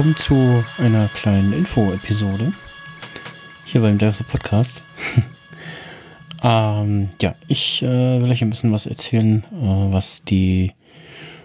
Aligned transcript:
willkommen 0.00 0.16
zu 0.16 0.64
einer 0.78 1.08
kleinen 1.08 1.52
Info-Episode 1.52 2.54
hier 3.66 3.82
beim 3.82 3.98
Derse 3.98 4.24
Podcast. 4.24 4.82
ähm, 6.42 7.10
ja, 7.20 7.34
ich 7.48 7.82
äh, 7.82 8.22
will 8.22 8.30
euch 8.30 8.40
ein 8.40 8.48
bisschen 8.48 8.72
was 8.72 8.86
erzählen, 8.86 9.44
äh, 9.52 9.92
was 9.92 10.24
die 10.24 10.72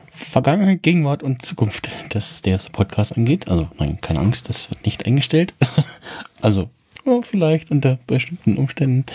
Vergangenheit, 0.10 0.84
Gegenwart 0.84 1.22
und 1.22 1.42
Zukunft 1.42 1.90
des 2.14 2.44
Derse 2.44 2.70
Podcasts 2.70 3.12
angeht. 3.12 3.50
Also, 3.50 3.68
nein, 3.78 4.00
keine 4.00 4.22
Angst, 4.22 4.48
das 4.48 4.70
wird 4.70 4.86
nicht 4.86 5.06
eingestellt. 5.06 5.54
also, 6.42 6.70
oh, 7.04 7.24
vielleicht 7.24 7.72
unter 7.72 8.00
bestimmten 8.08 8.56
Umständen. 8.56 9.06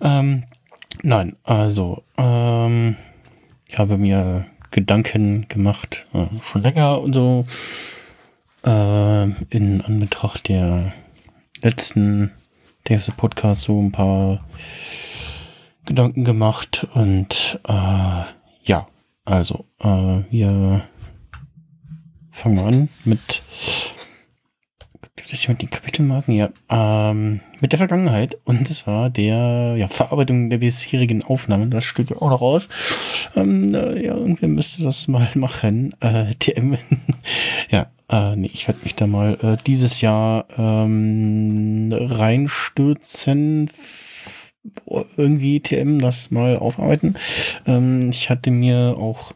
Ähm, 0.00 0.44
nein, 1.02 1.36
also, 1.44 2.04
ähm, 2.16 2.96
ich 3.68 3.76
habe 3.76 3.98
mir 3.98 4.46
Gedanken 4.70 5.46
gemacht, 5.48 6.06
äh, 6.14 6.24
schon 6.42 6.62
länger 6.62 7.02
und 7.02 7.12
so, 7.12 7.44
äh, 8.64 9.24
in 9.50 9.80
Anbetracht 9.80 10.48
der 10.48 10.92
letzten 11.62 12.32
Dave's 12.84 13.10
Podcast 13.16 13.62
so 13.62 13.80
ein 13.80 13.92
paar 13.92 14.44
Gedanken 15.84 16.24
gemacht 16.24 16.86
und 16.94 17.60
äh, 17.68 18.22
ja, 18.64 18.86
also 19.24 19.66
äh, 19.80 20.22
wir 20.30 20.86
fangen 22.30 22.58
an 22.58 22.88
mit 23.04 23.42
mit 25.48 25.62
den 25.62 25.70
Kapitelmarken, 25.70 26.34
ja, 26.34 26.50
ähm, 26.68 27.40
mit 27.60 27.72
der 27.72 27.78
Vergangenheit 27.78 28.38
und 28.44 28.66
zwar 28.68 29.10
der 29.10 29.76
ja, 29.78 29.88
Verarbeitung 29.88 30.50
der 30.50 30.58
bisherigen 30.58 31.22
Aufnahmen. 31.22 31.70
Das 31.70 31.84
steht 31.84 32.10
ja 32.10 32.16
auch 32.16 32.30
noch 32.30 32.40
raus. 32.40 32.68
Ähm, 33.36 33.74
äh, 33.74 34.04
ja, 34.04 34.16
irgendwer 34.16 34.48
müsste 34.48 34.82
das 34.82 35.08
mal 35.08 35.28
machen. 35.34 35.94
Äh, 36.00 36.34
TM. 36.38 36.76
ja, 37.70 37.86
äh, 38.10 38.36
nee, 38.36 38.50
ich 38.52 38.68
werde 38.68 38.80
mich 38.84 38.94
da 38.94 39.06
mal 39.06 39.38
äh, 39.42 39.56
dieses 39.66 40.00
Jahr 40.00 40.46
ähm, 40.56 41.92
reinstürzen. 41.92 43.70
Irgendwie 45.16 45.60
TM 45.60 45.98
das 45.98 46.30
mal 46.30 46.56
aufarbeiten. 46.56 47.14
Ähm, 47.66 48.10
ich 48.10 48.30
hatte 48.30 48.50
mir 48.50 48.96
auch 48.98 49.32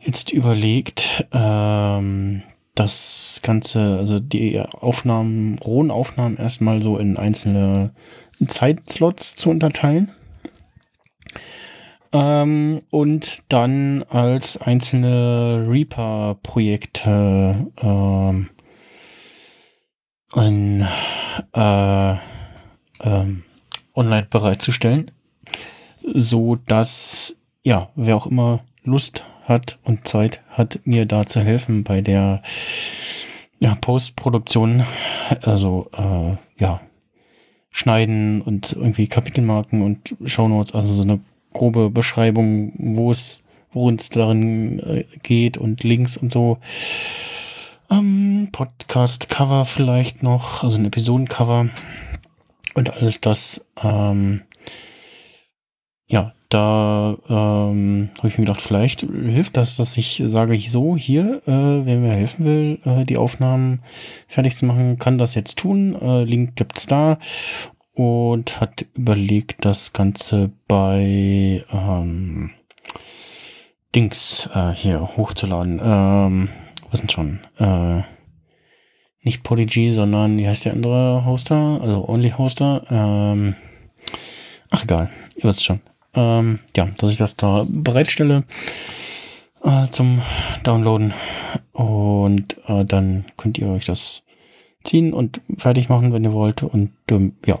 jetzt 0.00 0.32
überlegt, 0.32 1.26
ähm, 1.32 2.42
das 2.78 3.40
Ganze, 3.42 3.96
also 3.98 4.20
die 4.20 4.60
Aufnahmen, 4.60 5.58
rohen 5.58 5.90
Aufnahmen 5.90 6.36
erstmal 6.36 6.80
so 6.82 6.96
in 6.98 7.16
einzelne 7.16 7.90
Zeitslots 8.46 9.34
zu 9.34 9.50
unterteilen. 9.50 10.10
Ähm, 12.12 12.82
und 12.90 13.42
dann 13.48 14.04
als 14.04 14.56
einzelne 14.60 15.66
Reaper-Projekte 15.68 17.66
ähm, 17.82 18.48
ein, 20.32 20.86
äh, 21.52 22.12
ähm, 23.00 23.44
online 23.94 24.26
bereitzustellen, 24.30 25.10
so 26.02 26.56
dass 26.56 27.36
ja 27.62 27.90
wer 27.94 28.16
auch 28.16 28.26
immer 28.26 28.60
Lust 28.84 29.24
hat 29.48 29.78
und 29.84 30.06
Zeit 30.06 30.42
hat, 30.50 30.80
mir 30.84 31.06
da 31.06 31.26
zu 31.26 31.40
helfen 31.40 31.84
bei 31.84 32.00
der 32.00 32.42
ja, 33.58 33.74
Postproduktion, 33.74 34.84
also 35.42 35.90
äh, 35.96 36.62
ja 36.62 36.80
schneiden 37.70 38.42
und 38.42 38.72
irgendwie 38.72 39.06
Kapitelmarken 39.06 39.82
und 39.82 40.16
Shownotes, 40.24 40.74
also 40.74 40.92
so 40.92 41.02
eine 41.02 41.20
grobe 41.52 41.90
Beschreibung, 41.90 42.72
wo 42.76 43.10
es, 43.10 43.42
worin 43.72 43.96
es 43.96 44.10
darin 44.10 44.80
äh, 44.80 45.04
geht 45.22 45.56
und 45.56 45.84
Links 45.84 46.16
und 46.16 46.32
so. 46.32 46.58
Ähm, 47.90 48.48
Podcast-Cover 48.52 49.64
vielleicht 49.64 50.22
noch, 50.22 50.62
also 50.64 50.76
ein 50.76 50.86
Episodencover 50.86 51.68
und 52.74 52.90
alles 52.90 53.20
das. 53.20 53.66
Ähm, 53.82 54.42
ja, 56.06 56.32
da 56.48 57.16
ähm, 57.28 58.10
habe 58.18 58.28
ich 58.28 58.38
mir 58.38 58.46
gedacht, 58.46 58.62
vielleicht 58.62 59.02
hilft 59.02 59.56
das, 59.56 59.76
dass 59.76 59.96
ich 59.98 60.22
sage, 60.26 60.58
so, 60.58 60.96
hier, 60.96 61.42
äh, 61.46 61.86
wer 61.86 61.96
mir 61.96 62.12
helfen 62.12 62.44
will, 62.46 62.78
äh, 62.84 63.04
die 63.04 63.18
Aufnahmen 63.18 63.82
fertig 64.28 64.56
zu 64.56 64.64
machen, 64.64 64.98
kann 64.98 65.18
das 65.18 65.34
jetzt 65.34 65.58
tun. 65.58 65.94
Äh, 66.00 66.24
Link 66.24 66.56
gibt's 66.56 66.86
da 66.86 67.18
und 67.92 68.60
hat 68.60 68.86
überlegt, 68.94 69.64
das 69.64 69.92
Ganze 69.92 70.50
bei 70.66 71.64
ähm, 71.70 72.50
Dings 73.94 74.48
äh, 74.54 74.70
hier 74.70 75.00
hochzuladen. 75.16 75.80
Ähm, 75.84 76.48
was 76.90 77.00
denn 77.00 77.10
schon? 77.10 77.40
Äh, 77.58 78.02
nicht 79.22 79.42
Podigy, 79.42 79.92
sondern 79.92 80.38
wie 80.38 80.48
heißt 80.48 80.64
der 80.64 80.72
andere 80.72 81.26
Hoster? 81.26 81.80
Also 81.82 82.08
Only 82.08 82.30
Hoster. 82.30 82.84
Ähm, 82.88 83.54
ach 84.70 84.84
egal, 84.84 85.10
ihr 85.36 85.44
wisst 85.44 85.64
schon. 85.64 85.80
Ähm, 86.14 86.58
ja, 86.76 86.88
dass 86.98 87.10
ich 87.10 87.18
das 87.18 87.36
da 87.36 87.66
bereitstelle 87.68 88.44
äh, 89.62 89.86
zum 89.90 90.22
Downloaden 90.62 91.12
und 91.72 92.56
äh, 92.66 92.84
dann 92.84 93.26
könnt 93.36 93.58
ihr 93.58 93.68
euch 93.68 93.84
das 93.84 94.22
ziehen 94.84 95.12
und 95.12 95.40
fertig 95.56 95.88
machen, 95.88 96.12
wenn 96.12 96.24
ihr 96.24 96.32
wollt. 96.32 96.62
Und 96.62 96.92
ähm, 97.10 97.36
ja, 97.44 97.60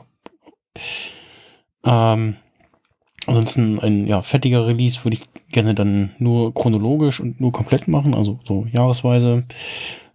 ähm, 1.84 2.36
ansonsten 3.26 3.78
ein 3.80 4.06
ja, 4.06 4.22
fertiger 4.22 4.66
Release 4.66 5.04
würde 5.04 5.16
ich 5.16 5.28
gerne 5.50 5.74
dann 5.74 6.10
nur 6.18 6.54
chronologisch 6.54 7.20
und 7.20 7.40
nur 7.40 7.52
komplett 7.52 7.88
machen, 7.88 8.14
also 8.14 8.40
so 8.44 8.66
jahresweise, 8.70 9.46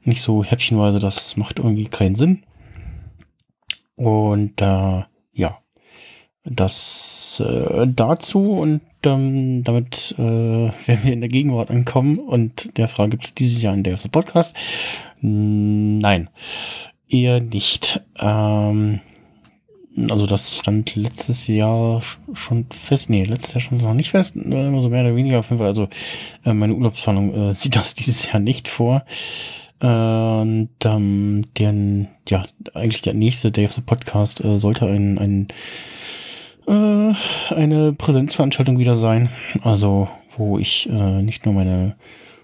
nicht 0.04 0.22
so 0.22 0.44
häppchenweise, 0.44 1.00
das 1.00 1.38
macht 1.38 1.60
irgendwie 1.60 1.86
keinen 1.86 2.16
Sinn. 2.16 2.44
Und 3.96 4.62
äh, 4.62 4.66
ja, 4.66 5.08
das 6.46 7.42
äh, 7.46 7.88
dazu 7.88 8.54
und 8.54 8.82
ähm, 9.06 9.64
damit 9.64 10.16
äh, 10.18 10.22
werden 10.22 11.04
wir 11.04 11.14
in 11.14 11.22
der 11.22 11.30
Gegenwart 11.30 11.70
ankommen 11.70 12.20
und 12.20 12.78
der 12.78 12.88
Frage 12.88 13.12
gibt 13.12 13.26
es 13.26 13.34
dieses 13.34 13.62
Jahr 13.62 13.74
in 13.74 13.84
der 13.84 13.98
Podcast. 14.12 14.56
Nein, 15.22 16.30
eher 17.10 17.40
nicht. 17.40 18.02
Ähm, 18.20 19.00
also 20.10 20.26
das 20.26 20.58
stand 20.58 20.96
letztes 20.96 21.48
Jahr 21.48 22.02
schon 22.34 22.66
fest. 22.72 23.10
Nee, 23.10 23.26
letztes 23.26 23.54
Jahr 23.54 23.62
schon 23.62 23.78
noch 23.78 23.94
nicht 23.94 24.12
fest. 24.12 24.36
Immer 24.36 24.82
so 24.82 24.90
mehr 24.90 25.04
oder 25.04 25.16
weniger 25.16 25.40
auf 25.40 25.50
jeden 25.50 25.60
Fall. 25.60 25.68
Also 25.68 25.88
äh, 26.46 26.54
meine 26.54 26.74
Urlaubsplanung 26.74 27.34
äh, 27.34 27.56
sieht 27.56 27.76
das 27.76 27.96
dieses 27.96 28.32
Jahr 28.32 28.40
nicht 28.40 28.68
vor. 28.68 29.06
Äh, 29.80 29.88
und 29.88 30.70
ähm, 30.86 31.44
den, 31.58 32.08
ja, 32.28 32.44
eigentlich 32.74 33.02
der 33.02 33.14
nächste 33.14 33.52
Day 33.52 33.66
of 33.66 33.74
the 33.74 33.82
Podcast 33.82 34.44
äh, 34.44 34.60
sollte 34.60 34.88
ein, 34.88 35.18
ein 35.20 35.48
äh, 36.68 37.54
eine 37.54 37.94
Präsenzveranstaltung 37.94 38.80
wieder 38.80 38.96
sein. 38.96 39.30
Also 39.64 40.08
wo 40.38 40.58
ich 40.58 40.90
äh, 40.90 41.22
nicht 41.22 41.46
nur 41.46 41.54
meine 41.54 41.96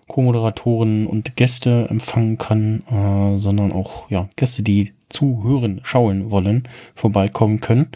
Co-Moderatoren 0.07 1.07
und 1.07 1.35
Gäste 1.35 1.87
empfangen 1.89 2.37
kann, 2.37 2.83
äh, 2.89 3.37
sondern 3.37 3.71
auch 3.71 4.09
ja 4.09 4.27
Gäste, 4.35 4.63
die 4.63 4.93
zuhören, 5.09 5.81
schauen 5.83 6.31
wollen, 6.31 6.67
vorbeikommen 6.95 7.59
können. 7.59 7.87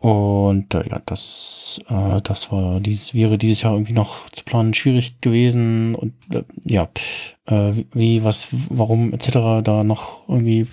Und 0.00 0.74
äh, 0.74 0.88
ja, 0.88 1.00
das, 1.06 1.80
äh, 1.88 2.20
das 2.22 2.50
war 2.50 2.80
dies 2.80 3.14
wäre 3.14 3.38
dieses 3.38 3.62
Jahr 3.62 3.74
irgendwie 3.74 3.92
noch 3.92 4.28
zu 4.30 4.42
planen 4.42 4.74
schwierig 4.74 5.20
gewesen 5.20 5.94
und 5.94 6.14
äh, 6.34 6.42
ja, 6.64 6.88
äh, 7.46 7.84
wie, 7.92 8.24
was, 8.24 8.48
warum 8.68 9.12
etc. 9.12 9.62
da 9.62 9.84
noch 9.84 10.28
irgendwie 10.28 10.66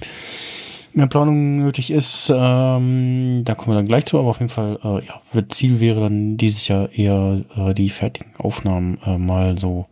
mehr 0.93 1.07
Planung 1.07 1.57
nötig 1.57 1.91
ist, 1.91 2.31
ähm, 2.35 3.43
da 3.45 3.55
kommen 3.55 3.71
wir 3.71 3.75
dann 3.75 3.87
gleich 3.87 4.05
zu, 4.05 4.19
aber 4.19 4.29
auf 4.29 4.39
jeden 4.39 4.49
Fall, 4.49 4.79
äh, 4.83 5.05
ja, 5.05 5.21
Ziel 5.49 5.79
wäre 5.79 6.01
dann 6.01 6.37
dieses 6.37 6.67
Jahr 6.67 6.91
eher 6.91 7.43
äh, 7.55 7.73
die 7.73 7.89
fertigen 7.89 8.35
Aufnahmen 8.37 8.99
äh, 9.05 9.17
mal 9.17 9.57
so 9.57 9.87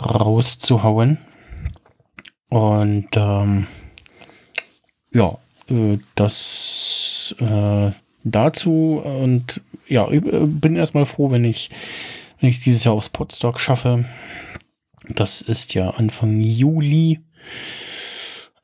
rauszuhauen. 0.00 1.18
Und 2.48 3.08
ähm, 3.16 3.66
ja, 5.12 5.38
äh, 5.68 5.98
das 6.14 7.34
äh, 7.38 7.92
dazu 8.24 9.00
und 9.04 9.60
ja, 9.88 10.10
ich 10.10 10.24
äh, 10.24 10.46
bin 10.46 10.76
erstmal 10.76 11.06
froh, 11.06 11.30
wenn 11.30 11.44
ich 11.44 11.70
wenn 12.40 12.50
ich 12.50 12.56
es 12.56 12.62
dieses 12.62 12.84
Jahr 12.84 12.94
aufs 12.94 13.08
Podstock 13.08 13.60
schaffe. 13.60 14.04
Das 15.08 15.42
ist 15.42 15.74
ja 15.74 15.90
Anfang 15.90 16.40
Juli. 16.40 17.20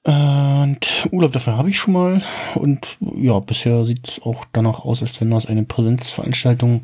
Und 0.07 1.09
Urlaub 1.11 1.33
dafür 1.33 1.57
habe 1.57 1.69
ich 1.69 1.79
schon 1.79 1.95
mal. 1.95 2.23
Und 2.55 2.97
ja, 3.17 3.41
bisher 3.41 3.85
sieht 3.85 4.09
es 4.09 4.23
auch 4.23 4.45
danach 4.53 4.85
aus, 4.85 5.03
als 5.03 5.21
wenn 5.21 5.31
das 5.31 5.47
eine 5.47 5.65
Präsenzveranstaltung 5.65 6.83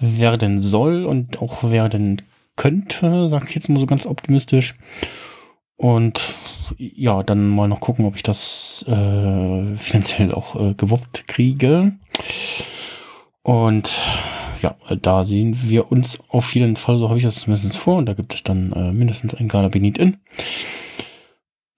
werden 0.00 0.60
soll 0.60 1.04
und 1.04 1.40
auch 1.40 1.62
werden 1.62 2.22
könnte, 2.56 3.28
sage 3.28 3.46
ich 3.48 3.54
jetzt 3.54 3.68
mal 3.68 3.78
so 3.78 3.86
ganz 3.86 4.04
optimistisch. 4.04 4.74
Und 5.76 6.20
ja, 6.76 7.22
dann 7.22 7.48
mal 7.48 7.68
noch 7.68 7.78
gucken, 7.78 8.04
ob 8.04 8.16
ich 8.16 8.24
das 8.24 8.84
äh, 8.88 9.76
finanziell 9.76 10.32
auch 10.32 10.56
äh, 10.56 10.74
gewuppt 10.74 11.28
kriege. 11.28 11.92
Und 13.42 13.96
ja, 14.60 14.74
da 15.00 15.24
sehen 15.24 15.56
wir 15.62 15.92
uns 15.92 16.18
auf 16.28 16.52
jeden 16.56 16.76
Fall, 16.76 16.98
so 16.98 17.08
habe 17.08 17.18
ich 17.18 17.24
das 17.24 17.36
zumindest 17.36 17.76
vor. 17.76 17.96
Und 17.96 18.06
da 18.06 18.14
gibt 18.14 18.34
es 18.34 18.42
dann 18.42 18.72
äh, 18.72 18.92
mindestens 18.92 19.34
ein 19.34 19.46
Gala 19.46 19.68
Benit 19.68 19.98
in. 19.98 20.16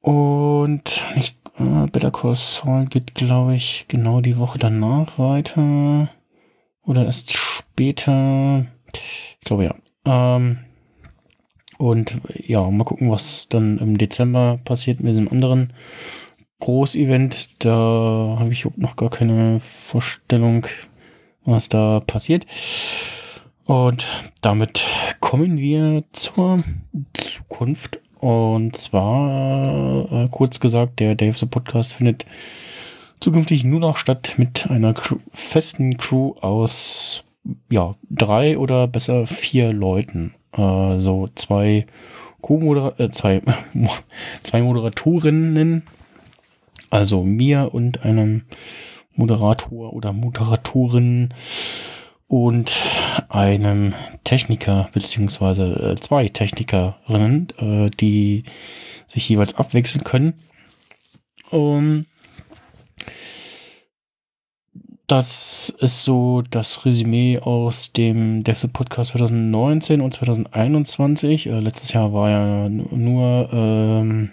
Und 0.06 1.04
nicht, 1.16 1.36
äh, 1.58 1.88
Better 1.90 2.12
Call 2.12 2.36
Saul 2.36 2.86
geht, 2.86 3.16
glaube 3.16 3.56
ich, 3.56 3.86
genau 3.88 4.20
die 4.20 4.38
Woche 4.38 4.56
danach 4.56 5.18
weiter. 5.18 6.08
Oder 6.84 7.06
erst 7.06 7.32
später. 7.32 8.66
Ich 8.94 9.40
glaube 9.40 9.64
ja. 9.64 9.74
Ähm, 10.04 10.58
und 11.76 12.20
ja, 12.32 12.70
mal 12.70 12.84
gucken, 12.84 13.10
was 13.10 13.48
dann 13.48 13.78
im 13.78 13.98
Dezember 13.98 14.60
passiert 14.62 15.00
mit 15.00 15.16
dem 15.16 15.28
anderen 15.28 15.72
Großevent. 16.60 17.64
Da 17.64 18.36
habe 18.38 18.52
ich 18.52 18.64
noch 18.76 18.94
gar 18.94 19.10
keine 19.10 19.58
Vorstellung, 19.58 20.68
was 21.44 21.68
da 21.68 21.98
passiert. 21.98 22.46
Und 23.64 24.06
damit 24.40 24.84
kommen 25.18 25.58
wir 25.58 26.04
zur 26.12 26.62
Zukunft. 27.12 27.98
Und 28.26 28.74
zwar, 28.74 30.10
äh, 30.10 30.28
kurz 30.32 30.58
gesagt, 30.58 30.98
der 30.98 31.14
Dave 31.14 31.38
the 31.38 31.46
Podcast 31.46 31.92
findet 31.92 32.26
zukünftig 33.20 33.62
nur 33.62 33.78
noch 33.78 33.98
statt 33.98 34.34
mit 34.36 34.68
einer 34.68 34.94
Crew, 34.94 35.18
festen 35.32 35.96
Crew 35.96 36.34
aus 36.40 37.22
ja, 37.70 37.94
drei 38.10 38.58
oder 38.58 38.88
besser 38.88 39.28
vier 39.28 39.72
Leuten. 39.72 40.34
Äh, 40.56 40.98
so 40.98 41.28
zwei 41.36 41.86
Co-Moderator, 42.40 42.98
äh, 42.98 43.10
zwei, 43.12 43.42
zwei 44.42 44.60
Moderatorinnen, 44.60 45.84
also 46.90 47.22
mir 47.22 47.70
und 47.74 48.04
einem 48.04 48.42
Moderator 49.14 49.92
oder 49.92 50.12
Moderatorin 50.12 51.28
und 52.26 52.76
einem 53.28 53.94
Techniker 54.24 54.88
beziehungsweise 54.92 55.92
äh, 55.92 56.00
zwei 56.00 56.28
Technikerinnen, 56.28 57.48
äh, 57.58 57.90
die 57.90 58.44
sich 59.06 59.28
jeweils 59.28 59.54
abwechseln 59.54 60.04
können. 60.04 60.34
Um, 61.50 62.06
das 65.06 65.72
ist 65.78 66.02
so 66.02 66.42
das 66.42 66.84
Resümee 66.84 67.38
aus 67.38 67.92
dem 67.92 68.42
DevSub 68.42 68.72
Podcast 68.72 69.12
2019 69.12 70.00
und 70.00 70.14
2021. 70.14 71.46
Äh, 71.46 71.60
letztes 71.60 71.92
Jahr 71.92 72.12
war 72.12 72.30
ja 72.30 72.68
nur 72.68 73.48
ähm, 73.52 74.32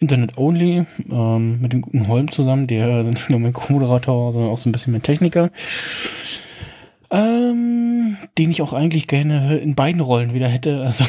Internet 0.00 0.38
Only 0.38 0.86
ähm, 1.10 1.60
mit 1.60 1.74
dem 1.74 1.82
guten 1.82 2.08
Holm 2.08 2.30
zusammen, 2.30 2.66
der 2.66 3.02
nicht 3.04 3.28
nur 3.28 3.40
mein 3.40 3.52
Co-Moderator 3.52 4.32
sondern 4.32 4.50
auch 4.50 4.58
so 4.58 4.68
ein 4.68 4.72
bisschen 4.72 4.92
mein 4.92 5.02
Techniker. 5.02 5.50
Ähm, 7.14 8.16
den 8.38 8.50
ich 8.50 8.60
auch 8.60 8.72
eigentlich 8.72 9.06
gerne 9.06 9.58
in 9.58 9.76
beiden 9.76 10.00
Rollen 10.00 10.34
wieder 10.34 10.48
hätte. 10.48 10.82
Also, 10.82 11.04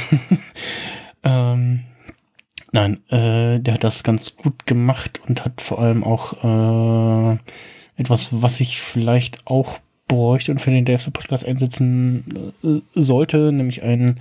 ähm, 1.24 1.82
nein, 2.72 3.00
äh, 3.10 3.60
der 3.60 3.74
hat 3.74 3.84
das 3.84 4.04
ganz 4.04 4.36
gut 4.38 4.68
gemacht 4.68 5.20
und 5.28 5.44
hat 5.44 5.62
vor 5.62 5.80
allem 5.80 6.04
auch 6.04 6.44
äh, 6.44 7.38
etwas, 7.98 8.30
was 8.32 8.60
ich 8.60 8.80
vielleicht 8.82 9.48
auch 9.48 9.80
bräuchte 10.08 10.52
und 10.52 10.60
für 10.60 10.70
den 10.70 10.86
Devs 10.86 11.10
Podcast 11.10 11.44
einsetzen 11.44 12.54
äh, 12.64 12.82
sollte, 12.94 13.52
nämlich 13.52 13.82
einen 13.82 14.20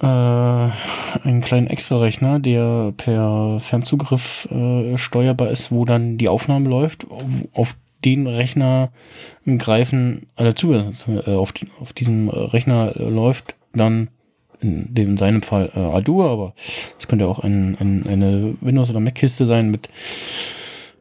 äh, 0.00 0.06
einen 0.06 1.40
kleinen 1.40 1.68
Extra-Rechner, 1.68 2.40
der 2.40 2.92
per 2.96 3.60
Fernzugriff 3.60 4.48
äh, 4.50 4.98
steuerbar 4.98 5.50
ist, 5.50 5.70
wo 5.70 5.84
dann 5.84 6.18
die 6.18 6.28
Aufnahme 6.28 6.68
läuft. 6.68 7.08
Auf, 7.08 7.22
auf 7.54 7.76
den 8.04 8.26
Rechner 8.26 8.90
greifen 9.58 10.26
alle 10.36 10.54
Zugänge, 10.54 10.92
äh, 11.26 11.30
auf, 11.34 11.52
auf 11.80 11.92
diesem 11.92 12.28
Rechner 12.28 12.92
läuft 12.96 13.56
dann 13.72 14.08
in 14.60 14.94
dem 14.94 15.10
in 15.10 15.16
seinem 15.16 15.42
Fall 15.42 15.70
äh, 15.74 15.80
Arduino, 15.80 16.30
aber 16.30 16.54
es 16.98 17.08
könnte 17.08 17.26
auch 17.26 17.40
ein, 17.40 17.76
ein, 17.78 18.06
eine 18.08 18.54
Windows- 18.60 18.90
oder 18.90 19.00
Mac-Kiste 19.00 19.46
sein 19.46 19.70
mit 19.70 19.88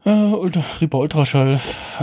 äh, 0.06 0.10
Reaper 0.10 1.00
Ultraschall. 1.00 1.60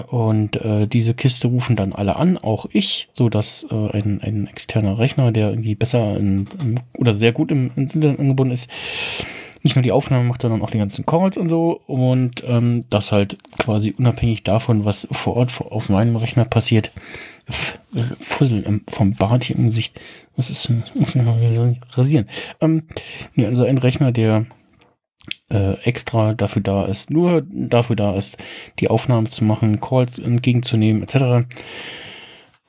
Und 0.08 0.56
äh, 0.56 0.86
diese 0.86 1.14
Kiste 1.14 1.48
rufen 1.48 1.76
dann 1.76 1.92
alle 1.92 2.16
an, 2.16 2.36
auch 2.36 2.66
ich, 2.72 3.08
so 3.12 3.28
dass 3.28 3.66
äh, 3.70 3.74
ein, 3.74 4.20
ein 4.22 4.46
externer 4.48 4.98
Rechner, 4.98 5.32
der 5.32 5.50
irgendwie 5.50 5.74
besser 5.74 6.16
in, 6.16 6.48
in, 6.60 6.80
oder 6.98 7.14
sehr 7.14 7.32
gut 7.32 7.50
im, 7.50 7.70
ins 7.76 7.94
Internet 7.94 8.20
angebunden 8.20 8.52
ist, 8.52 8.68
nicht 9.62 9.76
nur 9.76 9.82
die 9.82 9.92
Aufnahme 9.92 10.24
macht, 10.24 10.42
sondern 10.42 10.62
auch 10.62 10.70
die 10.70 10.78
ganzen 10.78 11.06
Calls 11.06 11.36
und 11.36 11.48
so 11.48 11.80
und 11.86 12.42
ähm, 12.46 12.84
das 12.90 13.12
halt 13.12 13.38
quasi 13.58 13.94
unabhängig 13.96 14.42
davon, 14.42 14.84
was 14.84 15.08
vor 15.10 15.36
Ort 15.36 15.60
auf 15.60 15.88
meinem 15.88 16.16
Rechner 16.16 16.44
passiert. 16.44 16.92
Fussel 18.20 18.80
vom 18.88 19.14
Bart 19.14 19.44
hier 19.44 19.56
im 19.56 19.66
Gesicht. 19.66 20.00
Was 20.36 20.50
ist 20.50 20.68
denn? 20.68 20.84
Muss 20.94 21.14
ich 21.14 21.22
mal 21.22 21.76
rasieren. 21.90 22.28
Ähm, 22.60 22.84
nee, 23.34 23.46
also 23.46 23.64
ein 23.64 23.78
Rechner, 23.78 24.12
der 24.12 24.46
äh, 25.50 25.74
extra 25.84 26.34
dafür 26.34 26.62
da 26.62 26.84
ist, 26.86 27.10
nur 27.10 27.42
dafür 27.48 27.96
da 27.96 28.16
ist, 28.16 28.38
die 28.78 28.88
Aufnahmen 28.88 29.28
zu 29.28 29.44
machen, 29.44 29.80
Calls 29.80 30.18
entgegenzunehmen, 30.18 31.02
etc. 31.02 31.46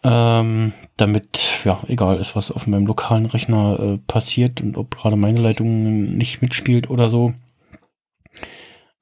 Ähm, 0.03 0.73
damit, 0.97 1.61
ja, 1.63 1.81
egal 1.87 2.17
ist, 2.17 2.35
was 2.35 2.51
auf 2.51 2.67
meinem 2.67 2.85
lokalen 2.85 3.25
Rechner 3.25 3.79
äh, 3.79 3.97
passiert 4.05 4.61
und 4.61 4.75
ob 4.77 4.97
gerade 4.97 5.15
meine 5.15 5.39
Leitung 5.39 6.15
nicht 6.17 6.41
mitspielt 6.41 6.89
oder 6.89 7.09
so. 7.09 7.33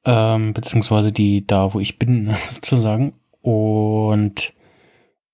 Ähm, 0.06 0.54
beziehungsweise 0.54 1.12
die 1.12 1.46
da, 1.46 1.74
wo 1.74 1.80
ich 1.80 1.98
bin, 1.98 2.36
sozusagen. 2.50 3.14
Und 3.42 4.54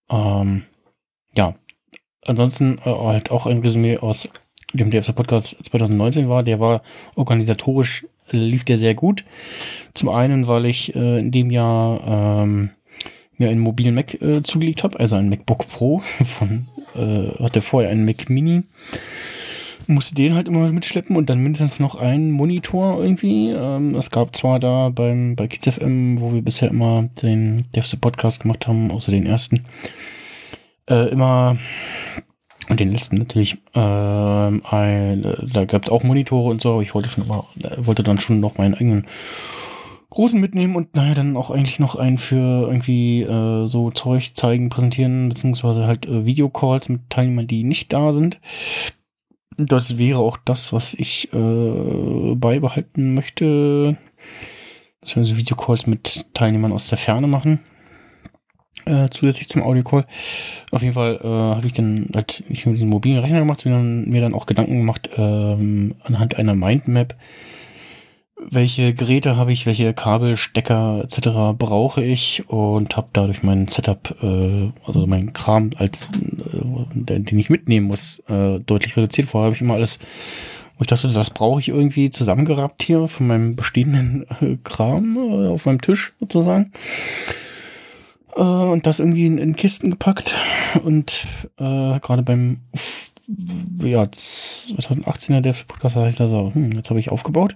ähm, 0.10 0.64
ja, 1.36 1.56
ansonsten 2.26 2.78
äh, 2.86 2.90
halt 2.90 3.32
auch 3.32 3.46
ein 3.46 3.60
Resümee 3.60 3.98
aus 3.98 4.28
dem 4.74 4.92
DFS 4.92 5.14
Podcast 5.14 5.58
2019 5.66 6.30
war, 6.30 6.44
der 6.44 6.60
war 6.60 6.82
organisatorisch 7.16 8.06
lief 8.30 8.66
der 8.66 8.78
sehr 8.78 8.96
gut. 8.96 9.24
Zum 9.94 10.10
einen, 10.10 10.48
weil 10.48 10.66
ich 10.66 10.96
äh, 10.96 11.20
in 11.20 11.32
dem 11.32 11.52
Jahr 11.52 12.44
ähm, 12.44 12.72
mir 13.38 13.50
einen 13.50 13.60
mobilen 13.60 13.96
Mac 13.96 14.20
äh, 14.22 14.44
zugelegt 14.44 14.84
habe, 14.84 15.00
also 15.00 15.16
ein 15.16 15.30
MacBook 15.30 15.68
Pro 15.68 16.00
von 16.26 16.68
äh, 16.96 17.44
hatte 17.44 17.62
vorher 17.62 17.92
einen 17.92 18.06
Mac 18.06 18.30
Mini. 18.30 18.64
Musste 19.90 20.16
den 20.16 20.36
halt 20.36 20.50
immer 20.50 20.70
mitschleppen 20.70 21.16
und 21.16 21.30
dann 21.30 21.40
mindestens 21.40 21.80
noch 21.80 21.96
einen 21.96 22.32
Monitor 22.32 23.02
irgendwie. 23.02 23.52
Ähm, 23.52 23.96
es 23.96 24.12
gab 24.12 24.36
zwar 24.36 24.60
da 24.60 24.90
beim 24.90 25.38
bei 25.38 25.48
Kids 25.48 25.70
FM, 25.76 26.20
wo 26.20 26.34
wir 26.34 26.42
bisher 26.42 26.70
immer 26.70 27.08
den 27.22 27.66
Devs 27.74 27.96
Podcast 27.96 28.42
gemacht 28.42 28.68
haben, 28.68 28.92
außer 28.92 29.14
den 29.14 29.26
ersten, 29.26 29.64
äh, 30.90 31.08
immer 31.10 31.58
und 32.70 32.80
den 32.82 32.92
letzten 32.92 33.18
natürlich, 33.18 33.60
ähm, 33.76 34.62
ein, 34.70 35.50
da 35.54 35.64
gab 35.64 35.86
es 35.86 35.92
auch 35.92 36.04
Monitore 36.04 36.50
und 36.50 36.62
so, 36.62 36.74
aber 36.74 36.82
ich 36.82 36.94
wollte 36.94 37.08
schon 37.08 37.24
immer, 37.24 37.46
wollte 37.78 38.04
dann 38.04 38.20
schon 38.20 38.42
noch 38.42 38.58
meinen 38.58 38.74
eigenen 38.74 39.06
großen 40.10 40.40
mitnehmen 40.40 40.76
und 40.76 40.96
naja, 40.96 41.14
dann 41.14 41.38
auch 41.38 41.52
eigentlich 41.52 41.80
noch 41.80 41.96
einen 41.96 42.18
für 42.18 42.68
irgendwie 42.68 43.24
äh, 43.24 43.68
so 43.68 43.92
Zeug 43.92 44.36
zeigen, 44.36 44.70
präsentieren, 44.70 45.30
beziehungsweise 45.30 45.86
halt 45.86 46.06
äh, 46.06 46.26
Videocalls 46.26 46.90
mit 46.90 47.10
Teilnehmern, 47.10 47.48
die 47.48 47.64
nicht 47.64 47.94
da 47.94 48.14
sind. 48.14 48.40
Das 49.58 49.98
wäre 49.98 50.20
auch 50.20 50.38
das, 50.38 50.72
was 50.72 50.94
ich 50.94 51.34
äh, 51.34 52.36
beibehalten 52.36 53.16
möchte. 53.16 53.98
Dass 55.02 55.16
wir 55.16 55.26
so 55.26 55.38
Videocalls 55.38 55.88
mit 55.88 56.26
Teilnehmern 56.34 56.72
aus 56.72 56.90
der 56.90 56.98
Ferne 56.98 57.28
machen 57.28 57.60
äh, 58.88 59.10
zusätzlich 59.10 59.50
zum 59.50 59.64
Audio-Call. 59.64 60.06
Auf 60.72 60.82
jeden 60.82 60.94
Fall 60.94 61.20
äh, 61.22 61.28
habe 61.28 61.68
ich 61.68 61.74
dann 61.74 62.10
halt 62.14 62.44
nicht 62.48 62.66
nur 62.66 62.74
diesen 62.74 62.90
mobilen 62.90 63.20
Rechner 63.20 63.40
gemacht, 63.40 63.62
sondern 63.62 64.08
mir 64.10 64.22
dann 64.22 64.34
auch 64.34 64.46
Gedanken 64.46 64.80
gemacht 64.80 65.10
ähm, 65.18 65.96
anhand 66.04 66.38
einer 66.38 66.56
Mindmap, 66.56 67.16
welche 68.40 68.94
Geräte 68.94 69.36
habe 69.36 69.52
ich, 69.52 69.66
welche 69.66 69.94
Kabel, 69.94 70.38
Stecker 70.38 71.02
etc. 71.04 71.58
brauche 71.58 72.04
ich 72.04 72.48
und 72.48 72.96
habe 72.96 73.08
dadurch 73.14 73.44
mein 73.44 73.68
Setup, 73.68 74.16
äh, 74.22 74.72
also 74.86 75.08
mein 75.08 75.34
Kram, 75.34 75.72
als 75.76 76.10
äh, 76.10 76.86
den 76.94 77.40
ich 77.40 77.50
mitnehmen 77.50 77.88
muss, 77.88 78.20
äh, 78.30 78.60
deutlich 78.60 78.96
reduziert. 78.96 79.30
Vorher 79.30 79.48
habe 79.48 79.56
ich 79.56 79.62
immer 79.62 79.74
alles, 79.74 80.00
wo 80.78 80.84
ich 80.84 80.88
dachte, 80.88 81.08
das 81.08 81.32
brauche 81.32 81.60
ich 81.60 81.70
irgendwie 81.70 82.10
zusammengerappt 82.10 82.84
hier 82.84 83.08
von 83.08 83.28
meinem 83.28 83.56
bestehenden 83.56 84.26
äh, 84.42 84.58
Kram 84.64 85.18
äh, 85.18 85.48
auf 85.48 85.66
meinem 85.66 85.82
Tisch 85.82 86.14
sozusagen 86.20 86.72
äh, 88.36 88.42
und 88.42 88.86
das 88.86 89.00
irgendwie 89.00 89.26
in, 89.26 89.38
in, 89.40 89.56
Kisten 89.56 89.90
gepackt 89.90 90.36
und 90.84 91.26
äh, 91.58 92.00
gerade 92.00 92.24
beim 92.24 92.60
ja 93.28 94.04
2018er 94.04 95.42
der 95.42 95.54
Podcast 95.68 95.96
habe 95.96 96.10
ich 96.10 96.16
da 96.16 96.30
so, 96.30 96.54
hm, 96.54 96.72
jetzt 96.74 96.90
habe 96.90 97.00
ich 97.00 97.12
aufgebaut 97.12 97.56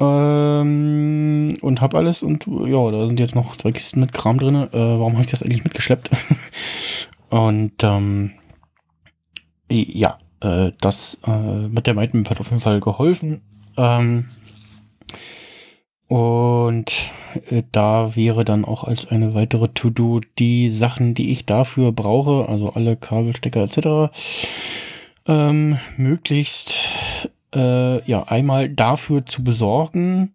ähm, 0.00 1.56
und 1.60 1.80
habe 1.80 1.96
alles 1.98 2.22
und 2.22 2.46
ja, 2.46 2.90
da 2.90 3.06
sind 3.06 3.20
jetzt 3.20 3.34
noch 3.34 3.56
zwei 3.56 3.72
Kisten 3.72 4.00
mit 4.00 4.12
Kram 4.12 4.38
drin. 4.38 4.54
Äh, 4.54 4.68
warum 4.72 5.12
habe 5.12 5.24
ich 5.24 5.30
das 5.30 5.42
eigentlich 5.42 5.64
mitgeschleppt? 5.64 6.10
und 7.30 7.82
ähm, 7.82 8.32
ja, 9.70 10.18
äh, 10.40 10.72
das 10.80 11.18
äh, 11.26 11.68
mit 11.68 11.86
der 11.86 11.94
Mindmap 11.94 12.30
hat 12.30 12.40
auf 12.40 12.50
jeden 12.50 12.60
Fall 12.60 12.80
geholfen. 12.80 13.42
Ähm, 13.76 14.28
und 16.08 16.92
äh, 17.50 17.62
da 17.72 18.14
wäre 18.16 18.44
dann 18.44 18.64
auch 18.64 18.84
als 18.84 19.08
eine 19.08 19.34
weitere 19.34 19.68
To-Do 19.68 20.20
die 20.38 20.70
Sachen, 20.70 21.14
die 21.14 21.30
ich 21.30 21.46
dafür 21.46 21.92
brauche, 21.92 22.48
also 22.48 22.72
alle 22.72 22.96
Kabelstecker 22.96 23.64
etc., 23.64 24.14
ähm, 25.26 25.78
möglichst 25.96 26.76
äh, 27.54 28.02
ja 28.08 28.24
einmal 28.24 28.68
dafür 28.68 29.24
zu 29.24 29.42
besorgen 29.42 30.32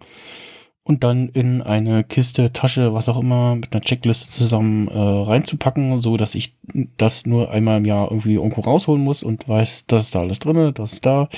und 0.90 1.04
dann 1.04 1.30
in 1.30 1.62
eine 1.62 2.04
Kiste, 2.04 2.52
Tasche, 2.52 2.96
was 2.96 3.08
auch 3.08 3.20
immer, 3.20 3.56
mit 3.56 3.72
einer 3.72 3.82
Checkliste 3.82 4.28
zusammen 4.32 4.88
äh, 4.88 4.98
reinzupacken, 4.98 6.00
so 6.00 6.18
dass 6.18 6.34
ich 6.34 6.56
das 6.98 7.28
nur 7.28 7.52
einmal 7.52 7.78
im 7.78 7.86
Jahr 7.86 8.10
irgendwie 8.10 8.34
irgendwo 8.34 8.62
rausholen 8.62 9.04
muss 9.04 9.22
und 9.22 9.48
weiß, 9.48 9.86
das 9.86 10.06
ist 10.06 10.16
da 10.16 10.22
alles 10.22 10.40
drinne, 10.40 10.74
das 10.74 10.94
ist 10.94 11.06
da. 11.06 11.30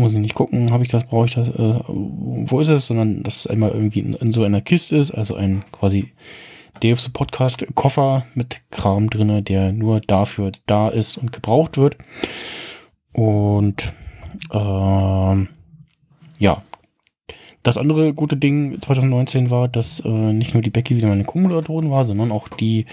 Muss 0.00 0.14
ich 0.14 0.18
nicht 0.18 0.34
gucken, 0.34 0.72
habe 0.72 0.82
ich 0.82 0.88
das, 0.88 1.04
brauche 1.04 1.26
ich 1.26 1.34
das, 1.34 1.50
äh, 1.50 1.74
wo 1.86 2.58
ist 2.58 2.68
es, 2.68 2.86
sondern 2.86 3.22
dass 3.22 3.36
es 3.36 3.46
einmal 3.46 3.70
irgendwie 3.72 4.00
in, 4.00 4.14
in 4.14 4.32
so 4.32 4.42
einer 4.42 4.62
Kiste 4.62 4.96
ist, 4.96 5.10
also 5.10 5.34
ein 5.34 5.62
quasi 5.72 6.12
DFC 6.82 7.12
Podcast 7.12 7.66
Koffer 7.74 8.24
mit 8.34 8.62
Kram 8.70 9.10
drinne, 9.10 9.42
der 9.42 9.74
nur 9.74 10.00
dafür 10.00 10.52
da 10.64 10.88
ist 10.88 11.18
und 11.18 11.32
gebraucht 11.32 11.76
wird. 11.76 11.98
Und 13.12 13.92
ähm, 14.50 15.48
ja, 16.38 16.62
das 17.62 17.76
andere 17.76 18.14
gute 18.14 18.38
Ding 18.38 18.80
2019 18.80 19.50
war, 19.50 19.68
dass 19.68 20.00
äh, 20.00 20.08
nicht 20.08 20.54
nur 20.54 20.62
die 20.62 20.70
Becky 20.70 20.96
wieder 20.96 21.08
meine 21.08 21.24
Co-Moderatorin 21.24 21.90
war, 21.90 22.06
sondern 22.06 22.32
auch 22.32 22.48
die 22.48 22.86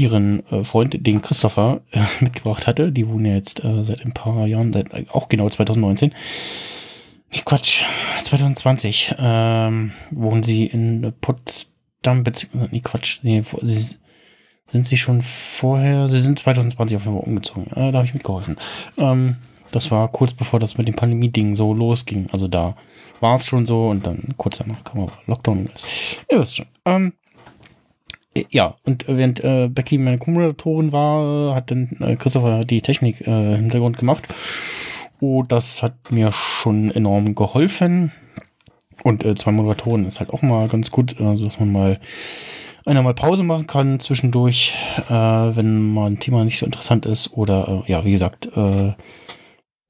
ihren 0.00 0.46
äh, 0.50 0.64
Freund, 0.64 1.06
den 1.06 1.20
Christopher, 1.20 1.82
äh, 1.92 2.00
mitgebracht 2.20 2.66
hatte. 2.66 2.90
Die 2.90 3.06
wohnen 3.06 3.26
ja 3.26 3.34
jetzt 3.34 3.62
äh, 3.62 3.84
seit 3.84 4.04
ein 4.04 4.12
paar 4.12 4.46
Jahren, 4.46 4.72
seit 4.72 4.92
äh, 4.94 5.04
auch 5.12 5.28
genau 5.28 5.48
2019. 5.48 6.14
Nee, 7.32 7.42
Quatsch, 7.44 7.82
2020 8.24 9.14
ähm, 9.18 9.92
wohnen 10.10 10.42
sie 10.42 10.66
in 10.66 11.12
Potsdam, 11.20 12.24
beziehungsweise, 12.24 12.72
nee, 12.72 12.80
Quatsch, 12.80 13.20
nee, 13.22 13.44
sie, 13.60 13.96
sind 14.66 14.86
sie 14.86 14.96
schon 14.96 15.22
vorher, 15.22 16.08
sie 16.08 16.20
sind 16.20 16.38
2020 16.38 16.96
auf 16.96 17.04
jeden 17.04 17.16
Fall 17.16 17.26
umgezogen. 17.26 17.66
Äh, 17.72 17.92
da 17.92 17.98
habe 17.98 18.06
ich 18.06 18.14
mitgeholfen. 18.14 18.56
Ähm, 18.96 19.36
das 19.70 19.90
war 19.92 20.08
kurz 20.08 20.32
bevor 20.32 20.58
das 20.58 20.78
mit 20.78 20.88
dem 20.88 20.96
Pandemie-Ding 20.96 21.54
so 21.54 21.72
losging. 21.72 22.26
Also 22.32 22.48
da 22.48 22.74
war 23.20 23.36
es 23.36 23.46
schon 23.46 23.66
so 23.66 23.88
und 23.88 24.06
dann 24.06 24.34
kurz 24.36 24.58
danach 24.58 24.82
kam 24.82 25.02
aber 25.02 25.12
Lockdown. 25.26 25.68
Ihr 26.30 26.40
wisst 26.40 26.56
schon. 26.56 26.66
Ähm, 26.84 27.12
äh, 27.29 27.29
ja, 28.50 28.76
und 28.84 29.06
während 29.08 29.42
äh, 29.42 29.68
Becky 29.68 29.98
meine 29.98 30.18
Co-Moderatorin 30.18 30.92
war, 30.92 31.54
hat 31.54 31.70
dann 31.70 31.96
äh, 32.00 32.16
Christopher 32.16 32.64
die 32.64 32.80
Technik 32.80 33.26
äh, 33.26 33.54
im 33.54 33.60
Hintergrund 33.60 33.98
gemacht. 33.98 34.28
Oh, 35.20 35.42
das 35.42 35.82
hat 35.82 36.12
mir 36.12 36.30
schon 36.32 36.90
enorm 36.90 37.34
geholfen. 37.34 38.12
Und 39.02 39.24
äh, 39.24 39.34
zwei 39.34 39.50
Moderatoren 39.50 40.06
ist 40.06 40.20
halt 40.20 40.30
auch 40.30 40.42
mal 40.42 40.68
ganz 40.68 40.90
gut, 40.90 41.20
also 41.20 41.44
dass 41.44 41.58
man 41.58 41.72
mal 41.72 42.00
einer 42.86 43.02
mal 43.02 43.14
Pause 43.14 43.42
machen 43.42 43.66
kann 43.66 44.00
zwischendurch, 44.00 44.74
äh, 45.08 45.12
wenn 45.12 45.92
mal 45.92 46.10
ein 46.10 46.20
Thema 46.20 46.44
nicht 46.44 46.58
so 46.58 46.66
interessant 46.66 47.06
ist 47.06 47.32
oder 47.32 47.84
äh, 47.86 47.90
ja, 47.90 48.04
wie 48.04 48.12
gesagt, 48.12 48.56
äh, 48.56 48.92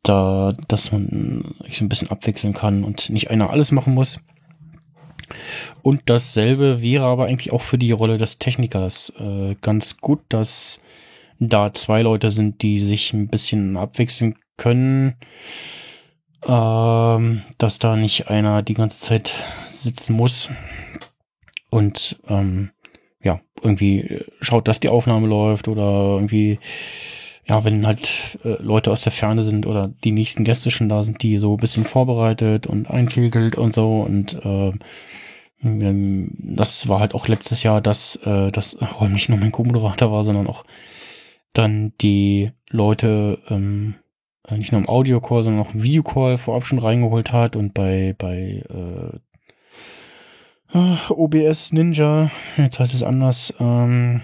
da, 0.02 0.52
dass 0.68 0.92
man 0.92 1.54
sich 1.64 1.78
so 1.78 1.84
ein 1.84 1.88
bisschen 1.88 2.10
abwechseln 2.10 2.54
kann 2.54 2.84
und 2.84 3.10
nicht 3.10 3.30
einer 3.30 3.50
alles 3.50 3.70
machen 3.70 3.94
muss. 3.94 4.20
Und 5.82 6.02
dasselbe 6.06 6.82
wäre 6.82 7.04
aber 7.04 7.26
eigentlich 7.26 7.52
auch 7.52 7.62
für 7.62 7.78
die 7.78 7.92
Rolle 7.92 8.18
des 8.18 8.38
Technikers 8.38 9.12
äh, 9.18 9.56
ganz 9.62 9.98
gut, 9.98 10.20
dass 10.28 10.80
da 11.38 11.72
zwei 11.72 12.02
Leute 12.02 12.30
sind, 12.30 12.62
die 12.62 12.78
sich 12.78 13.12
ein 13.12 13.28
bisschen 13.28 13.76
abwechseln 13.76 14.36
können. 14.56 15.16
Ähm, 16.46 17.42
dass 17.58 17.78
da 17.78 17.96
nicht 17.96 18.28
einer 18.28 18.62
die 18.62 18.74
ganze 18.74 19.00
Zeit 19.00 19.34
sitzen 19.68 20.14
muss 20.14 20.48
und 21.68 22.18
ähm, 22.28 22.70
ja, 23.22 23.40
irgendwie 23.62 24.24
schaut, 24.40 24.66
dass 24.66 24.80
die 24.80 24.88
Aufnahme 24.88 25.26
läuft 25.26 25.68
oder 25.68 26.14
irgendwie 26.14 26.58
ja, 27.50 27.64
wenn 27.64 27.86
halt 27.86 28.38
äh, 28.44 28.62
Leute 28.62 28.92
aus 28.92 29.02
der 29.02 29.12
Ferne 29.12 29.42
sind 29.42 29.66
oder 29.66 29.92
die 30.04 30.12
nächsten 30.12 30.44
Gäste 30.44 30.70
schon 30.70 30.88
da 30.88 31.02
sind, 31.02 31.22
die 31.22 31.38
so 31.38 31.54
ein 31.54 31.60
bisschen 31.60 31.84
vorbereitet 31.84 32.68
und 32.68 32.88
einkegelt 32.88 33.56
und 33.56 33.74
so 33.74 34.02
und 34.02 34.34
äh, 34.44 34.72
das 35.62 36.88
war 36.88 37.00
halt 37.00 37.14
auch 37.14 37.28
letztes 37.28 37.62
Jahr, 37.62 37.80
dass 37.80 38.16
äh, 38.16 38.50
das 38.50 38.78
oh, 39.00 39.04
nicht 39.04 39.28
nur 39.28 39.38
mein 39.38 39.52
Co-Moderator 39.52 40.10
war, 40.10 40.24
sondern 40.24 40.46
auch 40.46 40.64
dann 41.52 41.92
die 42.00 42.52
Leute 42.70 43.38
ähm, 43.48 43.96
äh, 44.48 44.56
nicht 44.56 44.72
nur 44.72 44.80
im 44.80 44.88
Audio-Call, 44.88 45.42
sondern 45.42 45.62
auch 45.62 45.74
im 45.74 45.82
Videocall 45.82 46.38
vorab 46.38 46.64
schon 46.66 46.78
reingeholt 46.78 47.32
hat 47.32 47.56
und 47.56 47.74
bei 47.74 48.14
bei 48.16 48.64
äh, 48.70 49.18
äh 50.78 50.96
OBS 51.10 51.72
Ninja, 51.72 52.30
jetzt 52.56 52.78
heißt 52.78 52.94
es 52.94 53.02
anders, 53.02 53.52
ähm, 53.60 54.22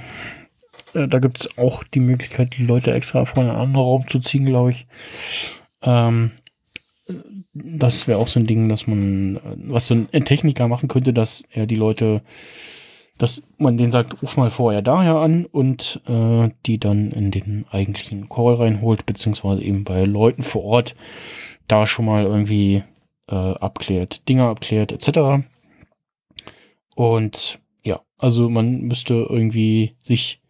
äh, 0.94 1.08
da 1.08 1.18
gibt 1.18 1.40
es 1.40 1.58
auch 1.58 1.84
die 1.84 2.00
Möglichkeit, 2.00 2.56
die 2.56 2.64
Leute 2.64 2.92
extra 2.92 3.26
vor 3.26 3.42
einen 3.42 3.52
anderen 3.52 3.86
Raum 3.86 4.08
zu 4.08 4.20
ziehen, 4.20 4.46
glaube 4.46 4.70
ich. 4.70 4.86
Ähm, 5.82 6.32
das 7.64 8.06
wäre 8.06 8.18
auch 8.18 8.28
so 8.28 8.40
ein 8.40 8.46
Ding, 8.46 8.68
dass 8.68 8.86
man, 8.86 9.40
was 9.56 9.86
so 9.86 9.94
ein 9.94 10.24
Techniker 10.24 10.68
machen 10.68 10.88
könnte, 10.88 11.12
dass 11.12 11.44
er 11.50 11.66
die 11.66 11.76
Leute, 11.76 12.22
dass 13.18 13.42
man 13.58 13.76
denen 13.76 13.92
sagt, 13.92 14.22
ruf 14.22 14.36
mal 14.36 14.50
vorher 14.50 14.82
daher 14.82 15.16
an 15.16 15.46
und 15.46 16.00
äh, 16.06 16.50
die 16.66 16.78
dann 16.78 17.10
in 17.12 17.30
den 17.30 17.64
eigentlichen 17.70 18.28
Call 18.28 18.54
reinholt, 18.54 19.06
beziehungsweise 19.06 19.62
eben 19.62 19.84
bei 19.84 20.04
Leuten 20.04 20.42
vor 20.42 20.64
Ort 20.64 20.94
da 21.68 21.86
schon 21.86 22.04
mal 22.04 22.24
irgendwie 22.24 22.82
äh, 23.28 23.34
abklärt, 23.34 24.28
Dinge 24.28 24.44
abklärt, 24.44 24.92
etc. 24.92 25.46
Und 26.94 27.58
ja, 27.84 28.00
also 28.18 28.48
man 28.48 28.82
müsste 28.82 29.26
irgendwie 29.28 29.96
sich 30.00 30.40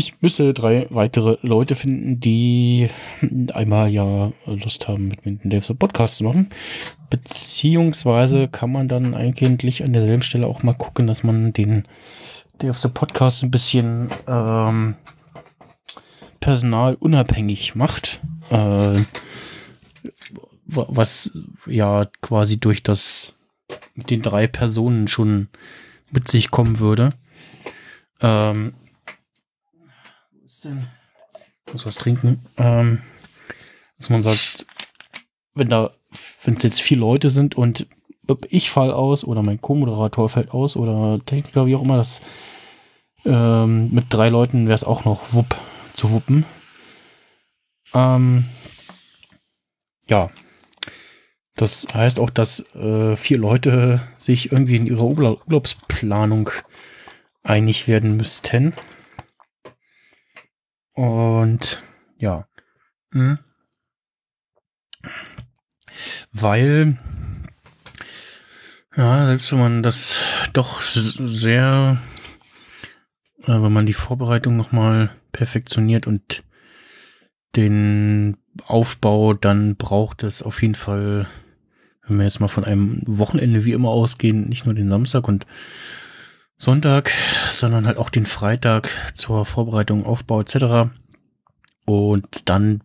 ich 0.00 0.22
müsste 0.22 0.54
drei 0.54 0.86
weitere 0.88 1.36
Leute 1.42 1.76
finden, 1.76 2.20
die 2.20 2.88
einmal 3.52 3.90
ja 3.90 4.32
Lust 4.46 4.88
haben, 4.88 5.08
mit 5.08 5.26
mir 5.26 5.32
den 5.36 5.50
Devs 5.50 5.72
Podcast 5.78 6.16
zu 6.16 6.24
machen. 6.24 6.48
Beziehungsweise 7.10 8.48
kann 8.48 8.72
man 8.72 8.88
dann 8.88 9.14
eigentlich 9.14 9.84
an 9.84 9.92
derselben 9.92 10.22
Stelle 10.22 10.46
auch 10.46 10.62
mal 10.62 10.72
gucken, 10.72 11.06
dass 11.06 11.22
man 11.22 11.52
den 11.52 11.84
Devs 12.62 12.88
Podcast 12.88 13.42
ein 13.42 13.50
bisschen 13.50 14.08
ähm, 14.26 14.96
personalunabhängig 16.40 17.74
macht. 17.74 18.22
Äh, 18.48 18.96
was 20.64 21.32
ja 21.66 22.06
quasi 22.22 22.58
durch 22.58 22.82
das 22.82 23.34
mit 23.94 24.08
den 24.08 24.22
drei 24.22 24.46
Personen 24.46 25.08
schon 25.08 25.48
mit 26.10 26.28
sich 26.28 26.50
kommen 26.50 26.78
würde. 26.78 27.10
Ähm, 28.22 28.72
denn? 30.60 30.86
Ich 31.66 31.72
muss 31.72 31.86
was 31.86 31.96
trinken. 31.96 32.44
Ähm, 32.56 33.02
dass 33.98 34.10
man 34.10 34.22
sagt, 34.22 34.66
wenn 35.54 35.68
da, 35.68 35.90
wenn 36.44 36.56
es 36.56 36.62
jetzt 36.62 36.80
vier 36.80 36.96
Leute 36.96 37.30
sind 37.30 37.56
und 37.56 37.86
ich 38.48 38.70
fall 38.70 38.92
aus 38.92 39.24
oder 39.24 39.42
mein 39.42 39.60
Co-Moderator 39.60 40.28
fällt 40.28 40.52
aus 40.52 40.76
oder 40.76 41.20
Techniker, 41.24 41.66
wie 41.66 41.74
auch 41.74 41.82
immer, 41.82 41.96
das 41.96 42.20
ähm, 43.24 43.90
mit 43.92 44.06
drei 44.08 44.28
Leuten 44.28 44.66
wäre 44.66 44.74
es 44.74 44.84
auch 44.84 45.04
noch 45.04 45.32
wupp 45.32 45.56
zu 45.94 46.10
wuppen. 46.10 46.44
Ähm, 47.92 48.44
ja. 50.06 50.30
Das 51.56 51.86
heißt 51.92 52.18
auch, 52.20 52.30
dass 52.30 52.60
äh, 52.74 53.16
vier 53.16 53.36
Leute 53.36 54.00
sich 54.16 54.52
irgendwie 54.52 54.76
in 54.76 54.86
ihrer 54.86 55.04
Urlaubsplanung 55.04 56.50
einig 57.42 57.86
werden 57.88 58.16
müssten. 58.16 58.72
Und 60.92 61.82
ja. 62.18 62.46
Mhm. 63.12 63.38
Weil, 66.32 66.98
ja, 68.96 69.26
selbst 69.26 69.52
wenn 69.52 69.58
man 69.58 69.82
das 69.82 70.18
doch 70.52 70.82
sehr, 70.82 72.00
äh, 73.42 73.48
wenn 73.48 73.72
man 73.72 73.86
die 73.86 73.94
Vorbereitung 73.94 74.56
nochmal 74.56 75.10
perfektioniert 75.32 76.06
und 76.06 76.44
den 77.56 78.36
Aufbau, 78.64 79.34
dann 79.34 79.76
braucht 79.76 80.22
es 80.22 80.42
auf 80.42 80.62
jeden 80.62 80.74
Fall, 80.74 81.28
wenn 82.06 82.18
wir 82.18 82.24
jetzt 82.24 82.40
mal 82.40 82.48
von 82.48 82.64
einem 82.64 83.02
Wochenende 83.06 83.64
wie 83.64 83.72
immer 83.72 83.88
ausgehen, 83.88 84.48
nicht 84.48 84.66
nur 84.66 84.74
den 84.74 84.88
Samstag 84.88 85.26
und 85.26 85.46
Sonntag, 86.60 87.10
sondern 87.50 87.86
halt 87.86 87.96
auch 87.96 88.10
den 88.10 88.26
Freitag 88.26 88.90
zur 89.14 89.46
Vorbereitung, 89.46 90.04
Aufbau 90.04 90.42
etc. 90.42 90.90
Und 91.86 92.50
dann, 92.50 92.82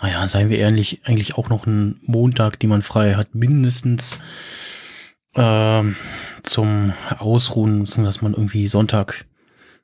naja, 0.00 0.26
seien 0.28 0.48
wir 0.48 0.56
ehrlich, 0.56 1.02
eigentlich 1.04 1.34
auch 1.34 1.50
noch 1.50 1.66
einen 1.66 2.00
Montag, 2.06 2.58
den 2.58 2.70
man 2.70 2.80
frei 2.80 3.14
hat, 3.14 3.34
mindestens 3.34 4.18
ähm, 5.34 5.94
zum 6.42 6.94
Ausruhen, 7.18 7.84
dass 7.84 8.22
man 8.22 8.32
irgendwie 8.32 8.66
Sonntag 8.66 9.26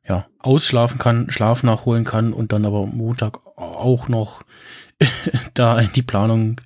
ja 0.08 0.26
ausschlafen 0.38 0.98
kann, 0.98 1.30
Schlaf 1.30 1.62
nachholen 1.62 2.04
kann 2.04 2.32
und 2.32 2.52
dann 2.52 2.64
aber 2.64 2.86
Montag 2.86 3.40
auch 3.58 4.08
noch 4.08 4.42
da 5.52 5.78
in 5.78 5.92
die 5.92 6.02
Planung 6.02 6.62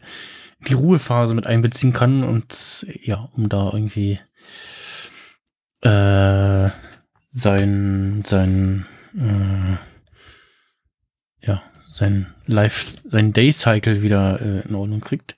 die 0.69 0.75
Ruhephase 0.75 1.35
mit 1.35 1.45
einbeziehen 1.45 1.93
kann 1.93 2.23
und 2.23 2.87
ja, 3.03 3.29
um 3.33 3.49
da 3.49 3.73
irgendwie 3.73 4.21
äh, 5.83 6.71
sein, 7.33 8.23
sein, 8.25 8.87
äh, 9.17 9.77
ja, 11.47 11.63
sein 11.93 12.33
Life, 12.47 12.95
sein 13.09 13.33
Day 13.33 13.53
Cycle 13.53 14.03
wieder 14.03 14.41
äh, 14.41 14.69
in 14.69 14.75
Ordnung 14.75 15.01
kriegt. 15.01 15.37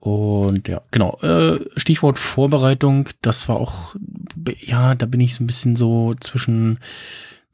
Und 0.00 0.68
ja, 0.68 0.82
genau. 0.90 1.18
Äh, 1.22 1.60
Stichwort 1.76 2.18
Vorbereitung, 2.18 3.08
das 3.22 3.48
war 3.48 3.56
auch, 3.56 3.96
ja, 4.60 4.94
da 4.94 5.06
bin 5.06 5.20
ich 5.20 5.34
so 5.34 5.42
ein 5.42 5.48
bisschen 5.48 5.74
so 5.76 6.14
zwischen 6.20 6.78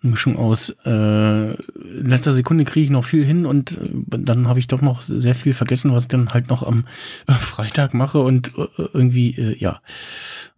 Mischung 0.03 0.37
aus 0.37 0.71
äh, 0.85 1.55
in 1.55 2.07
letzter 2.07 2.33
Sekunde 2.33 2.65
kriege 2.65 2.85
ich 2.85 2.91
noch 2.91 3.05
viel 3.05 3.25
hin 3.25 3.47
und 3.47 3.79
äh, 3.79 4.19
dann 4.19 4.49
habe 4.49 4.59
ich 4.59 4.67
doch 4.67 4.81
noch 4.81 5.01
sehr 5.01 5.35
viel 5.35 5.53
vergessen, 5.53 5.93
was 5.93 6.05
ich 6.05 6.09
dann 6.09 6.31
halt 6.31 6.49
noch 6.49 6.63
am 6.63 6.87
äh, 7.29 7.33
Freitag 7.33 7.95
mache 7.95 8.21
und 8.21 8.49
äh, 8.59 8.67
irgendwie, 8.93 9.31
äh, 9.37 9.57
ja, 9.57 9.81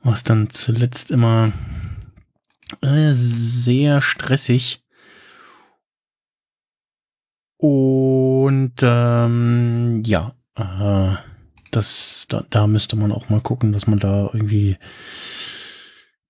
was 0.03 0.25
dann 0.25 0.51
zuletzt 0.51 1.11
immer 1.11 1.53
äh, 2.81 3.13
sehr 3.13 4.01
stressig. 4.01 4.81
Und 7.57 8.75
ähm, 8.83 10.03
ja, 10.05 10.35
äh, 10.57 11.17
das, 11.71 12.27
da, 12.29 12.45
da 12.51 12.67
müsste 12.67 12.97
man 12.97 13.13
auch 13.13 13.29
mal 13.31 13.41
gucken, 13.41 13.73
dass 13.73 13.87
man 13.87 13.99
da 13.99 14.31
irgendwie 14.33 14.77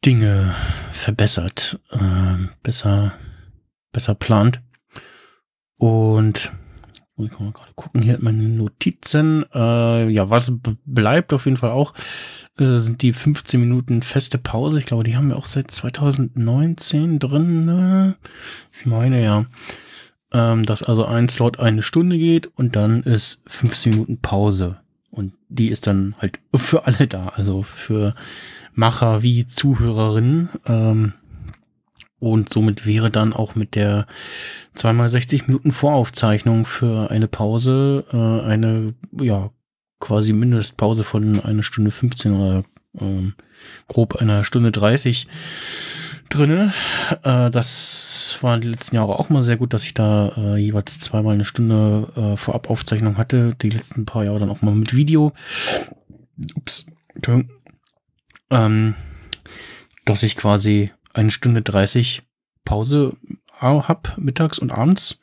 Dinge 0.04 0.54
verbessert, 0.92 1.80
äh, 1.90 2.46
besser, 2.62 3.14
besser 3.90 4.14
plant. 4.14 4.60
Und 5.78 6.52
ich 7.16 7.30
kann 7.30 7.46
mal 7.46 7.52
gerade 7.52 7.72
gucken 7.74 8.02
hier 8.02 8.18
meine 8.20 8.42
Notizen. 8.42 9.46
Äh, 9.54 10.08
ja, 10.10 10.28
was 10.28 10.52
bleibt 10.84 11.32
auf 11.32 11.46
jeden 11.46 11.56
Fall 11.56 11.70
auch, 11.70 11.94
äh, 12.58 12.76
sind 12.76 13.00
die 13.00 13.14
15 13.14 13.58
Minuten 13.58 14.02
feste 14.02 14.36
Pause. 14.36 14.78
Ich 14.78 14.86
glaube, 14.86 15.04
die 15.04 15.16
haben 15.16 15.28
wir 15.28 15.36
auch 15.36 15.46
seit 15.46 15.70
2019 15.70 17.18
drin. 17.18 17.64
Ne? 17.64 18.16
Ich 18.72 18.84
meine 18.84 19.22
ja, 19.22 19.46
ähm, 20.32 20.64
dass 20.64 20.82
also 20.82 21.06
ein 21.06 21.30
Slot 21.30 21.60
eine 21.60 21.82
Stunde 21.82 22.18
geht 22.18 22.48
und 22.56 22.76
dann 22.76 23.02
ist 23.04 23.40
15 23.46 23.92
Minuten 23.92 24.20
Pause. 24.20 24.80
Und 25.10 25.32
die 25.48 25.68
ist 25.68 25.86
dann 25.86 26.14
halt 26.18 26.40
für 26.54 26.86
alle 26.86 27.06
da. 27.06 27.28
Also 27.28 27.62
für 27.62 28.14
Macher 28.74 29.22
wie 29.22 29.46
Zuhörerinnen. 29.46 30.48
Ähm, 30.66 31.12
und 32.18 32.52
somit 32.52 32.86
wäre 32.86 33.10
dann 33.10 33.32
auch 33.32 33.54
mit 33.54 33.74
der 33.74 34.06
zweimal 34.74 35.08
60 35.08 35.46
Minuten 35.46 35.72
Voraufzeichnung 35.72 36.64
für 36.64 37.10
eine 37.10 37.28
Pause 37.28 38.04
äh, 38.12 38.46
eine, 38.46 38.94
ja, 39.12 39.50
quasi 40.00 40.32
Mindestpause 40.32 41.04
von 41.04 41.40
einer 41.40 41.62
Stunde 41.62 41.90
15 41.90 42.32
oder 42.32 42.64
ähm, 42.98 43.34
grob 43.88 44.16
einer 44.16 44.44
Stunde 44.44 44.72
30 44.72 45.26
drinne. 46.30 46.72
Äh, 47.22 47.50
das 47.50 48.38
war 48.40 48.58
die 48.58 48.68
letzten 48.68 48.96
Jahre 48.96 49.18
auch 49.18 49.28
mal 49.28 49.42
sehr 49.42 49.56
gut, 49.56 49.72
dass 49.72 49.84
ich 49.84 49.94
da 49.94 50.32
äh, 50.36 50.56
jeweils 50.56 50.98
zweimal 51.00 51.34
eine 51.34 51.44
Stunde 51.44 52.08
äh, 52.16 52.36
Vorabaufzeichnung 52.36 53.18
hatte. 53.18 53.54
Die 53.60 53.70
letzten 53.70 54.06
paar 54.06 54.24
Jahre 54.24 54.40
dann 54.40 54.50
auch 54.50 54.62
mal 54.62 54.74
mit 54.74 54.94
Video. 54.94 55.32
Ups, 56.54 56.86
Entschuldigung 57.14 57.54
ähm, 58.50 58.94
dass 60.04 60.22
ich 60.22 60.36
quasi 60.36 60.92
eine 61.12 61.30
Stunde 61.30 61.62
30 61.62 62.22
Pause 62.64 63.16
hab, 63.60 64.18
mittags 64.18 64.58
und 64.58 64.72
abends. 64.72 65.18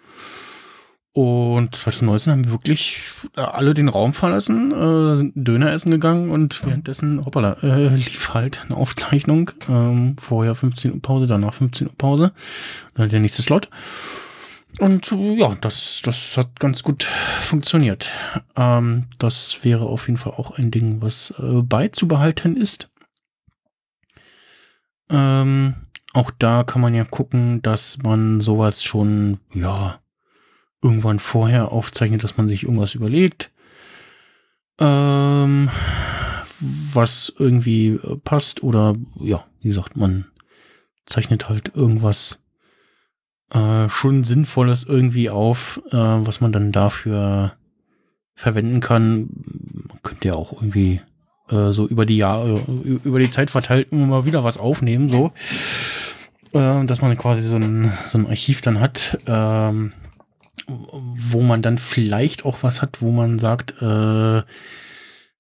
Und 1.14 1.76
2019 1.76 2.32
haben 2.32 2.46
wir 2.46 2.52
wirklich 2.52 3.02
alle 3.36 3.74
den 3.74 3.90
Raum 3.90 4.14
verlassen, 4.14 4.72
äh, 4.72 5.18
sind 5.18 5.34
Döner 5.36 5.74
essen 5.74 5.92
gegangen 5.92 6.32
und 6.32 6.66
währenddessen, 6.66 7.26
hoppala, 7.26 7.58
äh, 7.62 7.94
lief 7.94 8.34
halt 8.34 8.62
eine 8.64 8.78
Aufzeichnung. 8.78 9.52
Ähm, 9.68 10.16
vorher 10.22 10.56
15 10.56 10.94
Uhr 10.94 11.02
Pause, 11.02 11.28
danach 11.28 11.54
15 11.54 11.88
Uhr 11.88 11.94
Pause. 11.98 12.32
Dann 12.94 13.02
halt 13.02 13.12
der 13.12 13.20
nächste 13.20 13.42
Slot. 13.42 13.70
Und 14.80 15.12
ja, 15.12 15.56
das, 15.60 16.02
das 16.02 16.38
hat 16.38 16.60
ganz 16.62 16.82
gut 16.82 17.04
funktioniert. 17.04 18.10
Ähm, 18.56 19.08
das 19.20 19.60
wäre 19.64 19.86
auf 19.86 20.08
jeden 20.08 20.18
Fall 20.18 20.34
auch 20.34 20.58
ein 20.58 20.72
Ding, 20.72 21.02
was 21.02 21.34
äh, 21.38 21.62
beizubehalten 21.62 22.56
ist. 22.56 22.91
Ähm, 25.12 25.76
auch 26.14 26.32
da 26.32 26.64
kann 26.64 26.82
man 26.82 26.96
ja 26.96 27.04
gucken, 27.04 27.62
dass 27.62 27.98
man 28.02 28.42
sowas 28.42 28.84
schon, 28.84 29.40
ja, 29.54 30.00
irgendwann 30.82 31.20
vorher 31.20 31.72
aufzeichnet, 31.72 32.24
dass 32.24 32.38
man 32.38 32.48
sich 32.48 32.64
irgendwas 32.64 32.96
überlegt, 32.96 33.52
ähm, 34.80 35.70
was 36.60 37.32
irgendwie 37.38 38.00
passt 38.24 38.64
oder, 38.64 38.96
ja, 39.20 39.46
wie 39.60 39.68
gesagt, 39.68 39.96
man 39.96 40.26
zeichnet 41.06 41.50
halt 41.50 41.76
irgendwas 41.76 42.42
äh, 43.52 43.90
schon 43.90 44.24
Sinnvolles 44.24 44.84
irgendwie 44.86 45.30
auf, 45.30 45.82
äh, 45.92 45.98
was 45.98 46.42
man 46.42 46.52
dann 46.52 46.72
dafür 46.72 47.54
verwenden 48.34 48.80
kann. 48.80 49.30
Man 49.88 50.02
könnte 50.02 50.30
ja 50.30 50.34
auch 50.36 50.54
irgendwie 50.54 51.02
äh, 51.52 51.72
so 51.72 51.88
über 51.88 52.06
die 52.06 52.18
Jahre, 52.18 52.62
über 53.04 53.20
die 53.20 53.30
Zeit 53.30 53.52
verteilt 53.52 53.92
immer 53.92 54.08
mal 54.08 54.26
wieder 54.26 54.44
was 54.44 54.58
aufnehmen, 54.58 55.10
so. 55.10 55.32
Äh, 56.54 56.86
dass 56.86 57.02
man 57.02 57.18
quasi 57.18 57.42
so 57.42 57.56
ein, 57.56 57.92
so 58.10 58.18
ein 58.18 58.28
Archiv 58.28 58.62
dann 58.62 58.80
hat, 58.80 59.18
ähm, 59.26 59.94
wo 60.68 61.42
man 61.42 61.62
dann 61.62 61.78
vielleicht 61.78 62.46
auch 62.46 62.58
was 62.62 62.82
hat, 62.82 63.02
wo 63.02 63.12
man 63.12 63.40
sagt, 63.40 63.82
äh, 63.82 64.42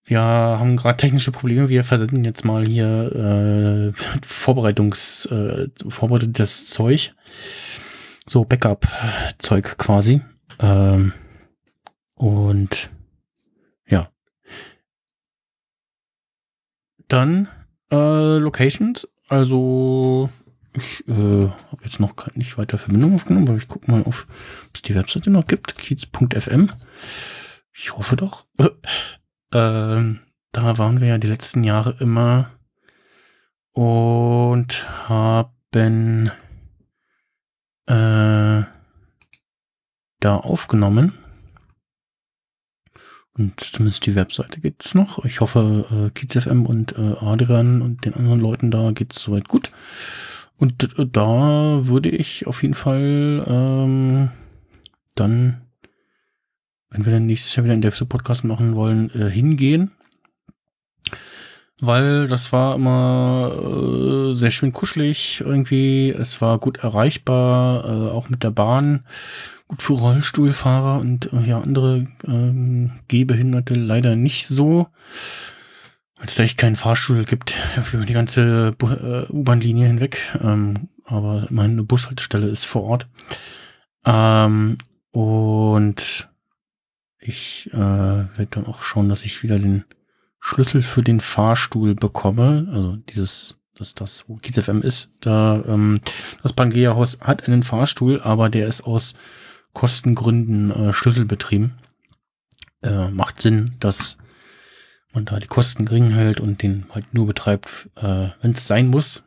wir 0.06 0.20
haben 0.20 0.76
gerade 0.78 0.98
technische 0.98 1.32
Probleme, 1.32 1.70
wir 1.70 1.84
versenden 1.84 2.26
jetzt 2.26 2.44
mal 2.44 2.66
hier 2.66 3.94
äh, 3.94 4.02
Vorbereitungs, 4.26 5.26
äh, 5.28 5.68
vorbereitetes 5.88 6.70
Zeug. 6.70 7.14
So 8.26 8.46
Backup-Zeug 8.46 9.78
quasi. 9.78 10.22
Ähm, 10.60 11.14
und 12.16 12.90
Dann 17.12 17.50
äh, 17.92 18.38
Locations. 18.38 19.06
Also 19.28 20.30
ich 20.74 21.06
äh, 21.10 21.12
habe 21.12 21.84
jetzt 21.84 22.00
noch 22.00 22.16
nicht 22.36 22.58
weiter 22.58 22.78
Verbindung 22.78 23.16
aufgenommen, 23.16 23.50
aber 23.50 23.58
ich 23.58 23.68
gucke 23.68 23.92
mal, 23.92 24.02
auf, 24.04 24.26
ob 24.68 24.76
es 24.76 24.82
die 24.82 24.96
Webseite 24.96 25.30
noch 25.30 25.46
gibt. 25.46 25.76
Kiez.fm. 25.76 26.70
Ich 27.74 27.98
hoffe 27.98 28.16
doch. 28.16 28.46
ähm, 29.52 30.20
da 30.54 30.78
waren 30.78 31.02
wir 31.02 31.10
ja 31.10 31.18
die 31.18 31.28
letzten 31.28 31.66
Jahre 31.66 31.98
immer 32.00 32.52
und 33.74 34.88
haben 35.10 36.32
äh, 37.88 38.64
da 40.22 40.38
aufgenommen. 40.38 41.21
Und 43.38 43.62
zumindest 43.62 44.06
die 44.06 44.16
Webseite 44.16 44.60
gibt's 44.60 44.94
noch. 44.94 45.24
Ich 45.24 45.40
hoffe, 45.40 45.86
äh, 45.90 46.10
KidsFM 46.12 46.66
und 46.66 46.98
äh, 46.98 47.16
Adrian 47.20 47.82
und 47.82 48.06
den 48.06 48.14
anderen 48.14 48.40
Leuten 48.40 48.72
da 48.72 48.92
geht's 48.92 49.22
soweit 49.22 49.48
gut. 49.48 49.72
Und 50.58 50.98
äh, 51.00 51.08
da 51.08 51.88
würde 51.88 52.10
ich 52.10 52.46
auf 52.46 52.62
jeden 52.62 52.74
Fall 52.74 53.44
ähm, 53.48 54.32
dann, 55.16 55.62
wenn 56.90 57.06
wir 57.06 57.14
dann 57.14 57.26
nächstes 57.26 57.56
Jahr 57.56 57.64
wieder 57.64 57.74
einen 57.74 57.82
Devso-Podcast 57.82 58.44
machen 58.44 58.76
wollen, 58.76 59.10
äh, 59.12 59.30
hingehen. 59.30 59.92
Weil 61.82 62.28
das 62.28 62.52
war 62.52 62.76
immer 62.76 64.32
äh, 64.32 64.36
sehr 64.36 64.52
schön 64.52 64.72
kuschelig 64.72 65.42
irgendwie. 65.42 66.12
Es 66.12 66.40
war 66.40 66.60
gut 66.60 66.78
erreichbar, 66.78 67.86
äh, 67.86 68.12
auch 68.12 68.30
mit 68.30 68.44
der 68.44 68.52
Bahn 68.52 69.04
gut 69.68 69.82
für 69.82 69.94
Rollstuhlfahrer 69.94 71.00
und 71.00 71.32
äh, 71.32 71.48
ja 71.48 71.62
andere 71.62 72.08
ähm, 72.28 72.92
Gehbehinderte 73.08 73.74
leider 73.74 74.18
nicht 74.18 74.48
so, 74.48 74.88
weil 76.18 76.28
es 76.28 76.36
da 76.36 76.44
echt 76.44 76.58
keinen 76.58 76.76
Fahrstuhl 76.76 77.24
gibt 77.24 77.52
für 77.84 78.06
die 78.06 78.14
ganze 78.14 78.76
äh, 78.80 79.32
U-Bahn-Linie 79.32 79.88
hinweg. 79.88 80.38
Ähm, 80.44 80.90
aber 81.06 81.48
meine 81.50 81.84
Bushaltestelle 81.84 82.48
ist 82.48 82.66
vor 82.66 82.84
Ort. 82.84 83.08
Ähm, 84.06 84.78
und 85.12 86.30
ich 87.20 87.70
äh, 87.74 87.78
werde 87.78 88.48
dann 88.50 88.66
auch 88.66 88.82
schauen, 88.82 89.10
dass 89.10 89.26
ich 89.26 89.42
wieder 89.42 89.58
den 89.58 89.86
Schlüssel 90.42 90.82
für 90.82 91.04
den 91.04 91.22
Fahrstuhl 91.22 91.96
bekomme. 91.96 92.68
Also 92.72 92.98
dieses, 92.98 93.58
dass 93.78 93.94
das, 93.96 94.26
wo 94.28 94.36
Kids 94.36 94.60
FM 94.60 94.82
ist. 94.82 95.10
Da, 95.22 95.64
ähm, 95.66 96.02
das 96.42 96.52
Pangea-Haus 96.52 97.20
hat 97.22 97.48
einen 97.48 97.64
Fahrstuhl, 97.64 98.20
aber 98.22 98.50
der 98.50 98.68
ist 98.68 98.82
aus 98.82 99.14
Kostengründen 99.72 100.72
äh, 100.72 100.94
Schlüsselbetrieben. 100.94 101.76
Äh, 102.82 103.10
macht 103.10 103.42
Sinn, 103.42 103.76
dass 103.80 104.18
man 105.14 105.26
da 105.26 105.40
die 105.40 105.48
Kosten 105.48 105.86
gering 105.86 106.10
hält 106.10 106.40
und 106.40 106.64
den 106.64 106.88
halt 106.90 107.14
nur 107.14 107.28
betreibt, 107.28 107.90
äh, 107.96 108.30
wenn 108.42 108.52
es 108.52 108.68
sein 108.68 108.88
muss. 108.88 109.24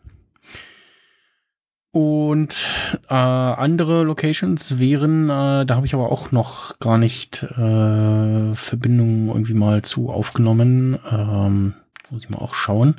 Und 1.94 2.66
äh, 3.08 3.14
andere 3.14 4.02
Locations 4.02 4.80
wären, 4.80 5.30
äh, 5.30 5.64
da 5.64 5.76
habe 5.76 5.86
ich 5.86 5.94
aber 5.94 6.10
auch 6.10 6.32
noch 6.32 6.80
gar 6.80 6.98
nicht 6.98 7.44
äh, 7.44 8.54
Verbindungen 8.56 9.28
irgendwie 9.28 9.54
mal 9.54 9.82
zu 9.82 10.10
aufgenommen. 10.10 10.98
Ähm, 11.08 11.74
muss 12.10 12.24
ich 12.24 12.30
mal 12.30 12.40
auch 12.40 12.54
schauen. 12.54 12.96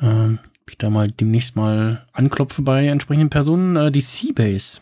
Ähm, 0.00 0.38
ich 0.66 0.78
da 0.78 0.88
mal 0.88 1.10
demnächst 1.10 1.56
mal 1.56 2.06
anklopfe 2.14 2.62
bei 2.62 2.86
entsprechenden 2.86 3.28
Personen. 3.28 3.76
Äh, 3.76 3.92
die 3.92 4.00
Seabase 4.00 4.80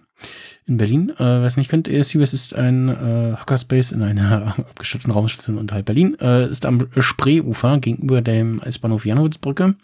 in 0.67 0.77
Berlin. 0.77 1.11
Äh, 1.11 1.17
wer 1.19 1.43
es 1.43 1.57
nicht 1.57 1.71
kennt, 1.71 1.89
ESUS 1.89 2.33
ist 2.33 2.55
ein 2.55 2.89
äh, 2.89 3.35
Hackerspace 3.37 3.91
in 3.91 4.03
einer 4.03 4.55
abgestürzten 4.59 5.11
Raumstation 5.11 5.59
unterhalb 5.59 5.87
Berlin. 5.87 6.17
Äh, 6.21 6.49
ist 6.49 6.65
am 6.65 6.87
Spreeufer 6.97 7.79
gegenüber 7.79 8.23
dem 8.23 8.61
S-Bahnhof 8.61 9.05
Janowitzbrücke. 9.05 9.75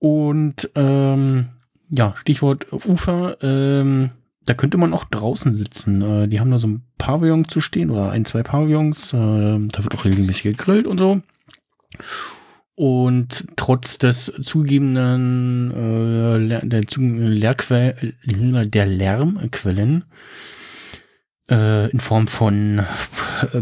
Und 0.00 0.70
ähm, 0.74 1.48
ja, 1.96 2.14
Stichwort 2.16 2.72
Ufer, 2.72 3.36
ähm, 3.42 4.10
da 4.44 4.54
könnte 4.54 4.78
man 4.78 4.92
auch 4.92 5.04
draußen 5.04 5.56
sitzen. 5.56 6.02
Äh, 6.02 6.28
die 6.28 6.40
haben 6.40 6.50
da 6.50 6.58
so 6.58 6.68
ein 6.68 6.82
Pavillon 6.98 7.48
zu 7.48 7.60
stehen 7.60 7.90
oder 7.90 8.10
ein, 8.10 8.24
zwei 8.24 8.42
Pavillons. 8.42 9.12
Äh, 9.12 9.16
da 9.16 9.82
wird 9.82 9.94
auch 9.94 10.04
regelmäßig 10.04 10.42
gegrillt 10.42 10.86
und 10.86 10.98
so. 10.98 11.20
Und 12.76 13.46
trotz 13.54 13.98
des 13.98 14.32
zugegebenen 14.42 15.70
äh, 15.70 16.66
der, 16.66 16.82
Lehrquell, 16.98 18.14
der 18.24 18.86
Lärmquellen 18.86 20.04
äh, 21.48 21.90
in 21.90 22.00
Form 22.00 22.26
von 22.26 22.82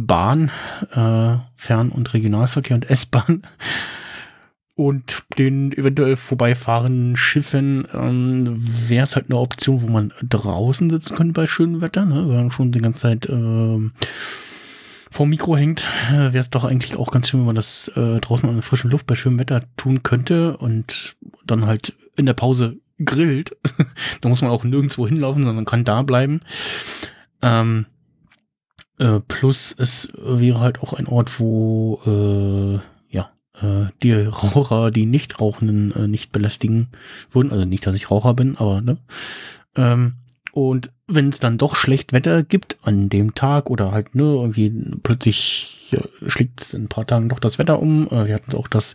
Bahn, 0.01 0.51
äh, 0.93 1.37
Fern- 1.57 1.91
und 1.91 2.15
Regionalverkehr 2.15 2.75
und 2.75 2.89
S-Bahn 2.89 3.43
und 4.87 5.25
den 5.39 5.73
eventuell 5.73 6.17
vorbeifahrenden 6.17 7.17
Schiffen 7.17 7.87
ähm, 7.93 8.45
wäre 8.89 9.05
es 9.05 9.17
halt 9.17 9.27
eine 9.29 9.39
Option, 9.39 9.83
wo 9.83 9.89
man 9.89 10.13
draußen 10.23 10.91
sitzen 10.91 11.17
könnte 11.17 11.33
bei 11.33 11.47
schönem 11.47 11.81
Wetter, 11.81 12.05
ne? 12.05 12.29
wenn 12.29 12.37
man 12.37 12.51
schon 12.51 12.73
die 12.73 12.81
ganze 12.81 13.01
Zeit 13.01 13.27
äh, 13.27 13.91
vor 15.11 15.27
Mikro 15.27 15.57
hängt, 15.57 15.87
äh, 16.11 16.33
wäre 16.33 16.39
es 16.39 16.51
doch 16.51 16.65
eigentlich 16.65 16.97
auch 16.97 17.11
ganz 17.11 17.29
schön, 17.29 17.41
wenn 17.41 17.47
man 17.47 17.57
das 17.57 17.89
äh, 17.97 18.19
draußen 18.21 18.49
an 18.49 18.57
der 18.57 18.63
frischen 18.63 18.91
Luft 18.91 19.07
bei 19.07 19.15
schönem 19.15 19.39
Wetter 19.39 19.63
tun 19.77 20.03
könnte 20.03 20.57
und 20.57 21.17
dann 21.47 21.67
halt 21.67 21.95
in 22.17 22.27
der 22.27 22.35
Pause 22.35 22.79
grillt. 23.05 23.57
da 24.21 24.29
muss 24.29 24.43
man 24.43 24.51
auch 24.51 24.65
nirgendwo 24.65 25.07
hinlaufen, 25.07 25.45
sondern 25.45 25.65
kann 25.65 25.85
da 25.85 26.03
bleiben. 26.03 26.41
Ähm, 27.43 27.87
äh, 28.99 29.21
plus 29.21 29.75
es 29.77 30.09
wäre 30.17 30.61
halt 30.61 30.81
auch 30.81 30.93
ein 30.93 31.07
Ort, 31.07 31.39
wo 31.41 32.01
äh, 32.07 32.92
die 34.03 34.13
Raucher, 34.13 34.91
die 34.91 35.07
Nichtrauchenden 35.07 35.93
äh, 35.93 36.09
nicht 36.09 36.33
belästigen 36.33 36.89
würden. 37.31 37.53
Also 37.53 37.65
nicht, 37.65 37.87
dass 37.87 37.95
ich 37.95 38.11
Raucher 38.11 38.35
bin, 38.35 38.57
aber 38.57 38.81
ne. 38.81 38.99
Ähm, 39.77 40.15
und 40.53 40.91
wenn 41.07 41.31
es 41.31 41.41
dann 41.41 41.57
doch 41.57 41.77
schlecht 41.77 42.13
Wetter 42.13 42.43
gibt 42.43 42.77
an 42.83 43.09
dem 43.09 43.35
Tag 43.35 43.71
oder 43.71 43.91
halt 43.91 44.15
ne, 44.15 44.25
irgendwie 44.25 44.71
plötzlich 45.03 45.91
ja, 45.91 46.01
schlägt 46.27 46.61
es 46.61 46.75
in 46.75 46.85
ein 46.85 46.89
paar 46.89 47.07
Tagen 47.07 47.29
doch 47.29 47.39
das 47.39 47.59
Wetter 47.59 47.81
um. 47.81 48.07
Äh, 48.09 48.27
wir 48.27 48.35
hatten 48.35 48.55
auch 48.55 48.69
das 48.69 48.95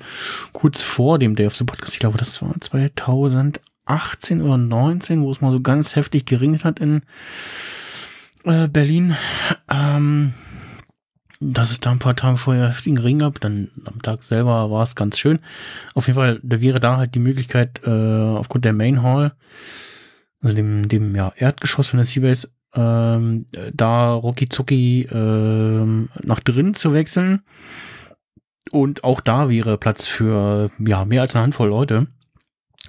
kurz 0.53 0.83
vor 0.83 1.17
dem 1.17 1.35
Day 1.35 1.47
of 1.47 1.55
the 1.55 1.63
Podcast, 1.63 1.93
ich 1.93 1.99
glaube, 1.99 2.17
das 2.19 2.41
war 2.41 2.53
2018 2.59 4.41
oder 4.41 4.57
19, 4.57 5.23
wo 5.23 5.31
es 5.31 5.41
mal 5.41 5.51
so 5.51 5.61
ganz 5.61 5.95
heftig 5.95 6.25
geringert 6.25 6.63
hat 6.63 6.79
in 6.79 7.01
äh, 8.43 8.67
Berlin. 8.67 9.15
Ähm, 9.69 10.33
dass 11.39 11.71
es 11.71 11.79
da 11.79 11.91
ein 11.91 11.99
paar 11.99 12.15
Tage 12.15 12.37
vorher 12.37 12.69
heftigen 12.69 12.97
Regen 12.97 13.19
gab, 13.19 13.39
dann 13.39 13.69
am 13.85 14.01
Tag 14.01 14.23
selber 14.23 14.71
war 14.71 14.83
es 14.83 14.95
ganz 14.95 15.19
schön. 15.19 15.39
Auf 15.93 16.07
jeden 16.07 16.19
Fall, 16.19 16.39
da 16.43 16.61
wäre 16.61 16.79
da 16.79 16.97
halt 16.97 17.15
die 17.15 17.19
Möglichkeit, 17.19 17.81
äh, 17.85 17.89
aufgrund 17.89 18.65
der 18.65 18.73
Main 18.73 19.03
Hall 19.03 19.33
also 20.41 20.55
dem, 20.55 20.87
dem 20.87 21.15
ja, 21.15 21.33
Erdgeschoss 21.35 21.87
von 21.87 21.97
der 21.97 22.05
Seabase, 22.05 22.49
ähm, 22.73 23.45
da 23.73 24.13
Rocky 24.13 25.07
ähm, 25.11 26.09
nach 26.23 26.39
drinnen 26.39 26.73
zu 26.73 26.93
wechseln. 26.93 27.41
Und 28.71 29.03
auch 29.03 29.21
da 29.21 29.49
wäre 29.49 29.77
Platz 29.77 30.05
für 30.05 30.69
ja 30.79 31.05
mehr 31.05 31.21
als 31.21 31.35
eine 31.35 31.43
Handvoll 31.43 31.69
Leute. 31.69 32.07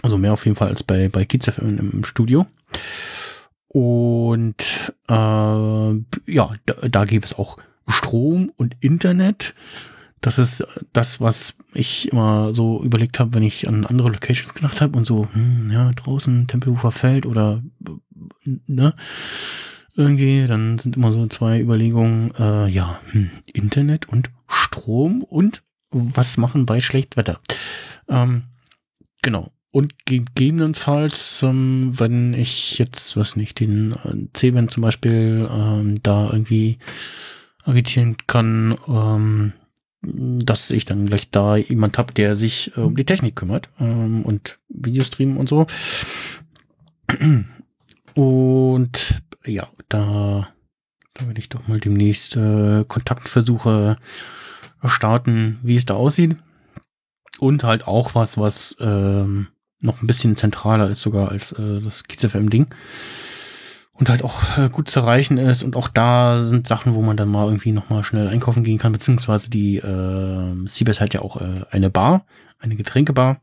Also 0.03 0.19
mehr 0.19 0.33
auf 0.33 0.45
jeden 0.45 0.57
Fall 0.57 0.69
als 0.69 0.83
bei, 0.83 1.09
bei 1.09 1.25
Kids 1.25 1.47
FM 1.49 1.79
im 1.79 2.05
Studio. 2.05 2.47
Und 3.69 4.93
äh, 5.09 5.13
ja, 5.13 6.53
da, 6.67 6.75
da 6.89 7.05
gäbe 7.05 7.25
es 7.25 7.39
auch 7.39 7.59
Strom 7.89 8.53
und 8.57 8.77
Internet. 8.81 9.55
Das 10.21 10.39
ist 10.39 10.67
das, 10.93 11.21
was 11.21 11.57
ich 11.75 12.11
immer 12.13 12.53
so 12.53 12.83
überlegt 12.83 13.21
habe, 13.21 13.35
wenn 13.35 13.45
ich 13.45 13.69
an 13.69 13.87
andere 13.87 14.09
Locations 14.11 14.53
gedacht 14.53 14.81
habe 14.81 14.97
und 14.97 15.05
so, 15.05 15.29
hm, 15.33 15.71
ja, 15.71 15.91
draußen 15.93 16.49
Tempelhofer 16.49 16.91
Feld 16.91 17.25
oder 17.25 17.63
ne, 18.45 18.95
irgendwie, 19.95 20.47
dann 20.47 20.79
sind 20.79 20.97
immer 20.97 21.13
so 21.13 21.27
zwei 21.27 21.61
Überlegungen, 21.61 22.33
äh, 22.39 22.69
ja, 22.69 23.01
hm, 23.11 23.31
Internet 23.53 24.09
und 24.09 24.31
Strom 24.47 25.23
und 25.23 25.63
was 25.91 26.37
machen 26.37 26.67
bei 26.67 26.81
Schlechtwetter. 26.81 27.41
Ähm, 28.09 28.45
genau. 29.23 29.53
Und 29.71 30.07
gegebenenfalls, 30.07 31.43
ähm, 31.43 31.91
wenn 31.99 32.33
ich 32.33 32.79
jetzt, 32.79 33.17
was 33.17 33.37
nicht, 33.37 33.61
den 33.61 33.93
äh, 33.93 34.33
C-Band 34.33 34.71
zum 34.71 34.83
Beispiel 34.83 35.49
ähm, 35.51 36.03
da 36.03 36.31
irgendwie 36.33 36.79
agitieren 37.65 38.17
kann, 38.27 38.77
ähm, 38.87 39.53
dass 40.03 40.71
ich 40.71 40.85
dann 40.85 41.07
gleich 41.07 41.31
da 41.31 41.57
jemand 41.57 41.99
habe, 41.99 42.13
der 42.15 42.37
sich 42.37 42.77
äh, 42.77 42.81
um 42.81 42.97
die 42.97 43.05
Technik 43.05 43.37
kümmert 43.37 43.69
ähm, 43.81 44.23
und 44.23 44.59
Videostream 44.69 45.37
und 45.37 45.49
so. 45.49 45.67
Und 48.15 49.23
ja, 49.45 49.69
da, 49.89 50.49
da 51.15 51.27
werde 51.27 51.41
ich 51.41 51.49
doch 51.49 51.67
mal 51.69 51.81
demnächst 51.81 52.37
äh, 52.37 52.85
Kontaktversuche 52.87 53.97
starten, 54.85 55.59
wie 55.63 55.77
es 55.77 55.87
da 55.87 55.95
aussieht. 55.95 56.37
Und 57.41 57.65
halt 57.65 57.87
auch 57.87 58.15
was, 58.15 58.37
was 58.37 58.77
ähm, 58.81 59.49
noch 59.81 60.03
ein 60.03 60.07
bisschen 60.07 60.37
zentraler 60.37 60.91
ist 60.91 61.01
sogar 61.01 61.31
als 61.31 61.53
äh, 61.53 61.81
das 61.81 62.05
KidsFM-Ding 62.05 62.67
und 63.99 64.09
halt 64.09 64.23
auch 64.23 64.57
äh, 64.57 64.69
gut 64.71 64.89
zu 64.89 65.01
erreichen 65.01 65.39
ist. 65.39 65.63
Und 65.63 65.75
auch 65.77 65.89
da 65.89 66.43
sind 66.43 66.69
Sachen, 66.69 66.95
wo 66.95 67.03
man 67.03 67.17
dann 67.17 67.29
mal 67.29 67.47
irgendwie 67.47 67.73
nochmal 67.73 68.05
schnell 68.05 68.29
einkaufen 68.29 68.63
gehen 68.63 68.79
kann, 68.79 68.93
beziehungsweise 68.93 69.51
die 69.51 69.79
äh, 69.79 70.67
Seabass 70.67 71.01
hat 71.01 71.15
ja 71.15 71.23
auch 71.23 71.41
äh, 71.41 71.65
eine 71.71 71.91
Bar, 71.91 72.25
eine 72.61 72.77
Getränkebar, 72.77 73.41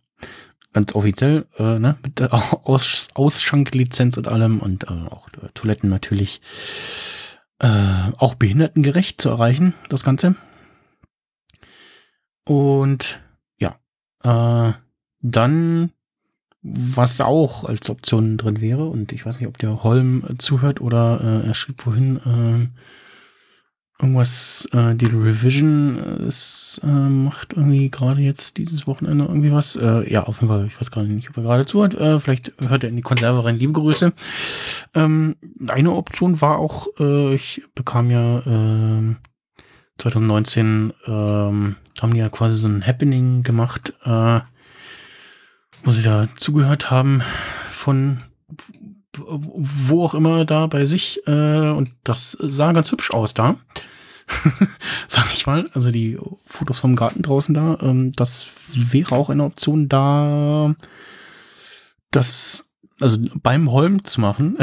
ganz 0.74 0.96
offiziell, 0.96 1.46
äh, 1.58 1.80
ne, 1.80 1.98
mit 2.04 2.22
äh, 2.22 2.30
Aus 2.32 3.10
Ausschanklizenz 3.13 4.18
und 4.18 4.28
allem 4.28 4.60
und 4.60 4.86
äh, 4.86 5.10
auch 5.10 5.28
äh, 5.30 5.50
Toiletten 5.54 5.89
natürlich 5.89 6.41
äh, 7.60 8.12
auch 8.18 8.36
behindertengerecht 8.36 9.22
zu 9.22 9.30
erreichen, 9.30 9.74
das 9.89 10.04
Ganze. 10.04 10.36
Und 12.46 13.20
ja, 13.60 13.76
äh, 14.24 14.74
dann 15.22 15.91
was 16.67 17.21
auch 17.21 17.63
als 17.63 17.89
Option 17.89 18.38
drin 18.38 18.60
wäre. 18.60 18.86
Und 18.86 19.12
ich 19.12 19.25
weiß 19.25 19.39
nicht, 19.39 19.47
ob 19.47 19.58
der 19.60 19.84
Holm 19.84 20.23
äh, 20.28 20.38
zuhört 20.38 20.82
oder 20.82 21.21
äh, 21.21 21.47
er 21.47 21.54
schrieb 21.54 21.82
vorhin 21.82 22.17
äh, 22.17 24.01
irgendwas, 24.01 24.67
äh, 24.73 24.95
die 24.95 25.06
Revision 25.06 25.97
äh, 25.97 26.25
ist, 26.25 26.82
äh, 26.84 26.88
macht 26.88 27.54
irgendwie 27.54 27.91
gerade 27.91 28.21
jetzt 28.21 28.58
dieses 28.58 28.88
Wochenende 28.88 29.25
irgendwie 29.25 29.51
was. 29.51 29.75
Äh, 29.75 30.12
ja, 30.12 30.23
auf 30.23 30.41
jeden 30.41 30.47
Fall, 30.47 30.65
ich 30.65 30.82
weiß 30.82 30.89
gerade 30.89 31.08
nicht, 31.08 31.30
ob 31.30 31.38
er 31.38 31.43
gerade 31.43 31.65
zuhört. 31.67 31.93
Äh, 31.93 32.19
vielleicht 32.19 32.54
hört 32.67 32.84
er 32.84 32.89
in 32.89 32.95
die 32.95 33.04
Konserve 33.04 33.45
rein. 33.45 33.58
Liebe 33.58 33.73
Grüße. 33.73 34.12
Ähm, 34.95 35.36
eine 35.67 35.91
Option 35.91 36.41
war 36.41 36.58
auch, 36.58 36.88
äh, 36.99 37.36
ich 37.36 37.62
bekam 37.75 38.10
ja 38.10 38.39
äh, 38.39 39.15
2019 39.99 40.93
ähm, 41.06 41.75
haben 42.01 42.13
die 42.13 42.19
ja 42.19 42.30
quasi 42.30 42.58
so 42.58 42.67
ein 42.67 42.86
Happening 42.86 43.43
gemacht, 43.43 43.93
äh, 44.04 44.41
wo 45.84 45.92
sie 45.92 46.04
da 46.04 46.28
zugehört 46.36 46.90
haben 46.92 47.22
von 47.70 48.20
wo 49.18 50.04
auch 50.04 50.14
immer 50.14 50.46
da 50.46 50.68
bei 50.68 50.86
sich 50.86 51.22
äh, 51.28 51.70
und 51.70 51.92
das 52.04 52.38
sah 52.42 52.72
ganz 52.74 52.92
hübsch 52.92 53.12
aus 53.12 53.34
da. 53.34 53.56
Sag 55.08 55.32
ich 55.34 55.46
mal, 55.46 55.70
also 55.74 55.92
die 55.92 56.18
Fotos 56.48 56.80
vom 56.80 56.96
Garten 56.96 57.22
draußen 57.22 57.54
da, 57.54 57.78
ähm, 57.82 58.12
das 58.14 58.48
wäre 58.74 59.16
auch 59.16 59.30
eine 59.30 59.44
Option 59.44 59.88
da, 59.88 60.74
das 62.12 62.68
also 63.02 63.18
beim 63.36 63.72
Holm 63.72 64.04
zu 64.04 64.22
machen, 64.22 64.58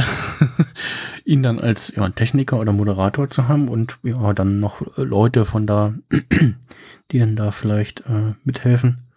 ihn 1.24 1.42
dann 1.42 1.60
als 1.60 1.94
ja, 1.94 2.08
Techniker 2.08 2.58
oder 2.58 2.72
Moderator 2.72 3.28
zu 3.28 3.46
haben 3.46 3.68
und 3.68 3.98
ja, 4.02 4.32
dann 4.32 4.58
noch 4.58 4.82
Leute 4.96 5.44
von 5.44 5.66
da, 5.66 5.94
die 7.10 7.18
dann 7.18 7.36
da 7.36 7.50
vielleicht 7.50 8.00
äh, 8.00 8.34
mithelfen. 8.44 9.10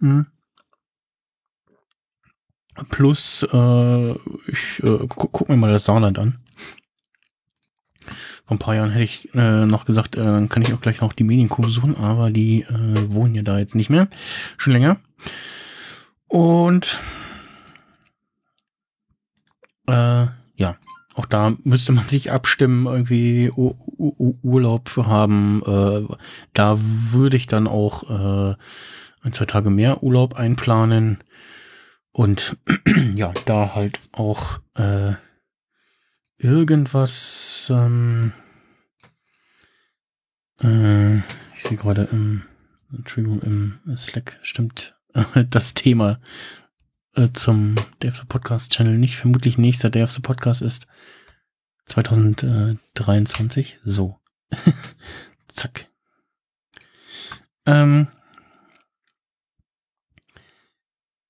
Mhm. 0.00 0.26
Plus, 2.88 3.46
äh, 3.52 4.10
ich 4.46 4.82
äh, 4.82 5.06
gu 5.06 5.06
guck 5.06 5.48
mir 5.48 5.56
mal 5.56 5.72
das 5.72 5.84
Saarland 5.84 6.18
an. 6.18 6.38
Vor 8.44 8.56
ein 8.56 8.58
paar 8.58 8.74
Jahren 8.74 8.90
hätte 8.90 9.04
ich 9.04 9.34
äh, 9.34 9.66
noch 9.66 9.84
gesagt, 9.84 10.16
äh, 10.16 10.22
dann 10.22 10.48
kann 10.48 10.62
ich 10.62 10.72
auch 10.74 10.80
gleich 10.80 11.00
noch 11.00 11.12
die 11.12 11.24
Medienkurve 11.24 11.70
suchen, 11.70 11.96
aber 11.96 12.30
die 12.30 12.62
äh, 12.62 13.12
wohnen 13.12 13.34
ja 13.34 13.42
da 13.42 13.58
jetzt 13.58 13.74
nicht 13.74 13.90
mehr. 13.90 14.08
Schon 14.56 14.72
länger. 14.72 14.98
Und 16.28 16.98
äh, 19.86 20.26
ja, 20.54 20.76
auch 21.14 21.26
da 21.26 21.52
müsste 21.62 21.92
man 21.92 22.08
sich 22.08 22.32
abstimmen, 22.32 22.86
irgendwie 22.86 23.50
U 23.54 23.74
U 23.98 24.34
Urlaub 24.42 24.90
haben. 24.96 25.62
Äh, 25.66 26.14
da 26.54 26.78
würde 26.80 27.36
ich 27.36 27.46
dann 27.46 27.68
auch 27.68 28.08
äh, 28.08 28.56
ein, 29.22 29.32
zwei 29.32 29.44
Tage 29.44 29.70
mehr 29.70 30.02
Urlaub 30.02 30.34
einplanen. 30.34 31.18
Und 32.12 32.56
ja, 33.14 33.32
da 33.46 33.74
halt 33.74 33.98
auch 34.12 34.60
äh, 34.74 35.14
irgendwas, 36.36 37.68
ähm, 37.70 38.32
äh, 40.60 41.16
ich 41.54 41.62
sehe 41.62 41.76
gerade 41.78 42.08
im, 42.12 42.42
Entschuldigung, 42.92 43.40
im 43.42 43.80
Slack 43.96 44.38
stimmt 44.42 44.98
das 45.50 45.74
Thema 45.74 46.20
äh, 47.14 47.30
zum 47.32 47.76
of 48.04 48.16
the 48.16 48.24
Podcast 48.26 48.72
Channel 48.72 48.98
nicht. 48.98 49.16
Vermutlich 49.16 49.56
nächster 49.58 49.90
of 50.04 50.10
the 50.10 50.20
Podcast 50.20 50.62
ist 50.62 50.86
2023. 51.86 53.80
So. 53.84 54.18
Zack. 55.48 55.88
Ähm, 57.64 58.08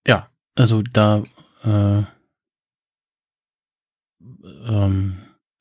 ja, 0.07 0.31
also 0.55 0.83
da 0.83 1.23
äh, 1.65 2.03
ähm, 4.69 5.17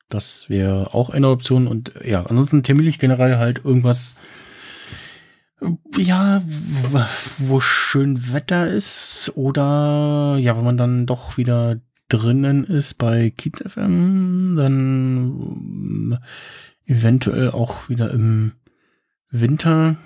das 0.08 0.50
wäre 0.50 0.92
auch 0.94 1.10
eine 1.10 1.28
Option 1.28 1.66
und 1.66 1.92
ja, 2.04 2.24
ansonsten 2.26 2.62
terminlich 2.62 2.98
generell 2.98 3.38
halt 3.38 3.64
irgendwas 3.64 4.14
ja, 5.96 6.42
wo 7.38 7.60
schön 7.60 8.32
Wetter 8.32 8.66
ist 8.66 9.32
oder 9.36 10.36
ja, 10.38 10.56
wenn 10.56 10.64
man 10.64 10.76
dann 10.76 11.06
doch 11.06 11.36
wieder 11.36 11.80
drinnen 12.08 12.64
ist 12.64 12.94
bei 12.94 13.30
Kiez 13.30 13.62
FM, 13.66 14.56
dann 14.56 16.18
äh, 16.86 16.92
eventuell 16.92 17.50
auch 17.50 17.88
wieder 17.88 18.10
im 18.10 18.52
Winter. 19.30 19.96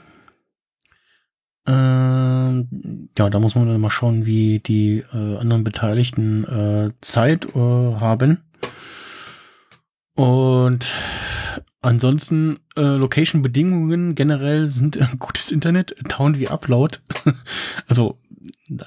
Äh, 1.67 1.73
ja, 1.73 3.31
da 3.31 3.39
muss 3.39 3.55
man 3.55 3.69
dann 3.69 3.81
mal 3.81 3.91
schauen, 3.91 4.27
wie 4.27 4.61
die 4.61 5.05
äh, 5.13 5.37
anderen 5.39 5.65
Beteiligten 5.65 6.45
äh, 6.45 6.91
Zeit 7.01 7.47
äh, 7.55 7.59
haben. 7.59 8.43
Und 10.15 10.93
Ansonsten 11.87 12.59
äh, 12.77 12.81
Location-Bedingungen 12.81 14.17
generell 14.17 14.71
sind 14.71 14.97
äh, 14.97 15.07
gutes 15.21 15.53
Internet, 15.53 15.95
Town 16.09 16.37
wie 16.37 16.49
Upload. 16.49 16.99
also 17.87 18.19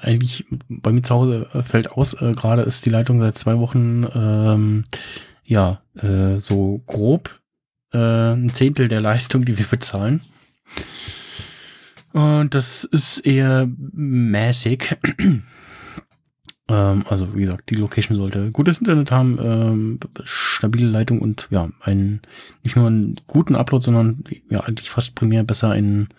eigentlich 0.02 0.44
bei 0.68 0.92
mir 0.92 1.02
zu 1.02 1.14
Hause 1.14 1.46
äh, 1.54 1.62
fällt 1.62 1.92
aus, 1.92 2.14
gerade 2.14 2.60
ist 2.60 2.84
die 2.84 2.90
Leitung 2.90 3.18
seit 3.20 3.38
zwei 3.38 3.58
Wochen 3.58 4.06
ähm, 4.14 4.84
ja 5.44 5.80
so 6.38 6.80
grob 6.86 7.40
ein 7.92 8.52
Zehntel 8.54 8.86
der 8.86 9.00
Leistung, 9.00 9.44
die 9.44 9.58
wir 9.58 9.66
bezahlen. 9.66 10.20
Und 12.12 12.54
das 12.54 12.84
ist 12.84 13.18
eher 13.20 13.68
mäßig. 13.92 14.96
Ähm, 16.70 17.04
also 17.08 17.34
wie 17.34 17.40
gesagt, 17.40 17.68
die 17.70 17.74
Location 17.74 18.16
sollte 18.16 18.52
gutes 18.52 18.78
Internet 18.78 19.10
haben, 19.10 19.38
ähm, 19.42 20.00
stabile 20.22 20.86
Leitung 20.86 21.18
und 21.18 21.48
ja, 21.50 21.68
einen 21.80 22.20
nicht 22.62 22.76
nur 22.76 22.86
einen 22.86 23.16
guten 23.26 23.56
Upload, 23.56 23.84
sondern 23.84 24.22
ja 24.48 24.60
eigentlich 24.60 24.88
fast 24.88 25.16
primär 25.16 25.42
besser 25.42 25.70
einen 25.70 26.10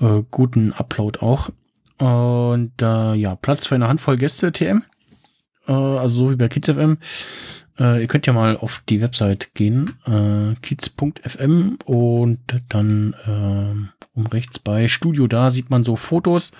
äh, 0.00 0.22
guten 0.30 0.72
Upload 0.72 1.20
auch. 1.20 1.50
Und 1.98 2.72
äh, 2.82 3.14
ja, 3.14 3.36
Platz 3.36 3.66
für 3.66 3.76
eine 3.76 3.86
Handvoll 3.86 4.16
Gäste 4.16 4.50
TM. 4.50 4.82
Äh, 5.68 5.72
also 5.72 6.26
so 6.26 6.30
wie 6.32 6.36
bei 6.36 6.48
KidsFM. 6.48 6.98
Äh, 7.78 8.02
ihr 8.02 8.06
könnt 8.08 8.26
ja 8.26 8.32
mal 8.32 8.56
auf 8.56 8.82
die 8.88 9.00
Website 9.00 9.54
gehen, 9.54 9.92
äh, 10.06 10.54
kids.fm 10.62 11.78
und 11.84 12.40
dann 12.68 13.14
äh, 13.26 13.99
um 14.14 14.26
rechts 14.26 14.58
bei 14.58 14.88
Studio 14.88 15.26
da 15.26 15.50
sieht 15.50 15.70
man 15.70 15.84
so 15.84 15.96
Fotos 15.96 16.52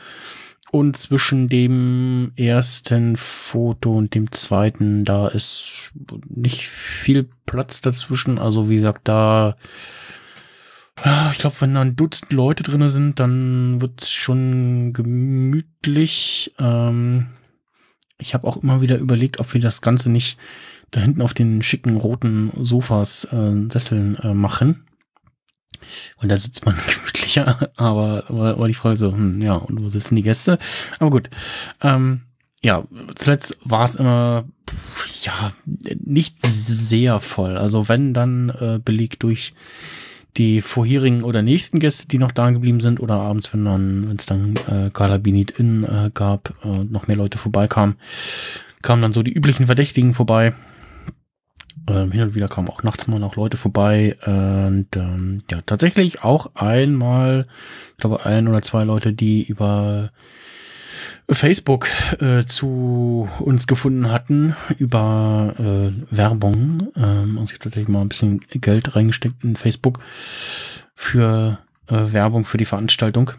und 0.71 0.97
zwischen 0.97 1.49
dem 1.49 2.31
ersten 2.37 3.17
Foto 3.17 3.97
und 3.97 4.15
dem 4.15 4.31
zweiten, 4.31 5.05
da 5.05 5.27
ist 5.27 5.91
nicht 6.29 6.69
viel 6.69 7.29
Platz 7.45 7.81
dazwischen. 7.81 8.39
Also 8.39 8.69
wie 8.69 8.77
gesagt, 8.77 9.09
da, 9.09 9.57
ja, 11.05 11.31
ich 11.33 11.39
glaube, 11.39 11.57
wenn 11.61 11.75
da 11.75 11.81
ein 11.81 11.97
Dutzend 11.97 12.33
Leute 12.33 12.63
drinne 12.63 12.89
sind, 12.89 13.19
dann 13.19 13.81
wird's 13.81 14.13
schon 14.13 14.93
gemütlich. 14.93 16.55
Ähm, 16.61 17.27
ich 18.19 18.35
habe 18.35 18.47
auch 18.47 18.59
immer 18.59 18.81
wieder 18.81 18.99
überlegt, 18.99 19.41
ob 19.41 19.53
wir 19.55 19.61
das 19.61 19.83
Ganze 19.83 20.09
nicht 20.09 20.39
da 20.93 21.01
hinten 21.01 21.23
auf 21.23 21.35
den 21.35 21.63
schicken 21.63 21.97
roten 21.97 22.53
Sofas, 22.61 23.25
äh, 23.25 23.69
Sesseln 23.73 24.17
äh, 24.23 24.35
machen. 24.35 24.85
Und 26.17 26.31
da 26.31 26.39
sitzt 26.39 26.65
man 26.67 26.77
gemütlicher, 26.95 27.71
aber 27.77 28.25
war, 28.29 28.69
die 28.69 28.75
Frage 28.75 28.97
so, 28.97 29.13
hm, 29.13 29.43
ja, 29.43 29.55
und 29.55 29.83
wo 29.83 29.89
sitzen 29.89 30.17
die 30.17 30.23
Gäste? 30.23 30.59
Aber 30.99 31.11
gut. 31.11 31.31
Ähm, 31.83 32.23
ja, 32.63 32.85
zuletzt 33.15 33.57
war 33.65 33.85
es 33.85 33.95
immer, 33.95 34.45
ja, 35.23 35.53
nicht 36.05 36.37
sehr 36.43 37.21
voll. 37.21 37.57
Also 37.57 37.89
wenn 37.89 38.13
dann 38.13 38.51
äh, 38.51 38.79
belegt 38.85 39.23
durch 39.23 39.55
die 40.37 40.61
vorherigen 40.61 41.25
oder 41.25 41.43
nächsten 41.43 41.79
Gäste, 41.79 42.07
die 42.07 42.19
noch 42.19 42.33
da 42.33 42.51
geblieben 42.51 42.81
sind, 42.81 43.01
oder 43.01 43.15
abends, 43.15 43.53
wenn 43.53 43.65
dann, 43.65 44.09
wenn 44.09 44.17
es 44.17 44.27
dann 44.27 44.57
äh, 44.69 44.91
Gala 44.93 45.19
Binit 45.19 45.51
In 45.53 45.85
äh, 45.85 46.11
gab, 46.13 46.55
äh, 46.63 46.85
noch 46.85 47.09
mehr 47.09 47.17
Leute 47.17 47.39
vorbeikamen, 47.39 47.97
kamen 48.83 49.03
dann 49.03 49.13
so 49.13 49.23
die 49.23 49.33
üblichen 49.33 49.67
Verdächtigen 49.67 50.15
vorbei. 50.15 50.55
Ähm, 51.89 52.13
hin 52.13 52.23
und 52.23 52.35
wieder 52.35 52.49
kamen 52.49 52.69
auch 52.69 52.83
nachts 52.83 53.09
mal 53.09 53.19
noch 53.19 53.37
Leute 53.37 53.57
vorbei. 53.57 54.17
Und 54.27 54.89
ähm, 54.97 55.43
ja, 55.51 55.61
tatsächlich 55.65 56.23
auch 56.23 56.55
einmal, 56.55 57.47
ich 57.93 57.97
glaube, 57.99 58.25
ein 58.25 58.49
oder 58.49 58.63
zwei 58.63 58.85
Leute, 58.85 59.13
die 59.13 59.43
über 59.43 60.11
Facebook 61.29 61.87
äh, 62.21 62.45
zu 62.45 63.29
uns 63.39 63.67
gefunden 63.67 64.11
hatten, 64.11 64.57
über 64.79 65.55
äh, 65.59 66.17
Werbung. 66.17 66.89
Ähm, 66.97 67.39
also 67.39 67.53
ich 67.53 67.59
tatsächlich 67.61 67.89
mal 67.89 68.01
ein 68.01 68.09
bisschen 68.09 68.41
Geld 68.51 68.97
reingesteckt 68.97 69.45
in 69.45 69.57
Facebook 69.57 70.01
für 70.95 71.59
äh, 71.89 72.13
Werbung 72.13 72.45
für 72.45 72.59
die 72.59 72.65
Veranstaltung. 72.65 73.33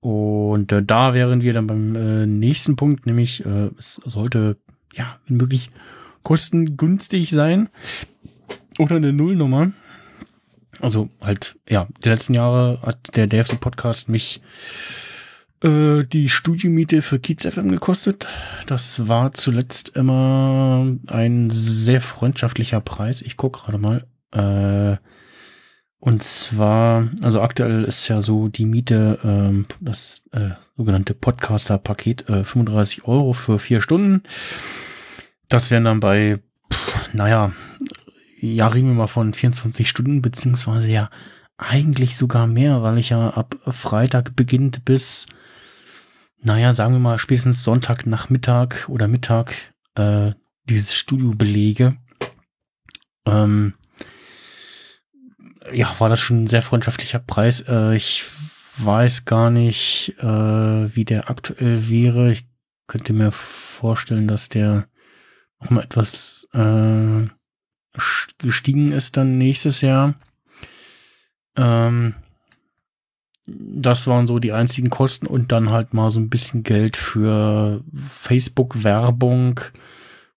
Und 0.00 0.72
äh, 0.72 0.82
da 0.82 1.14
wären 1.14 1.42
wir 1.42 1.52
dann 1.52 1.66
beim 1.66 1.94
äh, 1.96 2.26
nächsten 2.26 2.76
Punkt, 2.76 3.06
nämlich 3.06 3.44
äh, 3.46 3.70
es 3.78 4.00
sollte 4.04 4.56
ja, 4.94 5.18
wenn 5.26 5.36
möglich, 5.38 5.70
kostengünstig 6.22 7.30
sein. 7.30 7.68
Oder 8.78 8.96
eine 8.96 9.12
Nullnummer. 9.12 9.72
Also 10.80 11.10
halt, 11.20 11.56
ja, 11.68 11.86
die 12.04 12.08
letzten 12.08 12.34
Jahre 12.34 12.80
hat 12.82 13.14
der 13.16 13.26
DFC 13.26 13.60
Podcast 13.60 14.08
mich 14.08 14.40
äh, 15.62 16.02
die 16.04 16.28
Studiomiete 16.28 17.02
für 17.02 17.18
Kiez 17.18 17.46
FM 17.46 17.70
gekostet. 17.70 18.26
Das 18.66 19.06
war 19.06 19.32
zuletzt 19.34 19.90
immer 19.90 20.96
ein 21.06 21.50
sehr 21.50 22.00
freundschaftlicher 22.00 22.80
Preis. 22.80 23.22
Ich 23.22 23.36
gucke 23.36 23.60
gerade 23.60 23.78
mal. 23.78 24.06
Äh, 24.32 24.96
und 26.00 26.24
zwar, 26.24 27.08
also 27.22 27.40
aktuell 27.40 27.84
ist 27.84 28.08
ja 28.08 28.22
so 28.22 28.48
die 28.48 28.66
Miete, 28.66 29.20
ähm, 29.22 29.66
das 29.80 30.22
äh, 30.32 30.48
sogenannte 30.76 31.14
Podcaster-Paket, 31.14 32.28
äh, 32.28 32.44
35 32.44 33.04
Euro 33.04 33.34
für 33.34 33.60
vier 33.60 33.80
Stunden. 33.80 34.24
Das 35.52 35.70
wären 35.70 35.84
dann 35.84 36.00
bei, 36.00 36.40
pff, 36.72 37.12
naja, 37.12 37.52
ja, 38.40 38.68
reden 38.68 38.88
wir 38.88 38.94
mal 38.94 39.06
von 39.06 39.34
24 39.34 39.86
Stunden, 39.86 40.22
beziehungsweise 40.22 40.88
ja 40.88 41.10
eigentlich 41.58 42.16
sogar 42.16 42.46
mehr, 42.46 42.82
weil 42.82 42.96
ich 42.96 43.10
ja 43.10 43.28
ab 43.28 43.54
Freitag 43.66 44.34
beginnt 44.34 44.86
bis, 44.86 45.26
naja, 46.40 46.72
sagen 46.72 46.94
wir 46.94 47.00
mal 47.00 47.18
spätestens 47.18 47.64
Sonntagnachmittag 47.64 48.88
oder 48.88 49.08
Mittag 49.08 49.54
äh, 49.94 50.32
dieses 50.64 50.94
Studio 50.94 51.34
belege. 51.36 51.98
Ähm, 53.26 53.74
ja, 55.70 55.94
war 56.00 56.08
das 56.08 56.20
schon 56.20 56.44
ein 56.44 56.48
sehr 56.48 56.62
freundschaftlicher 56.62 57.18
Preis. 57.18 57.60
Äh, 57.68 57.94
ich 57.94 58.24
weiß 58.78 59.26
gar 59.26 59.50
nicht, 59.50 60.14
äh, 60.18 60.96
wie 60.96 61.04
der 61.04 61.28
aktuell 61.28 61.90
wäre. 61.90 62.32
Ich 62.32 62.46
könnte 62.86 63.12
mir 63.12 63.32
vorstellen, 63.32 64.26
dass 64.26 64.48
der 64.48 64.88
noch 65.62 65.70
mal 65.70 65.82
etwas 65.82 66.48
äh, 66.52 67.26
gestiegen 68.38 68.92
ist 68.92 69.16
dann 69.16 69.38
nächstes 69.38 69.80
Jahr. 69.80 70.14
Ähm, 71.56 72.14
das 73.46 74.06
waren 74.06 74.26
so 74.26 74.38
die 74.38 74.52
einzigen 74.52 74.88
Kosten 74.88 75.26
und 75.26 75.52
dann 75.52 75.70
halt 75.70 75.94
mal 75.94 76.10
so 76.10 76.20
ein 76.20 76.30
bisschen 76.30 76.62
Geld 76.62 76.96
für 76.96 77.82
Facebook-Werbung, 78.08 79.60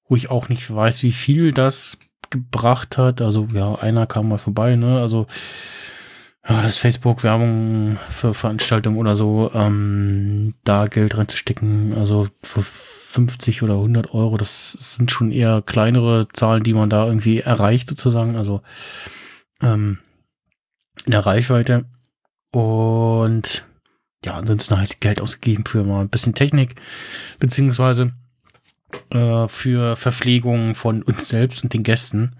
wo 0.08 0.16
ich 0.16 0.30
auch 0.30 0.50
nicht 0.50 0.74
weiß, 0.74 1.04
wie 1.04 1.12
viel 1.12 1.52
das 1.52 1.98
gebracht 2.30 2.98
hat. 2.98 3.22
Also 3.22 3.48
ja, 3.54 3.76
einer 3.76 4.08
kam 4.08 4.30
mal 4.30 4.40
vorbei, 4.40 4.76
ne? 4.76 5.00
Also 5.00 5.28
ja, 6.48 6.62
das 6.62 6.78
Facebook-Werbung 6.78 7.98
für 8.10 8.34
Veranstaltungen 8.34 8.98
oder 8.98 9.16
so, 9.16 9.52
ähm, 9.54 10.54
da 10.64 10.88
Geld 10.88 11.18
reinzustecken, 11.18 11.94
also 11.98 12.28
für 12.42 12.64
50 13.16 13.64
oder 13.64 13.76
100 13.76 14.14
Euro, 14.14 14.36
das 14.36 14.74
sind 14.74 15.10
schon 15.10 15.32
eher 15.32 15.62
kleinere 15.66 16.28
Zahlen, 16.34 16.64
die 16.64 16.74
man 16.74 16.90
da 16.90 17.08
irgendwie 17.08 17.40
erreicht 17.40 17.88
sozusagen, 17.88 18.36
also 18.36 18.62
ähm, 19.62 20.00
in 21.06 21.12
der 21.12 21.26
Reichweite. 21.26 21.86
Und 22.52 23.66
ja, 24.26 24.34
ansonsten 24.34 24.78
halt 24.78 25.00
Geld 25.00 25.22
ausgegeben 25.22 25.66
für 25.66 25.84
mal 25.84 26.02
ein 26.02 26.10
bisschen 26.10 26.36
Technik, 26.36 26.76
beziehungsweise 27.40 28.12
äh, 29.12 29.48
für 29.48 29.96
Verpflegung 29.96 30.76
von 30.76 31.02
uns 31.02 31.30
selbst 31.30 31.64
und 31.64 31.74
den 31.74 31.84
Gästen. 31.84 32.36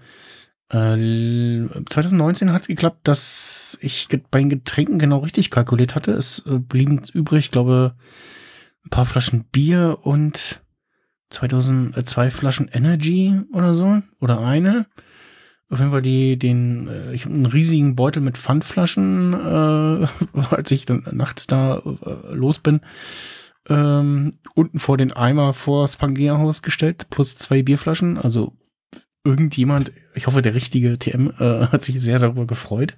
Äh, 0.68 1.66
2019 1.88 2.52
hat 2.52 2.62
es 2.62 2.68
geklappt, 2.68 3.08
dass 3.08 3.78
ich 3.80 4.08
bei 4.30 4.40
den 4.40 4.50
Getränken 4.50 4.98
genau 4.98 5.18
richtig 5.18 5.50
kalkuliert 5.50 5.94
hatte. 5.94 6.12
Es 6.12 6.42
äh, 6.46 6.58
blieben 6.58 7.00
übrig, 7.14 7.50
glaube 7.50 7.94
ein 8.84 8.90
paar 8.90 9.06
Flaschen 9.06 9.44
Bier 9.44 9.98
und 10.02 10.60
2000 11.30 11.96
äh, 11.96 12.04
zwei 12.04 12.30
Flaschen 12.30 12.68
Energy 12.72 13.40
oder 13.52 13.74
so 13.74 14.02
oder 14.20 14.40
eine. 14.40 14.86
Auf 15.68 15.80
jeden 15.80 15.90
Fall 15.90 16.02
die 16.02 16.38
den 16.38 16.88
äh, 16.88 17.12
ich 17.12 17.24
habe 17.24 17.34
einen 17.34 17.46
riesigen 17.46 17.96
Beutel 17.96 18.22
mit 18.22 18.38
Pfandflaschen, 18.38 19.32
äh, 19.34 20.06
als 20.54 20.70
ich 20.70 20.86
dann 20.86 21.06
nachts 21.12 21.46
da 21.46 21.78
äh, 21.78 22.34
los 22.34 22.58
bin. 22.58 22.80
Ähm, 23.68 24.34
unten 24.54 24.78
vor 24.78 24.96
den 24.96 25.12
Eimer 25.12 25.52
vor 25.52 25.82
das 25.82 25.96
Pangea-Haus 25.96 26.62
gestellt, 26.62 27.08
plus 27.10 27.34
zwei 27.34 27.62
Bierflaschen. 27.62 28.16
Also 28.16 28.52
irgendjemand, 29.24 29.92
ich 30.14 30.28
hoffe, 30.28 30.40
der 30.40 30.54
richtige 30.54 30.98
TM 30.98 31.32
äh, 31.38 31.66
hat 31.72 31.82
sich 31.82 32.00
sehr 32.00 32.20
darüber 32.20 32.46
gefreut. 32.46 32.94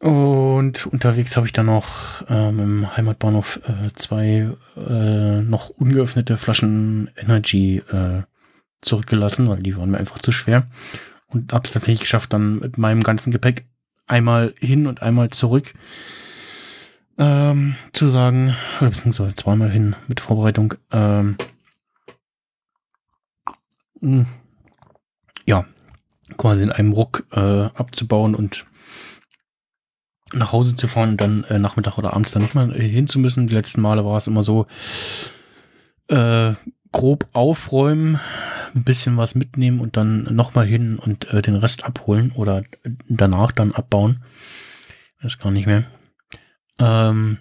Und 0.00 0.86
unterwegs 0.86 1.36
habe 1.36 1.46
ich 1.46 1.52
dann 1.52 1.66
noch 1.66 2.24
ähm, 2.30 2.58
im 2.58 2.96
Heimatbahnhof 2.96 3.60
äh, 3.68 3.92
zwei 3.94 4.50
äh, 4.74 5.42
noch 5.42 5.68
ungeöffnete 5.68 6.38
Flaschen 6.38 7.10
Energy 7.16 7.82
äh, 7.92 8.22
zurückgelassen, 8.80 9.46
weil 9.48 9.62
die 9.62 9.76
waren 9.76 9.90
mir 9.90 9.98
einfach 9.98 10.18
zu 10.18 10.32
schwer. 10.32 10.66
Und 11.26 11.52
habe 11.52 11.66
es 11.66 11.72
tatsächlich 11.72 12.00
geschafft, 12.00 12.32
dann 12.32 12.60
mit 12.60 12.78
meinem 12.78 13.02
ganzen 13.02 13.30
Gepäck 13.30 13.66
einmal 14.06 14.54
hin 14.58 14.86
und 14.86 15.02
einmal 15.02 15.28
zurück 15.30 15.74
ähm, 17.18 17.76
zu 17.92 18.08
sagen, 18.08 18.56
oder 18.80 18.90
beziehungsweise 18.90 19.34
zweimal 19.34 19.70
hin 19.70 19.94
mit 20.08 20.20
Vorbereitung. 20.20 20.74
Ähm, 20.90 21.36
hm, 24.00 24.26
ja, 25.44 25.66
quasi 26.38 26.62
in 26.62 26.72
einem 26.72 26.92
Ruck 26.92 27.26
äh, 27.32 27.38
abzubauen 27.38 28.34
und 28.34 28.64
nach 30.32 30.52
Hause 30.52 30.76
zu 30.76 30.88
fahren 30.88 31.10
und 31.10 31.20
dann 31.20 31.44
äh, 31.44 31.58
Nachmittag 31.58 31.98
oder 31.98 32.12
abends 32.12 32.32
dann 32.32 32.42
nicht 32.42 32.54
mal 32.54 32.74
äh, 32.74 32.88
hin 32.88 33.08
zu 33.08 33.18
müssen. 33.18 33.46
Die 33.46 33.54
letzten 33.54 33.80
Male 33.80 34.04
war 34.04 34.16
es 34.16 34.26
immer 34.26 34.42
so, 34.42 34.66
äh, 36.08 36.54
grob 36.92 37.28
aufräumen, 37.32 38.18
ein 38.74 38.84
bisschen 38.84 39.16
was 39.16 39.34
mitnehmen 39.34 39.80
und 39.80 39.96
dann 39.96 40.24
nochmal 40.34 40.66
hin 40.66 40.98
und 40.98 41.32
äh, 41.32 41.42
den 41.42 41.56
Rest 41.56 41.84
abholen 41.84 42.32
oder 42.34 42.64
danach 43.08 43.52
dann 43.52 43.72
abbauen. 43.72 44.22
Das 45.22 45.38
gar 45.38 45.52
nicht 45.52 45.66
mehr. 45.66 45.84
Ähm, 46.78 47.38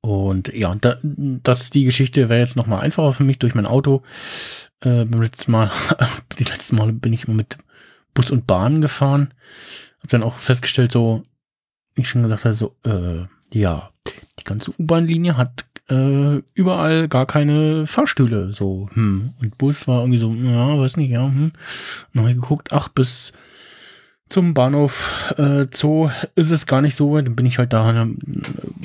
und 0.00 0.52
ja, 0.54 0.74
da, 0.74 0.98
das 1.02 1.70
die 1.70 1.84
Geschichte 1.84 2.28
wäre 2.28 2.40
jetzt 2.40 2.56
nochmal 2.56 2.80
einfacher 2.80 3.14
für 3.14 3.24
mich 3.24 3.38
durch 3.38 3.54
mein 3.54 3.66
Auto. 3.66 4.02
Äh, 4.80 5.06
beim 5.06 5.22
letzten 5.22 5.50
Mal, 5.50 5.70
die 6.38 6.44
letzten 6.44 6.76
Male 6.76 6.92
bin 6.92 7.12
ich 7.12 7.26
immer 7.26 7.36
mit 7.36 7.56
Bus 8.12 8.30
und 8.30 8.46
Bahn 8.46 8.80
gefahren. 8.80 9.32
Hab 10.02 10.10
dann 10.10 10.22
auch 10.22 10.36
festgestellt, 10.36 10.92
so, 10.92 11.24
ich 11.94 12.08
schon 12.08 12.22
gesagt 12.22 12.44
habe, 12.44 12.54
so, 12.54 12.74
äh, 12.84 13.26
ja, 13.50 13.90
die 14.38 14.44
ganze 14.44 14.72
U-Bahn-Linie 14.78 15.36
hat 15.36 15.64
äh, 15.88 16.42
überall 16.54 17.08
gar 17.08 17.26
keine 17.26 17.86
Fahrstühle. 17.86 18.52
So, 18.52 18.88
hm. 18.94 19.34
Und 19.40 19.58
Bus 19.58 19.86
war 19.86 20.00
irgendwie 20.00 20.18
so, 20.18 20.32
ja, 20.32 20.78
weiß 20.78 20.96
nicht, 20.96 21.10
ja, 21.10 21.26
hm. 21.26 21.52
Dann 22.12 22.22
habe 22.22 22.30
ich 22.30 22.40
geguckt, 22.40 22.72
ach, 22.72 22.88
bis 22.88 23.32
zum 24.28 24.54
Bahnhof 24.54 25.34
äh, 25.36 25.66
Zoo 25.72 26.10
ist 26.34 26.50
es 26.50 26.66
gar 26.66 26.80
nicht 26.80 26.96
so. 26.96 27.20
Dann 27.20 27.36
bin 27.36 27.46
ich 27.46 27.58
halt 27.58 27.72
da 27.72 28.02
äh, 28.02 28.06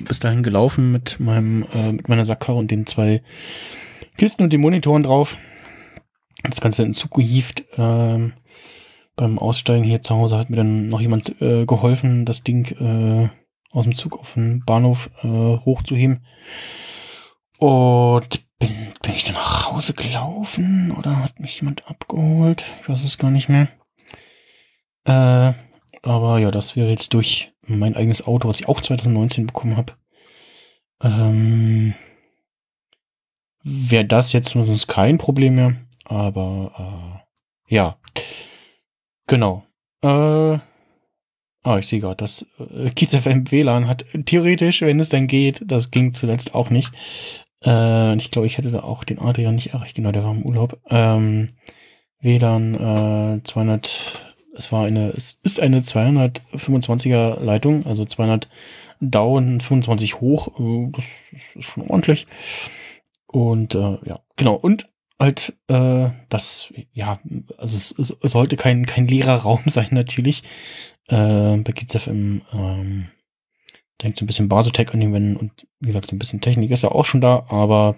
bis 0.06 0.20
dahin 0.20 0.44
gelaufen 0.44 0.92
mit 0.92 1.20
meinem, 1.20 1.66
äh, 1.74 1.94
mit 1.94 2.10
meiner 2.10 2.26
Sackkarre 2.26 2.58
und 2.58 2.72
den 2.72 2.86
zwei 2.86 3.22
Kisten 4.18 4.44
und 4.44 4.54
den 4.54 4.62
Monitoren 4.62 5.04
drauf. 5.04 5.38
Das 6.44 6.62
Ganze 6.62 6.84
in 6.84 6.94
Zug 6.94 7.12
gehievt. 7.16 7.64
Ähm, 7.78 8.34
beim 9.20 9.38
Aussteigen 9.38 9.84
hier 9.84 10.02
zu 10.02 10.16
Hause 10.16 10.38
hat 10.38 10.50
mir 10.50 10.56
dann 10.56 10.88
noch 10.88 11.02
jemand 11.02 11.42
äh, 11.42 11.66
geholfen, 11.66 12.26
das 12.26 12.42
Ding 12.42 12.66
äh, 12.80 13.30
aus 13.72 13.84
dem 13.84 13.96
Zug 13.96 14.18
auf 14.18 14.34
den 14.36 14.64
Bahnhof 14.66 15.10
äh, 15.24 15.28
hochzuheben. 15.28 16.26
Und 17.60 18.48
bin, 18.60 18.94
bin 19.02 19.14
ich 19.14 19.26
dann 19.26 19.36
nach 19.36 19.72
Hause 19.72 19.92
gelaufen 19.92 20.94
oder 20.98 21.22
hat 21.22 21.38
mich 21.40 21.60
jemand 21.60 21.86
abgeholt? 21.90 22.64
Ich 22.80 22.88
weiß 22.88 23.04
es 23.04 23.18
gar 23.18 23.30
nicht 23.30 23.50
mehr. 23.50 23.68
Äh, 25.04 25.54
aber 26.02 26.40
ja, 26.40 26.50
das 26.50 26.78
wäre 26.78 26.90
jetzt 26.90 27.14
durch 27.14 27.52
mein 27.68 27.98
eigenes 27.98 28.26
Auto, 28.26 28.48
was 28.48 28.62
ich 28.62 28.70
auch 28.70 28.80
2019 28.80 29.48
bekommen 29.48 29.76
habe. 29.76 29.94
Ähm, 31.04 31.94
wäre 33.64 34.06
das 34.06 34.32
jetzt 34.32 34.52
sonst 34.52 34.88
kein 34.88 35.18
Problem 35.18 35.56
mehr. 35.56 35.76
Aber 36.06 37.26
äh, 37.68 37.76
ja. 37.76 37.98
Genau. 39.30 39.64
Äh, 40.02 40.08
ah, 40.08 41.78
ich 41.78 41.86
sehe 41.86 42.00
gerade, 42.00 42.16
das 42.16 42.48
äh, 42.58 42.90
Kiez 42.90 43.16
FM 43.16 43.52
WLAN 43.52 43.88
hat 43.88 44.04
theoretisch, 44.26 44.82
wenn 44.82 45.00
es 45.00 45.10
dann 45.10 45.28
geht, 45.28 45.62
das 45.66 45.92
ging 45.92 46.14
zuletzt 46.14 46.56
auch 46.56 46.72
nicht. 46.72 46.92
Äh, 47.64 48.16
ich 48.16 48.32
glaube, 48.32 48.48
ich 48.48 48.58
hätte 48.58 48.72
da 48.72 48.82
auch 48.82 49.04
den 49.04 49.20
Adrian 49.20 49.54
nicht 49.54 49.74
erreicht. 49.74 49.96
Genau, 49.96 50.12
der 50.12 50.24
war 50.24 50.32
im 50.32 50.42
Urlaub. 50.42 50.80
Ähm, 50.90 51.50
WLAN 52.22 52.74
äh, 53.38 53.44
200, 53.44 54.34
es 54.56 54.72
war 54.72 54.86
eine, 54.86 55.10
es 55.10 55.38
ist 55.44 55.60
eine 55.60 55.82
225er 55.82 57.40
Leitung, 57.40 57.86
also 57.86 58.06
200 58.06 58.50
Down, 59.00 59.62
25 59.62 60.22
hoch. 60.22 60.60
Äh, 60.60 60.92
das 60.92 61.54
ist 61.56 61.66
schon 61.66 61.88
ordentlich. 61.88 62.26
Und 63.28 63.76
äh, 63.76 64.00
ja, 64.06 64.22
genau. 64.38 64.56
Und 64.56 64.88
halt 65.20 65.54
äh, 65.68 66.10
das, 66.30 66.74
ja, 66.94 67.20
also 67.58 67.76
es, 67.76 67.92
es 67.98 68.32
sollte 68.32 68.56
kein, 68.56 68.86
kein 68.86 69.08
leerer 69.08 69.36
Raum 69.44 69.64
sein 69.66 69.90
natürlich. 69.92 70.44
Äh, 71.08 71.58
bei 71.58 71.72
GZFM 71.74 72.42
ähm, 72.54 73.08
denkt 74.02 74.18
so 74.18 74.24
ein 74.24 74.28
bisschen 74.28 74.50
Basotech 74.50 74.94
an 74.94 75.00
den 75.00 75.14
Wänden 75.14 75.36
und 75.36 75.68
wie 75.80 75.88
gesagt, 75.88 76.08
so 76.08 76.16
ein 76.16 76.20
bisschen 76.20 76.42
Technik 76.42 76.72
ist 76.72 76.84
ja 76.84 76.92
auch 76.92 77.06
schon 77.06 77.22
da, 77.22 77.46
aber 77.50 77.98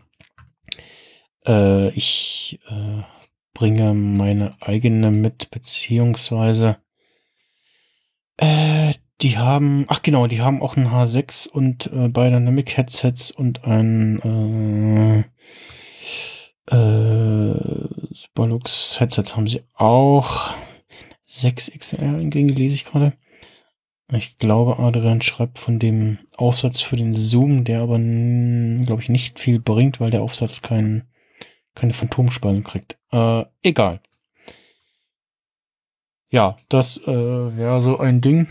äh, 1.48 1.90
ich 1.90 2.60
äh, 2.70 3.04
bringe 3.54 3.94
meine 3.94 4.52
eigene 4.62 5.12
mit, 5.12 5.52
beziehungsweise 5.52 6.78
äh, 8.38 8.94
die 9.22 9.38
haben, 9.38 9.86
ach 9.88 10.02
genau, 10.02 10.26
die 10.26 10.42
haben 10.42 10.62
auch 10.64 10.78
ein 10.78 10.88
H6 10.88 11.48
und 11.48 11.88
äh, 11.88 12.10
Dynamic 12.10 12.76
Headsets 12.76 13.30
und 13.30 13.66
ein 13.66 14.20
äh, 14.20 15.24
äh, 16.72 18.16
Spolux 18.16 19.00
Headsets 19.00 19.36
haben 19.36 19.48
sie 19.48 19.64
auch. 19.76 20.56
6 21.28 21.72
XR 21.78 22.00
Eingänge 22.00 22.54
lese 22.54 22.76
ich 22.76 22.86
gerade. 22.86 23.14
Ich 24.14 24.38
glaube, 24.38 24.80
Adrian 24.80 25.22
schreibt 25.22 25.58
von 25.58 25.80
dem 25.80 26.18
Aufsatz 26.36 26.82
für 26.82 26.98
den 26.98 27.14
Zoom, 27.14 27.64
der 27.64 27.82
aber, 27.82 27.98
glaube 27.98 29.02
ich, 29.02 29.08
nicht 29.08 29.40
viel 29.40 29.60
bringt, 29.60 30.02
weil 30.02 30.12
der 30.12 30.22
Aufsatz 30.22 30.62
kein, 30.62 31.04
keine 31.76 31.94
Phantomspalten 31.94 32.64
kriegt. 32.64 32.98
Äh, 33.12 33.46
egal. 33.64 34.02
Ja, 36.30 36.58
das 36.68 36.98
äh, 36.98 37.58
wäre 37.58 37.82
so 37.82 38.00
ein 38.00 38.20
Ding. 38.20 38.48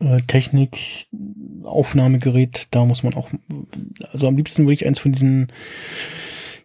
Äh, 0.00 0.22
Technik, 0.22 1.06
Aufnahmegerät, 1.62 2.68
da 2.72 2.84
muss 2.84 3.04
man 3.04 3.14
auch, 3.14 3.30
also 4.12 4.26
am 4.26 4.36
liebsten 4.36 4.64
würde 4.64 4.74
ich 4.74 4.86
eins 4.86 4.98
von 4.98 5.12
diesen 5.12 5.52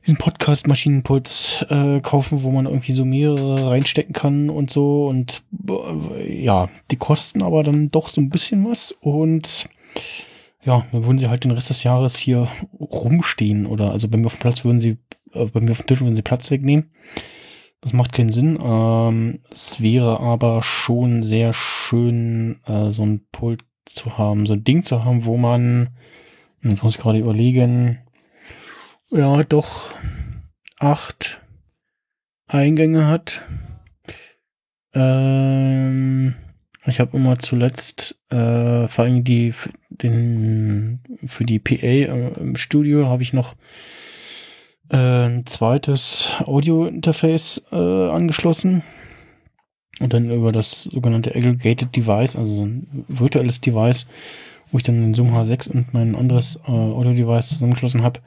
diesen 0.09 0.17
Podcast 0.17 0.67
Maschinenpuls 0.67 1.63
äh, 1.69 1.99
kaufen, 2.01 2.41
wo 2.41 2.49
man 2.49 2.65
irgendwie 2.65 2.93
so 2.93 3.05
mehrere 3.05 3.69
reinstecken 3.69 4.11
kann 4.11 4.49
und 4.49 4.71
so 4.71 5.07
und 5.07 5.43
äh, 5.67 6.43
ja, 6.43 6.67
die 6.89 6.95
kosten 6.95 7.43
aber 7.43 7.61
dann 7.61 7.91
doch 7.91 8.09
so 8.09 8.19
ein 8.19 8.31
bisschen 8.31 8.67
was 8.67 8.91
und 8.91 9.69
ja, 10.63 10.83
dann 10.91 11.05
würden 11.05 11.19
sie 11.19 11.29
halt 11.29 11.43
den 11.43 11.51
Rest 11.51 11.69
des 11.69 11.83
Jahres 11.83 12.17
hier 12.17 12.47
rumstehen 12.79 13.67
oder 13.67 13.91
also 13.91 14.07
bei 14.07 14.17
mir 14.17 14.25
auf 14.25 14.33
dem 14.33 14.39
Platz 14.39 14.65
würden 14.65 14.81
sie, 14.81 14.97
äh, 15.33 15.45
bei 15.45 15.61
mir 15.61 15.73
auf 15.73 15.77
dem 15.77 15.85
Tisch 15.85 16.01
würden 16.01 16.15
sie 16.15 16.23
Platz 16.23 16.49
wegnehmen. 16.49 16.89
Das 17.81 17.93
macht 17.93 18.11
keinen 18.11 18.31
Sinn. 18.31 18.57
Ähm, 18.59 19.41
es 19.51 19.79
wäre 19.79 20.19
aber 20.21 20.63
schon 20.63 21.21
sehr 21.21 21.53
schön, 21.53 22.61
äh, 22.65 22.89
so 22.91 23.03
ein 23.03 23.27
Pult 23.31 23.61
zu 23.85 24.17
haben, 24.17 24.47
so 24.47 24.53
ein 24.53 24.63
Ding 24.63 24.83
zu 24.83 25.05
haben, 25.05 25.25
wo 25.25 25.37
man, 25.37 25.89
ich 26.63 26.81
muss 26.81 26.97
gerade 26.97 27.19
überlegen, 27.19 27.99
ja, 29.11 29.43
doch 29.43 29.93
acht 30.79 31.41
Eingänge 32.47 33.07
hat. 33.07 33.41
Ähm, 34.93 36.35
ich 36.85 36.99
habe 36.99 37.17
immer 37.17 37.37
zuletzt, 37.39 38.19
äh, 38.29 38.87
vor 38.87 39.05
allem 39.05 39.23
die, 39.23 39.53
den, 39.89 40.99
für 41.27 41.45
die 41.45 41.59
PA 41.59 41.75
im 42.39 42.55
Studio 42.55 43.07
habe 43.07 43.23
ich 43.23 43.33
noch 43.33 43.55
äh, 44.89 44.97
ein 44.97 45.45
zweites 45.45 46.29
Audio-Interface 46.45 47.65
äh, 47.71 47.75
angeschlossen. 47.75 48.83
Und 49.99 50.13
dann 50.13 50.31
über 50.31 50.51
das 50.51 50.83
sogenannte 50.83 51.35
Aggregated 51.35 51.95
Device, 51.95 52.35
also 52.37 52.65
ein 52.65 53.05
virtuelles 53.09 53.59
Device, 53.59 54.07
wo 54.71 54.77
ich 54.77 54.83
dann 54.83 55.01
den 55.01 55.13
Zoom 55.13 55.33
H6 55.33 55.69
und 55.69 55.93
mein 55.93 56.15
anderes 56.15 56.57
äh, 56.67 56.71
Audio-Device 56.71 57.49
zusammengeschlossen 57.49 58.01
habe, 58.01 58.21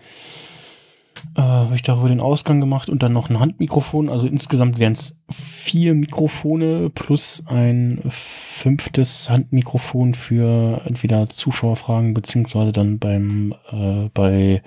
äh, 1.36 1.40
habe 1.40 1.74
ich 1.74 1.82
darüber 1.82 2.08
den 2.08 2.20
Ausgang 2.20 2.60
gemacht 2.60 2.88
und 2.88 3.02
dann 3.02 3.12
noch 3.12 3.30
ein 3.30 3.40
Handmikrofon. 3.40 4.08
Also 4.08 4.26
insgesamt 4.26 4.78
wären 4.78 4.92
es 4.92 5.16
vier 5.30 5.94
Mikrofone 5.94 6.90
plus 6.90 7.42
ein 7.46 8.00
fünftes 8.08 9.30
Handmikrofon 9.30 10.14
für 10.14 10.82
entweder 10.84 11.28
Zuschauerfragen 11.28 12.14
beziehungsweise 12.14 12.72
dann 12.72 12.98
beim 12.98 13.54
äh, 13.70 14.08
bei 14.12 14.62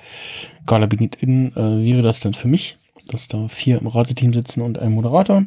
Gala 0.65 0.87
Beneath 0.87 1.21
In 1.21 1.55
äh, 1.55 1.83
wäre 1.83 2.01
das 2.01 2.19
dann 2.19 2.33
für 2.33 2.47
mich, 2.47 2.77
dass 3.07 3.27
da 3.27 3.47
vier 3.47 3.79
im 3.79 3.87
Rateteam 3.87 4.33
sitzen 4.33 4.61
und 4.61 4.79
ein 4.79 4.91
Moderator. 4.91 5.45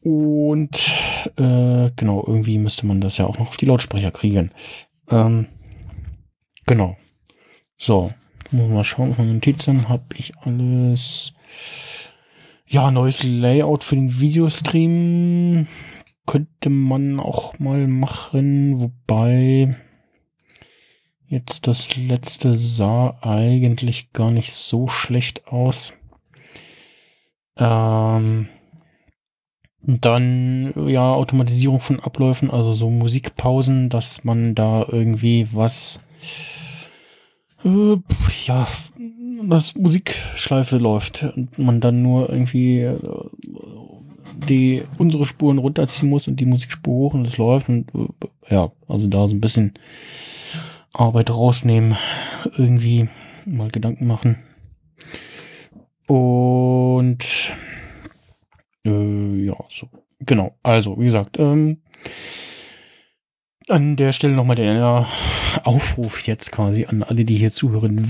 Und 0.00 0.92
äh, 1.36 1.90
genau, 1.96 2.24
irgendwie 2.26 2.58
müsste 2.58 2.86
man 2.86 3.00
das 3.00 3.18
ja 3.18 3.26
auch 3.26 3.38
noch 3.38 3.48
auf 3.48 3.56
die 3.56 3.66
Lautsprecher 3.66 4.10
kriegen. 4.10 4.52
Ähm, 5.10 5.46
genau. 6.66 6.96
So, 7.76 8.12
muss 8.52 8.70
mal 8.70 8.84
schauen, 8.84 9.14
von 9.14 9.32
Notizen 9.32 9.88
habe 9.88 10.04
ich 10.16 10.36
alles. 10.38 11.32
Ja, 12.66 12.90
neues 12.90 13.22
Layout 13.22 13.84
für 13.84 13.94
den 13.94 14.20
Videostream 14.20 15.66
könnte 16.26 16.68
man 16.68 17.20
auch 17.20 17.58
mal 17.58 17.86
machen, 17.86 18.80
wobei 18.80 19.74
jetzt 21.26 21.66
das 21.66 21.96
letzte 21.96 22.58
sah 22.58 23.18
eigentlich 23.22 24.12
gar 24.12 24.30
nicht 24.30 24.52
so 24.52 24.88
schlecht 24.88 25.48
aus. 25.48 25.94
Ähm, 27.56 28.48
dann 29.80 30.74
ja 30.88 31.14
Automatisierung 31.14 31.80
von 31.80 32.00
Abläufen, 32.00 32.50
also 32.50 32.74
so 32.74 32.90
Musikpausen, 32.90 33.88
dass 33.88 34.24
man 34.24 34.54
da 34.54 34.84
irgendwie 34.86 35.48
was 35.52 36.00
äh, 37.68 37.96
ja, 38.46 38.66
dass 39.48 39.74
Musikschleife 39.74 40.78
läuft 40.78 41.22
und 41.36 41.58
man 41.58 41.80
dann 41.80 42.02
nur 42.02 42.30
irgendwie 42.30 42.80
äh, 42.80 42.98
die 44.48 44.82
unsere 44.98 45.26
Spuren 45.26 45.58
runterziehen 45.58 46.08
muss 46.08 46.28
und 46.28 46.40
die 46.40 46.46
Musikspur 46.46 46.94
hoch 46.94 47.14
und 47.14 47.26
es 47.26 47.36
läuft 47.36 47.68
und 47.68 47.90
äh, 47.94 48.54
ja, 48.54 48.70
also 48.86 49.06
da 49.06 49.28
so 49.28 49.34
ein 49.34 49.40
bisschen 49.40 49.74
Arbeit 50.92 51.30
rausnehmen, 51.30 51.96
irgendwie 52.56 53.08
mal 53.44 53.70
Gedanken 53.70 54.06
machen. 54.06 54.38
Und 56.06 57.52
äh, 58.84 59.44
ja, 59.44 59.54
so. 59.68 59.88
Genau. 60.20 60.56
Also, 60.62 60.98
wie 60.98 61.04
gesagt, 61.04 61.38
ähm, 61.38 61.78
an 63.70 63.96
der 63.96 64.12
Stelle 64.12 64.34
nochmal 64.34 64.56
der 64.56 65.06
Aufruf 65.64 66.20
jetzt 66.26 66.52
quasi 66.52 66.86
an 66.86 67.02
alle, 67.02 67.24
die 67.24 67.36
hier 67.36 67.52
zuhören. 67.52 68.04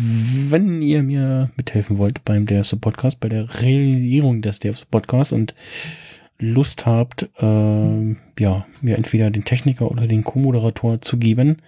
Wenn 0.50 0.82
ihr 0.82 1.02
mir 1.02 1.50
mithelfen 1.56 1.98
wollt 1.98 2.24
beim 2.24 2.46
DevS 2.46 2.76
Podcast, 2.80 3.20
bei 3.20 3.28
der 3.28 3.62
Realisierung 3.62 4.42
des 4.42 4.60
DevS 4.60 4.84
Podcasts 4.84 5.32
und 5.32 5.54
Lust 6.38 6.86
habt, 6.86 7.28
äh, 7.38 8.16
ja, 8.38 8.66
mir 8.80 8.96
entweder 8.96 9.30
den 9.30 9.44
Techniker 9.44 9.90
oder 9.90 10.06
den 10.06 10.22
Co-Moderator 10.22 11.00
zu 11.00 11.16
geben, 11.16 11.58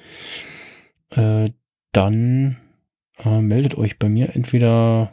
äh, 1.11 1.51
dann 1.93 2.57
äh, 3.24 3.41
meldet 3.41 3.76
euch 3.76 3.99
bei 3.99 4.09
mir 4.09 4.34
entweder 4.34 5.12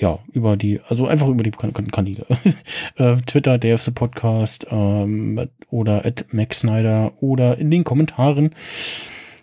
ja, 0.00 0.18
über 0.32 0.56
die, 0.56 0.80
also 0.88 1.06
einfach 1.06 1.28
über 1.28 1.44
die 1.44 1.50
kan 1.50 1.72
Kanäle. 1.72 2.24
äh, 2.96 3.16
Twitter, 3.26 3.58
DFC 3.58 3.94
Podcast 3.94 4.66
ähm, 4.70 5.48
oder 5.68 6.06
at 6.06 6.32
Max 6.32 6.60
Snyder 6.60 7.12
oder 7.20 7.58
in 7.58 7.70
den 7.70 7.84
Kommentaren 7.84 8.54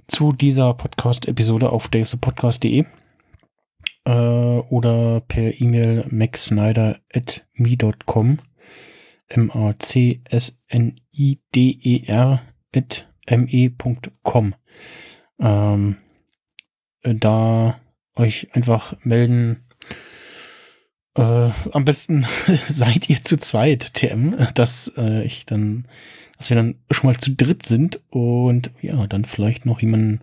zu 0.08 0.34
dieser 0.34 0.74
Podcast-Episode 0.74 1.72
auf 1.72 1.90
davesopodcast.de 1.90 2.86
äh, 4.06 4.10
oder 4.10 5.22
per 5.28 5.62
E-Mail 5.62 6.06
maxsnyder 6.10 7.00
at 7.14 7.46
me.com 7.54 8.40
M-A-C-S-N-I-D-E-R 9.30 9.92
at 12.74 13.08
me.com 13.30 14.56
ähm, 15.40 15.98
da 17.04 17.80
euch 18.16 18.48
einfach 18.54 18.96
melden, 19.04 19.67
äh, 21.18 21.52
am 21.72 21.86
besten 21.86 22.26
seid 22.68 23.10
ihr 23.10 23.24
zu 23.24 23.38
zweit, 23.38 23.94
TM, 23.94 24.36
dass 24.54 24.92
äh, 24.98 25.24
ich 25.24 25.46
dann, 25.46 25.86
dass 26.38 26.50
wir 26.50 26.56
dann 26.56 26.76
schon 26.92 27.10
mal 27.10 27.18
zu 27.18 27.32
dritt 27.32 27.64
sind 27.64 28.00
und 28.10 28.72
ja, 28.82 29.08
dann 29.08 29.26
vielleicht 29.26 29.66
noch 29.66 29.82
jemanden 29.82 30.22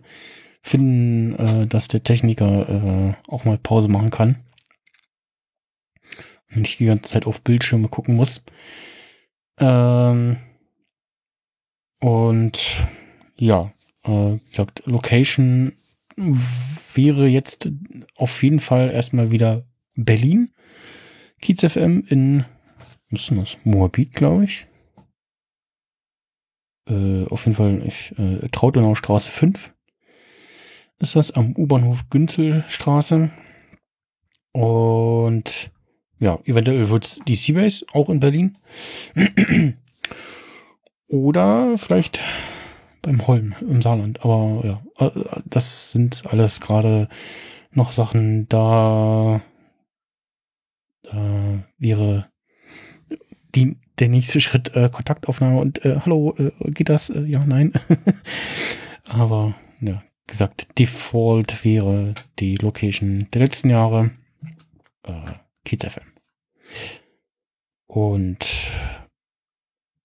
finden, 0.61 1.35
äh, 1.35 1.67
dass 1.67 1.87
der 1.87 2.03
Techniker 2.03 2.69
äh, 2.69 3.31
auch 3.31 3.45
mal 3.45 3.57
Pause 3.57 3.87
machen 3.87 4.09
kann. 4.09 4.37
Und 6.51 6.61
nicht 6.61 6.79
die 6.79 6.85
ganze 6.85 7.03
Zeit 7.03 7.27
auf 7.27 7.41
Bildschirme 7.41 7.87
gucken 7.87 8.15
muss. 8.15 8.41
Ähm, 9.59 10.37
und 11.99 12.87
ja, 13.37 13.73
äh, 14.05 14.09
wie 14.09 14.49
gesagt, 14.49 14.83
Location 14.85 15.73
wäre 16.93 17.27
jetzt 17.27 17.71
auf 18.15 18.41
jeden 18.41 18.59
Fall 18.59 18.89
erstmal 18.89 19.31
wieder 19.31 19.65
Berlin. 19.95 20.54
Kiez 21.45 21.61
FM 21.61 22.03
in, 22.09 22.43
was 23.11 23.29
ist 23.29 23.37
das? 23.39 23.57
Moabit, 23.65 24.13
glaube 24.13 24.45
ich. 24.45 24.65
Äh, 26.89 27.27
auf 27.27 27.45
jeden 27.45 27.55
Fall, 27.55 27.83
ich, 27.85 28.17
äh, 28.17 28.49
Trautenauer 28.49 28.95
Straße 28.95 29.31
5 29.31 29.71
ist 30.97 31.15
das 31.15 31.29
am 31.29 31.51
U-Bahnhof 31.55 32.09
Günzelstraße. 32.09 33.29
Und 34.53 35.69
ja, 36.17 36.39
eventuell 36.45 36.89
wird 36.89 37.05
es 37.05 37.19
die 37.27 37.35
Seabase 37.35 37.85
auch 37.93 38.09
in 38.09 38.19
Berlin. 38.19 38.57
Oder 41.09 41.77
vielleicht 41.77 42.21
beim 43.03 43.27
Holm 43.27 43.53
im 43.61 43.83
Saarland. 43.83 44.25
Aber 44.25 44.81
ja, 44.97 45.05
äh, 45.05 45.41
das 45.45 45.91
sind 45.91 46.23
alles 46.25 46.59
gerade 46.59 47.07
noch 47.69 47.91
Sachen, 47.91 48.49
da 48.49 49.43
äh, 51.05 51.63
wäre 51.77 52.29
die, 53.55 53.77
der 53.99 54.09
nächste 54.09 54.41
Schritt 54.41 54.75
äh, 54.75 54.89
Kontaktaufnahme 54.89 55.59
und 55.59 55.83
äh, 55.85 55.99
hallo, 56.01 56.35
äh, 56.37 56.51
geht 56.71 56.89
das? 56.89 57.09
Äh, 57.09 57.23
ja, 57.23 57.45
nein. 57.45 57.73
Aber 59.07 59.55
ja, 59.79 60.03
gesagt, 60.27 60.79
Default 60.79 61.63
wäre 61.63 62.13
die 62.39 62.55
Location 62.55 63.27
der 63.33 63.41
letzten 63.41 63.69
Jahre 63.69 64.11
äh, 65.03 65.31
Kids 65.63 65.85
FM. 65.85 66.03
Und 67.87 68.45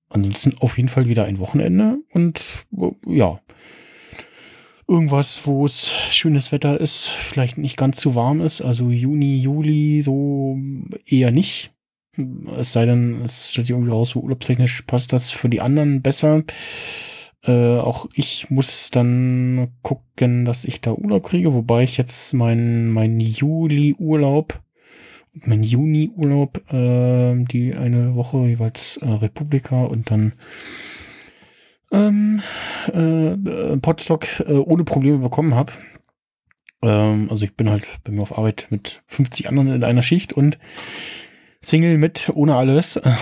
ansonsten 0.08 0.56
auf 0.58 0.76
jeden 0.76 0.88
Fall 0.88 1.08
wieder 1.08 1.24
ein 1.24 1.38
Wochenende 1.38 1.98
und 2.12 2.66
ja, 3.06 3.40
irgendwas, 4.90 5.46
wo 5.46 5.64
es 5.64 5.92
schönes 6.10 6.50
Wetter 6.50 6.80
ist, 6.80 7.08
vielleicht 7.08 7.58
nicht 7.58 7.76
ganz 7.76 7.96
zu 7.96 8.16
warm 8.16 8.40
ist, 8.40 8.60
also 8.60 8.90
Juni, 8.90 9.38
Juli 9.38 10.02
so 10.02 10.58
eher 11.06 11.30
nicht. 11.30 11.70
Es 12.58 12.72
sei 12.72 12.86
denn, 12.86 13.22
es 13.24 13.52
stellt 13.52 13.68
sich 13.68 13.74
irgendwie 13.74 13.92
raus, 13.92 14.10
so 14.10 14.20
urlaubstechnisch 14.20 14.82
passt 14.82 15.12
das 15.12 15.30
für 15.30 15.48
die 15.48 15.60
anderen 15.60 16.02
besser. 16.02 16.42
Äh, 17.44 17.78
auch 17.78 18.08
ich 18.14 18.50
muss 18.50 18.90
dann 18.90 19.68
gucken, 19.82 20.44
dass 20.44 20.64
ich 20.64 20.80
da 20.80 20.92
Urlaub 20.92 21.22
kriege, 21.22 21.54
wobei 21.54 21.84
ich 21.84 21.96
jetzt 21.96 22.34
meinen 22.34 22.90
mein 22.90 23.20
Juli-Urlaub, 23.20 24.60
mein 25.46 25.62
Juni-Urlaub, 25.62 26.72
äh, 26.72 27.44
die 27.44 27.74
eine 27.74 28.16
Woche 28.16 28.38
jeweils 28.48 28.96
äh, 28.98 29.08
Republika 29.08 29.84
und 29.84 30.10
dann 30.10 30.32
ähm, 31.92 32.42
äh, 32.92 33.76
Podstock 33.78 34.26
äh, 34.40 34.52
ohne 34.52 34.84
Probleme 34.84 35.18
bekommen 35.18 35.54
habe. 35.54 35.72
Ähm, 36.82 37.28
also 37.30 37.44
ich 37.44 37.56
bin 37.56 37.70
halt 37.70 37.84
bei 38.04 38.12
mir 38.12 38.22
auf 38.22 38.36
Arbeit 38.36 38.68
mit 38.70 39.02
50 39.06 39.48
anderen 39.48 39.72
in 39.72 39.84
einer 39.84 40.02
Schicht 40.02 40.32
und 40.32 40.58
Single 41.62 41.98
mit, 41.98 42.30
ohne 42.34 42.56
alles, 42.56 42.96
äh, 42.96 43.16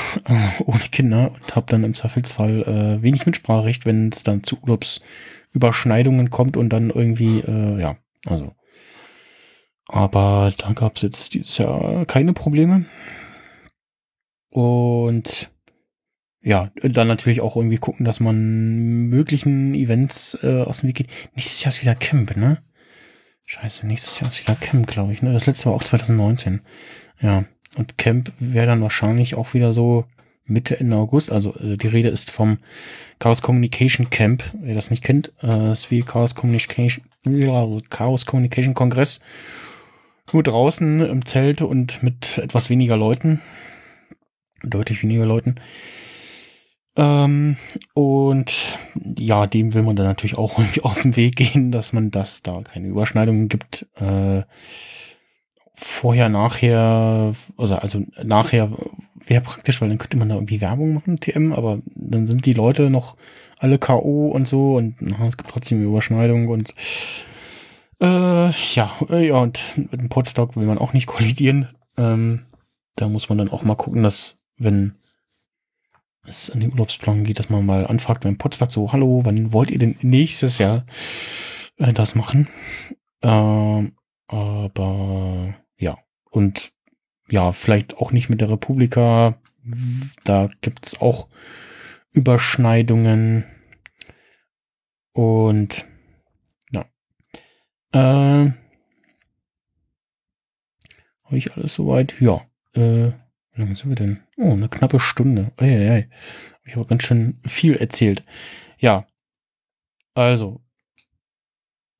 ohne 0.64 0.84
Kinder 0.92 1.32
und 1.32 1.56
habe 1.56 1.66
dann 1.68 1.84
im 1.84 1.94
Zweifelsfall 1.94 2.62
äh, 2.62 3.02
wenig 3.02 3.26
Mitspracherecht, 3.26 3.84
wenn 3.84 4.10
es 4.10 4.22
dann 4.22 4.44
zu 4.44 4.58
Urlaubsüberschneidungen 4.62 6.30
kommt 6.30 6.56
und 6.56 6.68
dann 6.68 6.90
irgendwie, 6.90 7.40
äh, 7.40 7.80
ja, 7.80 7.96
also. 8.26 8.52
Aber 9.90 10.52
da 10.58 10.72
gab 10.74 10.96
es 10.96 11.02
jetzt 11.02 11.32
dieses 11.34 11.56
Jahr 11.58 12.04
keine 12.04 12.34
Probleme. 12.34 12.84
Und 14.50 15.50
ja, 16.42 16.70
dann 16.82 17.08
natürlich 17.08 17.40
auch 17.40 17.56
irgendwie 17.56 17.78
gucken, 17.78 18.04
dass 18.04 18.20
man 18.20 19.08
möglichen 19.08 19.74
Events 19.74 20.38
äh, 20.42 20.62
aus 20.62 20.80
dem 20.80 20.88
Weg 20.88 20.96
geht. 20.96 21.10
Nächstes 21.34 21.62
Jahr 21.64 21.72
ist 21.72 21.82
wieder 21.82 21.94
Camp, 21.94 22.36
ne? 22.36 22.62
Scheiße, 23.46 23.86
nächstes 23.86 24.20
Jahr 24.20 24.30
ist 24.30 24.46
wieder 24.46 24.56
Camp, 24.56 24.86
glaube 24.86 25.12
ich. 25.12 25.22
Ne? 25.22 25.32
Das 25.32 25.46
letzte 25.46 25.66
war 25.66 25.72
auch 25.72 25.82
2019. 25.82 26.60
Ja, 27.20 27.44
und 27.76 27.98
Camp 27.98 28.32
wäre 28.38 28.66
dann 28.66 28.82
wahrscheinlich 28.82 29.34
auch 29.34 29.54
wieder 29.54 29.72
so 29.72 30.04
Mitte, 30.44 30.78
Ende 30.78 30.96
August. 30.96 31.32
Also 31.32 31.54
äh, 31.56 31.76
die 31.76 31.88
Rede 31.88 32.08
ist 32.08 32.30
vom 32.30 32.58
Chaos 33.18 33.42
Communication 33.42 34.10
Camp. 34.10 34.44
Wer 34.60 34.74
das 34.74 34.90
nicht 34.90 35.02
kennt, 35.02 35.32
äh, 35.42 35.72
ist 35.72 35.90
wie 35.90 36.02
Chaos 36.02 36.34
Communication, 36.34 37.04
Chaos 37.90 38.26
Communication 38.26 38.74
Kongress. 38.74 39.20
nur 40.32 40.42
draußen 40.42 41.00
im 41.00 41.24
Zelt 41.24 41.62
und 41.62 42.02
mit 42.02 42.38
etwas 42.38 42.70
weniger 42.70 42.96
Leuten. 42.96 43.40
Deutlich 44.62 45.02
weniger 45.02 45.26
Leuten. 45.26 45.56
Ähm, 46.98 47.56
und 47.94 48.78
ja, 49.16 49.46
dem 49.46 49.72
will 49.72 49.82
man 49.82 49.94
dann 49.94 50.06
natürlich 50.06 50.36
auch 50.36 50.58
irgendwie 50.58 50.82
aus 50.82 51.02
dem 51.02 51.16
Weg 51.16 51.36
gehen, 51.36 51.70
dass 51.70 51.92
man 51.92 52.10
das 52.10 52.42
da 52.42 52.60
keine 52.62 52.88
Überschneidungen 52.88 53.48
gibt. 53.48 53.86
Äh, 53.94 54.42
vorher, 55.74 56.28
nachher, 56.28 57.34
also, 57.56 57.76
also 57.76 58.02
nachher 58.22 58.72
wäre 59.14 59.42
praktisch, 59.42 59.80
weil 59.80 59.88
dann 59.88 59.98
könnte 59.98 60.16
man 60.16 60.28
da 60.28 60.34
irgendwie 60.34 60.60
Werbung 60.60 60.92
machen, 60.94 61.20
TM, 61.20 61.52
aber 61.52 61.78
dann 61.94 62.26
sind 62.26 62.44
die 62.46 62.52
Leute 62.52 62.90
noch 62.90 63.16
alle 63.58 63.78
K.O. 63.78 64.28
und 64.28 64.48
so 64.48 64.76
und 64.76 64.96
na, 65.00 65.28
es 65.28 65.36
gibt 65.36 65.50
trotzdem 65.50 65.82
Überschneidungen 65.82 66.48
und 66.48 66.74
äh, 68.00 68.50
ja, 68.74 68.92
äh, 69.08 69.28
ja, 69.28 69.38
und 69.38 69.60
mit 69.76 70.00
dem 70.00 70.08
Podstock 70.08 70.56
will 70.56 70.66
man 70.66 70.78
auch 70.78 70.92
nicht 70.92 71.06
kollidieren. 71.06 71.68
Ähm, 71.96 72.46
da 72.96 73.08
muss 73.08 73.28
man 73.28 73.38
dann 73.38 73.50
auch 73.50 73.62
mal 73.62 73.76
gucken, 73.76 74.02
dass, 74.02 74.40
wenn 74.56 74.94
es 76.28 76.50
an 76.50 76.60
die 76.60 76.68
Urlaubsplanung 76.68 77.24
geht, 77.24 77.38
dass 77.38 77.50
man 77.50 77.66
mal 77.66 77.86
anfragt 77.86 78.22
beim 78.22 78.38
Podstock 78.38 78.70
so, 78.70 78.92
hallo, 78.92 79.22
wann 79.24 79.52
wollt 79.52 79.70
ihr 79.70 79.78
denn 79.78 79.96
nächstes 80.02 80.58
Jahr 80.58 80.84
äh, 81.76 81.92
das 81.92 82.14
machen? 82.14 82.48
Ähm, 83.22 83.92
aber 84.26 85.54
ja, 85.78 85.98
und 86.30 86.72
ja, 87.30 87.52
vielleicht 87.52 87.96
auch 87.98 88.12
nicht 88.12 88.28
mit 88.28 88.40
der 88.40 88.50
Republika. 88.50 89.38
Da 90.24 90.48
gibt's 90.60 91.00
auch 91.00 91.28
Überschneidungen. 92.10 93.44
Und 95.12 95.86
ja. 96.72 96.86
Äh, 97.92 98.52
Habe 101.24 101.36
ich 101.36 101.54
alles 101.54 101.74
soweit? 101.74 102.14
Ja. 102.20 102.40
Äh, 102.74 103.12
wie 103.58 103.62
lange 103.62 103.74
sind 103.74 103.88
wir 103.88 103.96
denn? 103.96 104.20
Oh, 104.36 104.52
eine 104.52 104.68
knappe 104.68 105.00
Stunde. 105.00 105.50
Eieiei. 105.56 106.08
Ich 106.64 106.76
habe 106.76 106.86
ganz 106.86 107.02
schön 107.02 107.40
viel 107.44 107.74
erzählt. 107.74 108.22
Ja. 108.78 109.04
Also, 110.14 110.60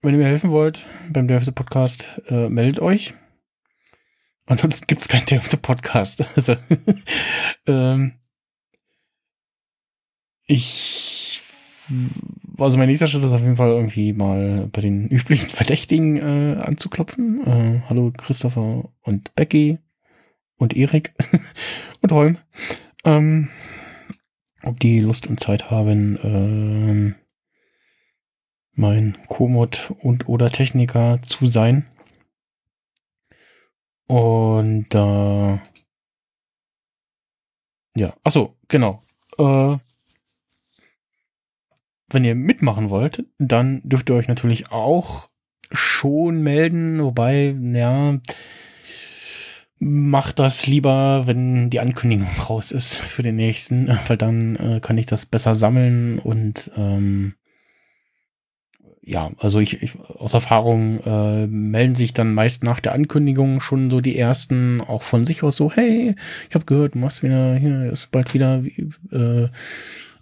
wenn 0.01 0.13
ihr 0.13 0.19
mir 0.19 0.27
helfen 0.27 0.53
wollt 0.53 0.87
beim 1.11 1.27
Devs 1.27 1.51
Podcast, 1.51 2.23
äh, 2.29 2.49
meldet 2.49 2.79
euch. 2.79 3.15
Ansonsten 4.47 4.87
gibt 4.87 5.01
es 5.03 5.09
keinen 5.09 5.27
Devs 5.27 5.57
Podcast. 5.57 6.25
Also, 6.37 6.55
ähm, 7.67 8.13
ich, 10.47 11.43
also 12.57 12.77
mein 12.79 12.89
nächster 12.89 13.09
Schritt 13.09 13.25
ist 13.25 13.33
auf 13.33 13.41
jeden 13.41 13.57
Fall 13.57 13.71
irgendwie 13.71 14.13
mal 14.13 14.69
bei 14.71 14.81
den 14.81 15.09
üblichen 15.09 15.51
Verdächtigen 15.51 16.19
äh, 16.19 16.61
anzuklopfen. 16.61 17.45
Äh, 17.45 17.83
hallo 17.89 18.13
Christopher 18.17 18.89
und 19.03 19.35
Becky 19.35 19.79
und 20.59 20.77
Erik 20.77 21.15
und 22.03 22.13
Holm. 22.13 22.39
Ähm, 23.05 23.49
ob 24.63 24.79
die 24.81 25.01
Lust 25.01 25.27
und 25.27 25.41
Zeit 25.41 25.71
haben, 25.71 26.19
ähm, 26.23 27.15
mein 28.75 29.17
Komoot 29.29 29.95
und 30.01 30.29
oder 30.29 30.51
Techniker 30.51 31.21
zu 31.23 31.47
sein. 31.47 31.89
Und 34.07 34.95
äh, 34.95 35.59
ja, 37.97 38.15
achso, 38.25 38.57
genau. 38.69 39.03
Äh, 39.39 39.79
wenn 42.11 42.25
ihr 42.25 42.35
mitmachen 42.35 42.89
wollt, 42.91 43.25
dann 43.39 43.81
dürft 43.85 44.09
ihr 44.09 44.17
euch 44.17 44.29
natürlich 44.29 44.71
auch 44.71 45.29
schon 45.71 46.43
melden, 46.43 47.03
wobei, 47.03 47.55
ja, 47.73 48.19
macht 49.79 50.39
das 50.39 50.67
lieber, 50.67 51.27
wenn 51.27 51.71
die 51.71 51.81
Ankündigung 51.81 52.29
raus 52.49 52.73
ist 52.73 52.97
für 52.97 53.23
den 53.23 53.37
nächsten, 53.37 53.89
weil 54.07 54.17
dann 54.17 54.57
äh, 54.57 54.81
kann 54.81 54.99
ich 54.99 55.07
das 55.07 55.27
besser 55.27 55.55
sammeln 55.55 56.19
und 56.19 56.71
ähm, 56.77 57.35
ja, 59.03 59.31
also 59.39 59.59
ich, 59.59 59.83
ich 59.83 59.99
aus 60.01 60.35
Erfahrung 60.35 61.01
äh, 61.05 61.47
melden 61.47 61.95
sich 61.95 62.13
dann 62.13 62.35
meist 62.35 62.63
nach 62.63 62.79
der 62.81 62.93
Ankündigung 62.93 63.61
schon 63.63 63.91
so 63.91 64.03
die 64.03 64.19
ersten 64.19 64.83
auch 64.83 65.03
von 65.03 65.25
sich 65.25 65.43
aus 65.43 65.57
so, 65.57 65.73
hey, 65.73 66.15
ich 66.49 66.55
habe 66.55 66.67
gehört, 66.67 66.95
du 66.95 66.99
machst 66.99 67.23
wieder 67.23 67.55
hier 67.55 67.91
ist 67.91 68.11
bald 68.11 68.35
wieder 68.35 68.63
äh, 69.11 69.49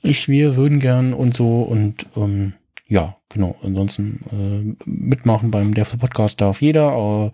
ich 0.02 0.28
wir 0.28 0.54
würden 0.54 0.78
gern 0.78 1.14
und 1.14 1.34
so 1.34 1.62
und 1.62 2.06
ähm, 2.16 2.52
ja, 2.88 3.16
genau. 3.28 3.56
Ansonsten 3.62 4.20
äh, 4.30 4.88
mitmachen 4.88 5.50
beim 5.50 5.74
Devs 5.74 5.96
Podcast 5.96 6.40
darf 6.40 6.62
jeder, 6.62 6.92
aber 6.92 7.32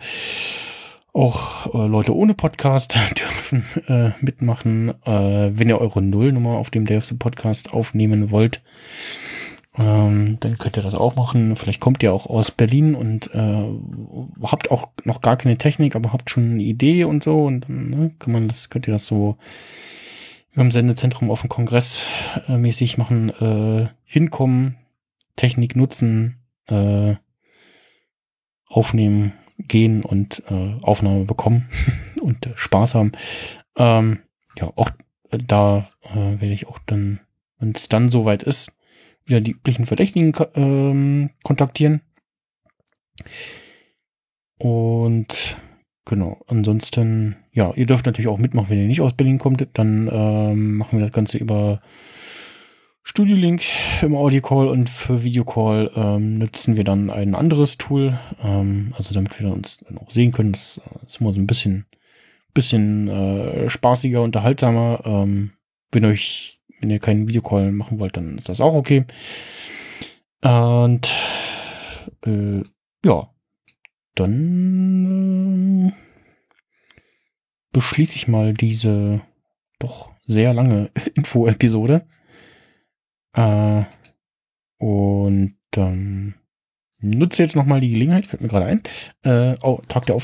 auch 1.12 1.74
äh, 1.74 1.86
Leute 1.86 2.16
ohne 2.16 2.34
Podcast 2.34 2.96
dürfen 3.18 3.64
äh, 3.86 4.10
mitmachen. 4.20 4.90
Äh, 5.04 5.50
wenn 5.52 5.68
ihr 5.68 5.80
eure 5.80 6.02
Nullnummer 6.02 6.56
auf 6.56 6.70
dem 6.70 6.86
Devs 6.86 7.16
Podcast 7.18 7.72
aufnehmen 7.72 8.30
wollt, 8.30 8.62
ähm, 9.78 10.38
dann 10.40 10.58
könnt 10.58 10.76
ihr 10.76 10.82
das 10.82 10.94
auch 10.94 11.16
machen. 11.16 11.56
Vielleicht 11.56 11.80
kommt 11.80 12.02
ihr 12.02 12.12
auch 12.12 12.26
aus 12.26 12.50
Berlin 12.50 12.94
und 12.94 13.34
äh, 13.34 13.64
habt 14.42 14.70
auch 14.70 14.88
noch 15.04 15.20
gar 15.20 15.36
keine 15.36 15.58
Technik, 15.58 15.96
aber 15.96 16.12
habt 16.12 16.30
schon 16.30 16.52
eine 16.52 16.62
Idee 16.62 17.04
und 17.04 17.22
so. 17.22 17.44
Und 17.44 17.68
dann 17.68 17.90
ne, 17.90 18.10
kann 18.18 18.32
man 18.32 18.48
das, 18.48 18.70
könnt 18.70 18.88
ihr 18.88 18.94
das 18.94 19.06
so 19.06 19.36
im 20.54 20.70
Sendezentrum 20.70 21.30
auf 21.30 21.40
dem 21.40 21.48
Kongress 21.48 22.04
äh, 22.48 22.56
mäßig 22.56 22.98
machen, 22.98 23.30
äh, 23.30 23.88
hinkommen, 24.04 24.76
Technik 25.36 25.76
nutzen, 25.76 26.38
aufnehmen, 28.66 29.32
gehen 29.68 30.02
und 30.02 30.42
äh, 30.50 30.74
Aufnahme 30.82 31.24
bekommen 31.24 31.68
und 32.20 32.46
äh, 32.46 32.52
Spaß 32.54 32.94
haben. 32.94 33.12
Ähm, 33.76 34.20
ja, 34.56 34.72
auch 34.76 34.90
äh, 35.30 35.38
da 35.38 35.90
äh, 36.02 36.40
werde 36.40 36.52
ich 36.52 36.66
auch 36.66 36.78
dann, 36.86 37.20
wenn 37.58 37.72
es 37.72 37.88
dann 37.88 38.10
soweit 38.10 38.42
ist, 38.42 38.72
wieder 39.24 39.40
die 39.40 39.52
üblichen 39.52 39.86
Verdächtigen 39.86 40.32
ähm, 40.54 41.30
kontaktieren. 41.42 42.02
Und 44.58 45.56
genau, 46.04 46.40
ansonsten, 46.46 47.36
ja, 47.52 47.72
ihr 47.74 47.86
dürft 47.86 48.06
natürlich 48.06 48.28
auch 48.28 48.38
mitmachen, 48.38 48.70
wenn 48.70 48.78
ihr 48.78 48.86
nicht 48.86 49.00
aus 49.00 49.14
Berlin 49.14 49.38
kommt. 49.38 49.66
Dann 49.74 50.08
ähm, 50.12 50.76
machen 50.76 50.98
wir 50.98 51.06
das 51.06 51.14
Ganze 51.14 51.38
über 51.38 51.80
Studio 53.04 53.36
Link 53.36 53.62
im 54.00 54.14
Audio-Call 54.14 54.68
und 54.68 54.88
für 54.88 55.22
Videocall 55.24 55.90
ähm, 55.96 56.38
nutzen 56.38 56.76
wir 56.76 56.84
dann 56.84 57.10
ein 57.10 57.34
anderes 57.34 57.76
Tool. 57.76 58.18
Ähm, 58.42 58.94
also 58.96 59.12
damit 59.12 59.38
wir 59.40 59.52
uns 59.52 59.78
dann 59.78 59.98
auch 59.98 60.10
sehen 60.10 60.32
können. 60.32 60.52
Das 60.52 60.80
ist 61.06 61.20
immer 61.20 61.32
so 61.32 61.40
ein 61.40 61.46
bisschen, 61.46 61.86
bisschen 62.54 63.08
äh, 63.08 63.68
spaßiger, 63.68 64.22
unterhaltsamer. 64.22 65.02
Ähm, 65.04 65.52
wenn 65.90 66.04
euch 66.04 66.60
wenn 66.82 66.90
ihr 66.90 66.98
keinen 66.98 67.28
Videocall 67.28 67.70
machen 67.70 68.00
wollt, 68.00 68.16
dann 68.16 68.36
ist 68.36 68.48
das 68.48 68.60
auch 68.60 68.74
okay. 68.74 69.06
Und 70.42 71.12
äh, 72.26 72.62
ja, 73.04 73.30
dann 74.16 75.86
äh, 75.86 75.92
beschließe 77.72 78.16
ich 78.16 78.26
mal 78.26 78.52
diese 78.52 79.20
doch 79.78 80.10
sehr 80.24 80.52
lange 80.52 80.90
Info-Episode. 81.14 82.04
Äh, 83.34 83.82
und 84.78 85.54
dann 85.70 86.34
nutze 86.98 87.42
jetzt 87.42 87.56
nochmal 87.56 87.80
die 87.80 87.90
Gelegenheit, 87.90 88.26
fällt 88.26 88.42
mir 88.42 88.48
gerade 88.48 88.66
ein. 88.66 88.82
Äh, 89.22 89.56
oh, 89.62 89.80
Tag, 89.88 90.06
der 90.06 90.18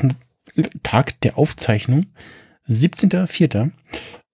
Tag 0.83 1.21
der 1.21 1.39
Aufzeichnung, 1.39 2.07
17.04 2.69 3.71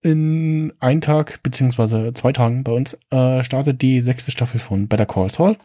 in 0.01 0.71
ein 0.79 1.01
Tag 1.01 1.41
beziehungsweise 1.41 2.13
zwei 2.13 2.31
Tagen 2.31 2.63
bei 2.63 2.71
uns 2.71 2.97
äh, 3.09 3.43
startet 3.43 3.81
die 3.81 4.01
sechste 4.01 4.31
Staffel 4.31 4.59
von 4.59 4.87
Better 4.87 5.07
Call 5.07 5.31
Saul 5.31 5.57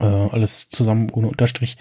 Äh, 0.00 0.06
alles 0.06 0.68
zusammen 0.68 1.10
ohne 1.10 1.28
Unterstrich. 1.28 1.76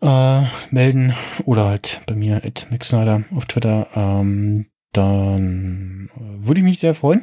Äh, 0.00 0.42
melden. 0.70 1.14
Oder 1.44 1.66
halt 1.66 2.00
bei 2.06 2.14
mir 2.14 2.42
at 2.44 2.66
Snyder 2.82 3.24
auf 3.34 3.46
Twitter. 3.46 3.88
Ähm, 3.94 4.66
dann 4.92 6.10
äh, 6.16 6.46
würde 6.46 6.60
ich 6.60 6.64
mich 6.64 6.78
sehr 6.78 6.94
freuen. 6.94 7.22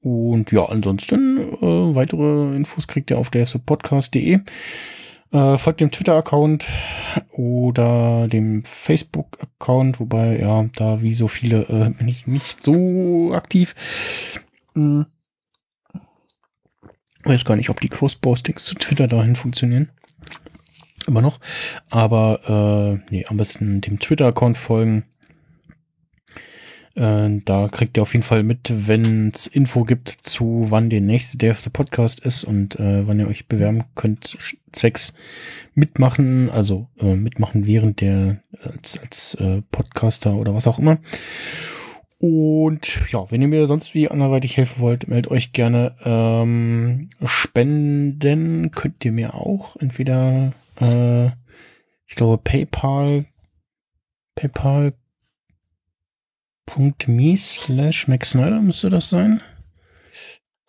Und 0.00 0.52
ja, 0.52 0.64
ansonsten 0.64 1.38
äh, 1.38 1.94
weitere 1.94 2.54
Infos 2.56 2.86
kriegt 2.86 3.10
ihr 3.10 3.18
auf 3.18 3.30
der 3.30 3.46
podcast.de. 3.46 4.40
Äh, 5.30 5.58
folgt 5.58 5.80
dem 5.80 5.90
Twitter-Account 5.90 6.66
oder 7.32 8.28
dem 8.28 8.64
Facebook-Account, 8.64 10.00
wobei, 10.00 10.38
ja, 10.38 10.64
da 10.76 11.02
wie 11.02 11.12
so 11.12 11.28
viele 11.28 11.62
äh, 11.68 11.90
bin 11.90 12.08
ich 12.08 12.26
nicht 12.26 12.64
so 12.64 13.32
aktiv. 13.34 13.74
Hm. 14.74 15.06
Weiß 17.24 17.44
gar 17.44 17.56
nicht, 17.56 17.68
ob 17.68 17.80
die 17.80 17.90
Cross-Postings 17.90 18.64
zu 18.64 18.74
Twitter 18.74 19.06
dahin 19.06 19.36
funktionieren. 19.36 19.90
Immer 21.06 21.20
noch. 21.20 21.40
Aber 21.90 23.00
äh, 23.08 23.12
nee, 23.12 23.26
am 23.28 23.36
besten 23.36 23.80
dem 23.80 23.98
Twitter-Account 23.98 24.56
folgen. 24.56 25.04
Äh, 26.98 27.40
da 27.44 27.68
kriegt 27.68 27.96
ihr 27.96 28.02
auf 28.02 28.12
jeden 28.12 28.24
Fall 28.24 28.42
mit, 28.42 28.72
wenn 28.88 29.28
es 29.28 29.46
Info 29.46 29.84
gibt 29.84 30.08
zu, 30.08 30.66
wann 30.68 30.90
der 30.90 31.00
nächste 31.00 31.38
Day 31.38 31.50
of 31.50 31.60
the 31.60 31.70
Podcast 31.70 32.20
ist 32.20 32.42
und 32.42 32.78
äh, 32.80 33.06
wann 33.06 33.20
ihr 33.20 33.28
euch 33.28 33.46
bewerben 33.46 33.84
könnt, 33.94 34.36
zwecks 34.72 35.14
mitmachen, 35.74 36.50
also 36.50 36.88
äh, 36.98 37.14
mitmachen 37.14 37.66
während 37.66 38.00
der, 38.00 38.42
als, 38.62 38.98
als 38.98 39.34
äh, 39.34 39.62
Podcaster 39.70 40.34
oder 40.34 40.54
was 40.54 40.66
auch 40.66 40.80
immer. 40.80 40.98
Und 42.18 43.12
ja, 43.12 43.30
wenn 43.30 43.42
ihr 43.42 43.48
mir 43.48 43.68
sonst 43.68 43.94
wie 43.94 44.08
anderweitig 44.08 44.56
helfen 44.56 44.80
wollt, 44.80 45.06
meldet 45.06 45.30
euch 45.30 45.52
gerne. 45.52 45.94
Ähm, 46.04 47.10
spenden 47.24 48.72
könnt 48.72 49.04
ihr 49.04 49.12
mir 49.12 49.34
auch. 49.34 49.76
Entweder, 49.76 50.52
äh, 50.80 51.26
ich 52.06 52.16
glaube, 52.16 52.38
PayPal, 52.38 53.24
PayPal 54.34 54.94
.me 56.76 57.36
slash 57.36 58.08
Max 58.08 58.30
Snyder 58.30 58.60
müsste 58.60 58.90
das 58.90 59.08
sein. 59.08 59.40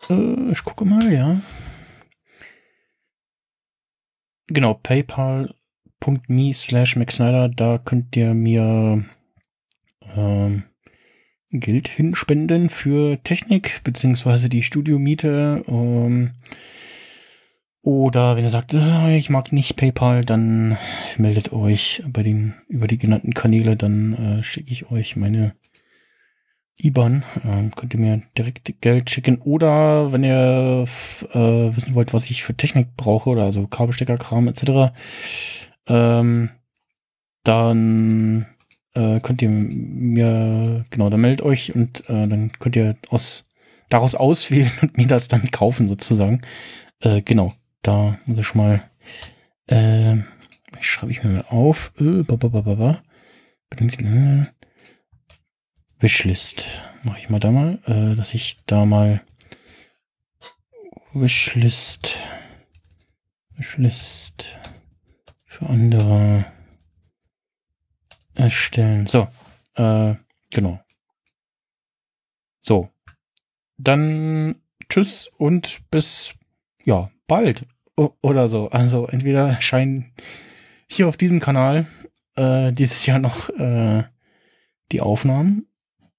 Äh, 0.09 0.51
ich 0.51 0.63
gucke 0.63 0.85
mal, 0.85 1.11
ja. 1.11 1.39
Genau, 4.47 4.73
paypal.me 4.73 6.53
slash 6.53 6.95
Max 6.95 7.15
Snyder, 7.15 7.49
da 7.49 7.77
könnt 7.77 8.15
ihr 8.15 8.33
mir 8.33 9.03
ähm, 10.15 10.63
Geld 11.51 11.87
hinspenden 11.87 12.69
für 12.69 13.21
Technik, 13.23 13.81
beziehungsweise 13.83 14.49
die 14.49 14.63
Studiomiete. 14.63 15.63
Ähm, 15.67 16.31
oder 17.81 18.35
wenn 18.35 18.43
ihr 18.43 18.49
sagt, 18.49 18.73
äh, 18.73 19.17
ich 19.17 19.29
mag 19.29 19.51
nicht 19.53 19.75
PayPal, 19.75 20.25
dann 20.25 20.77
meldet 21.17 21.53
euch 21.53 22.03
bei 22.07 22.23
den 22.23 22.53
über 22.67 22.87
die 22.87 22.97
genannten 22.97 23.33
Kanäle, 23.33 23.75
dann 23.75 24.13
äh, 24.13 24.43
schicke 24.43 24.71
ich 24.71 24.91
euch 24.91 25.15
meine 25.15 25.53
IBAN. 26.81 27.23
Ähm, 27.45 27.71
könnt 27.75 27.93
ihr 27.93 27.99
mir 27.99 28.21
direkt 28.37 28.81
Geld 28.81 29.09
schicken. 29.09 29.39
Oder 29.41 30.11
wenn 30.11 30.23
ihr 30.23 30.85
äh, 31.33 31.75
wissen 31.75 31.95
wollt, 31.95 32.13
was 32.13 32.29
ich 32.29 32.43
für 32.43 32.55
Technik 32.55 32.95
brauche, 32.95 33.29
oder 33.29 33.43
also 33.43 33.67
Kabelsteckerkram 33.67 34.47
etc., 34.47 34.93
ähm, 35.87 36.49
dann 37.43 38.45
äh, 38.93 39.19
könnt 39.21 39.41
ihr 39.41 39.49
mir, 39.49 40.85
genau, 40.89 41.09
dann 41.09 41.21
meldet 41.21 41.41
euch 41.41 41.73
und 41.75 42.01
äh, 42.09 42.27
dann 42.27 42.51
könnt 42.59 42.75
ihr 42.75 42.95
aus, 43.09 43.45
daraus 43.89 44.15
auswählen 44.15 44.71
und 44.81 44.97
mir 44.97 45.07
das 45.07 45.27
dann 45.27 45.49
kaufen 45.51 45.87
sozusagen. 45.87 46.41
Äh, 47.01 47.21
genau, 47.21 47.53
da 47.81 48.17
muss 48.25 48.39
ich 48.39 48.47
schon 48.47 48.61
mal, 48.61 48.83
äh, 49.67 50.17
schreibe 50.79 51.11
ich 51.11 51.23
mir 51.23 51.31
mal 51.31 51.45
auf. 51.49 51.91
Äh, 51.99 52.23
ba, 52.23 52.35
ba, 52.35 52.47
ba, 52.49 52.61
ba, 52.61 52.75
ba. 52.75 53.03
Wishlist. 55.99 56.65
Mache 57.03 57.19
ich 57.19 57.29
mal 57.29 57.39
da 57.39 57.51
mal, 57.51 57.79
äh, 57.85 58.15
dass 58.15 58.33
ich 58.33 58.57
da 58.65 58.85
mal 58.85 59.21
Wishlist. 61.13 62.17
Wishlist 63.57 64.57
für 65.45 65.67
andere 65.67 66.45
erstellen. 68.35 69.07
So, 69.07 69.27
äh, 69.75 70.15
genau. 70.51 70.79
So, 72.61 72.89
dann 73.77 74.61
tschüss 74.89 75.29
und 75.37 75.81
bis 75.91 76.33
ja 76.85 77.11
bald 77.27 77.65
o 77.97 78.11
oder 78.21 78.47
so. 78.47 78.69
Also 78.69 79.07
entweder 79.07 79.49
erscheinen 79.49 80.13
hier 80.87 81.07
auf 81.07 81.17
diesem 81.17 81.39
Kanal 81.39 81.87
äh, 82.35 82.71
dieses 82.71 83.05
Jahr 83.05 83.19
noch 83.19 83.49
äh, 83.49 84.03
die 84.91 85.01
Aufnahmen 85.01 85.68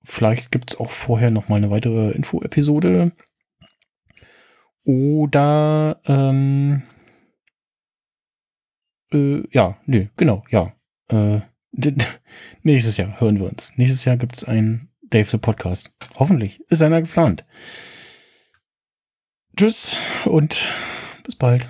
Vielleicht 0.03 0.51
gibt 0.51 0.70
es 0.70 0.80
auch 0.80 0.90
vorher 0.90 1.30
noch 1.30 1.48
mal 1.48 1.57
eine 1.57 1.70
weitere 1.70 2.11
Info-Episode. 2.12 3.12
Oder 4.84 6.01
ähm, 6.07 6.82
äh, 9.12 9.42
ja, 9.53 9.78
nee, 9.86 10.11
genau, 10.16 10.44
ja. 10.51 10.72
Äh, 11.09 11.40
nächstes 12.62 12.96
Jahr 12.96 13.20
hören 13.20 13.38
wir 13.38 13.48
uns. 13.48 13.72
Nächstes 13.76 14.05
Jahr 14.05 14.16
gibt 14.16 14.36
es 14.36 14.44
einen 14.44 14.88
Dave 15.03 15.28
the 15.28 15.38
Podcast. 15.38 15.92
Hoffentlich 16.18 16.61
ist 16.70 16.82
einer 16.82 17.03
geplant. 17.03 17.44
Tschüss 19.57 19.94
und 20.24 20.66
bis 21.24 21.36
bald. 21.36 21.68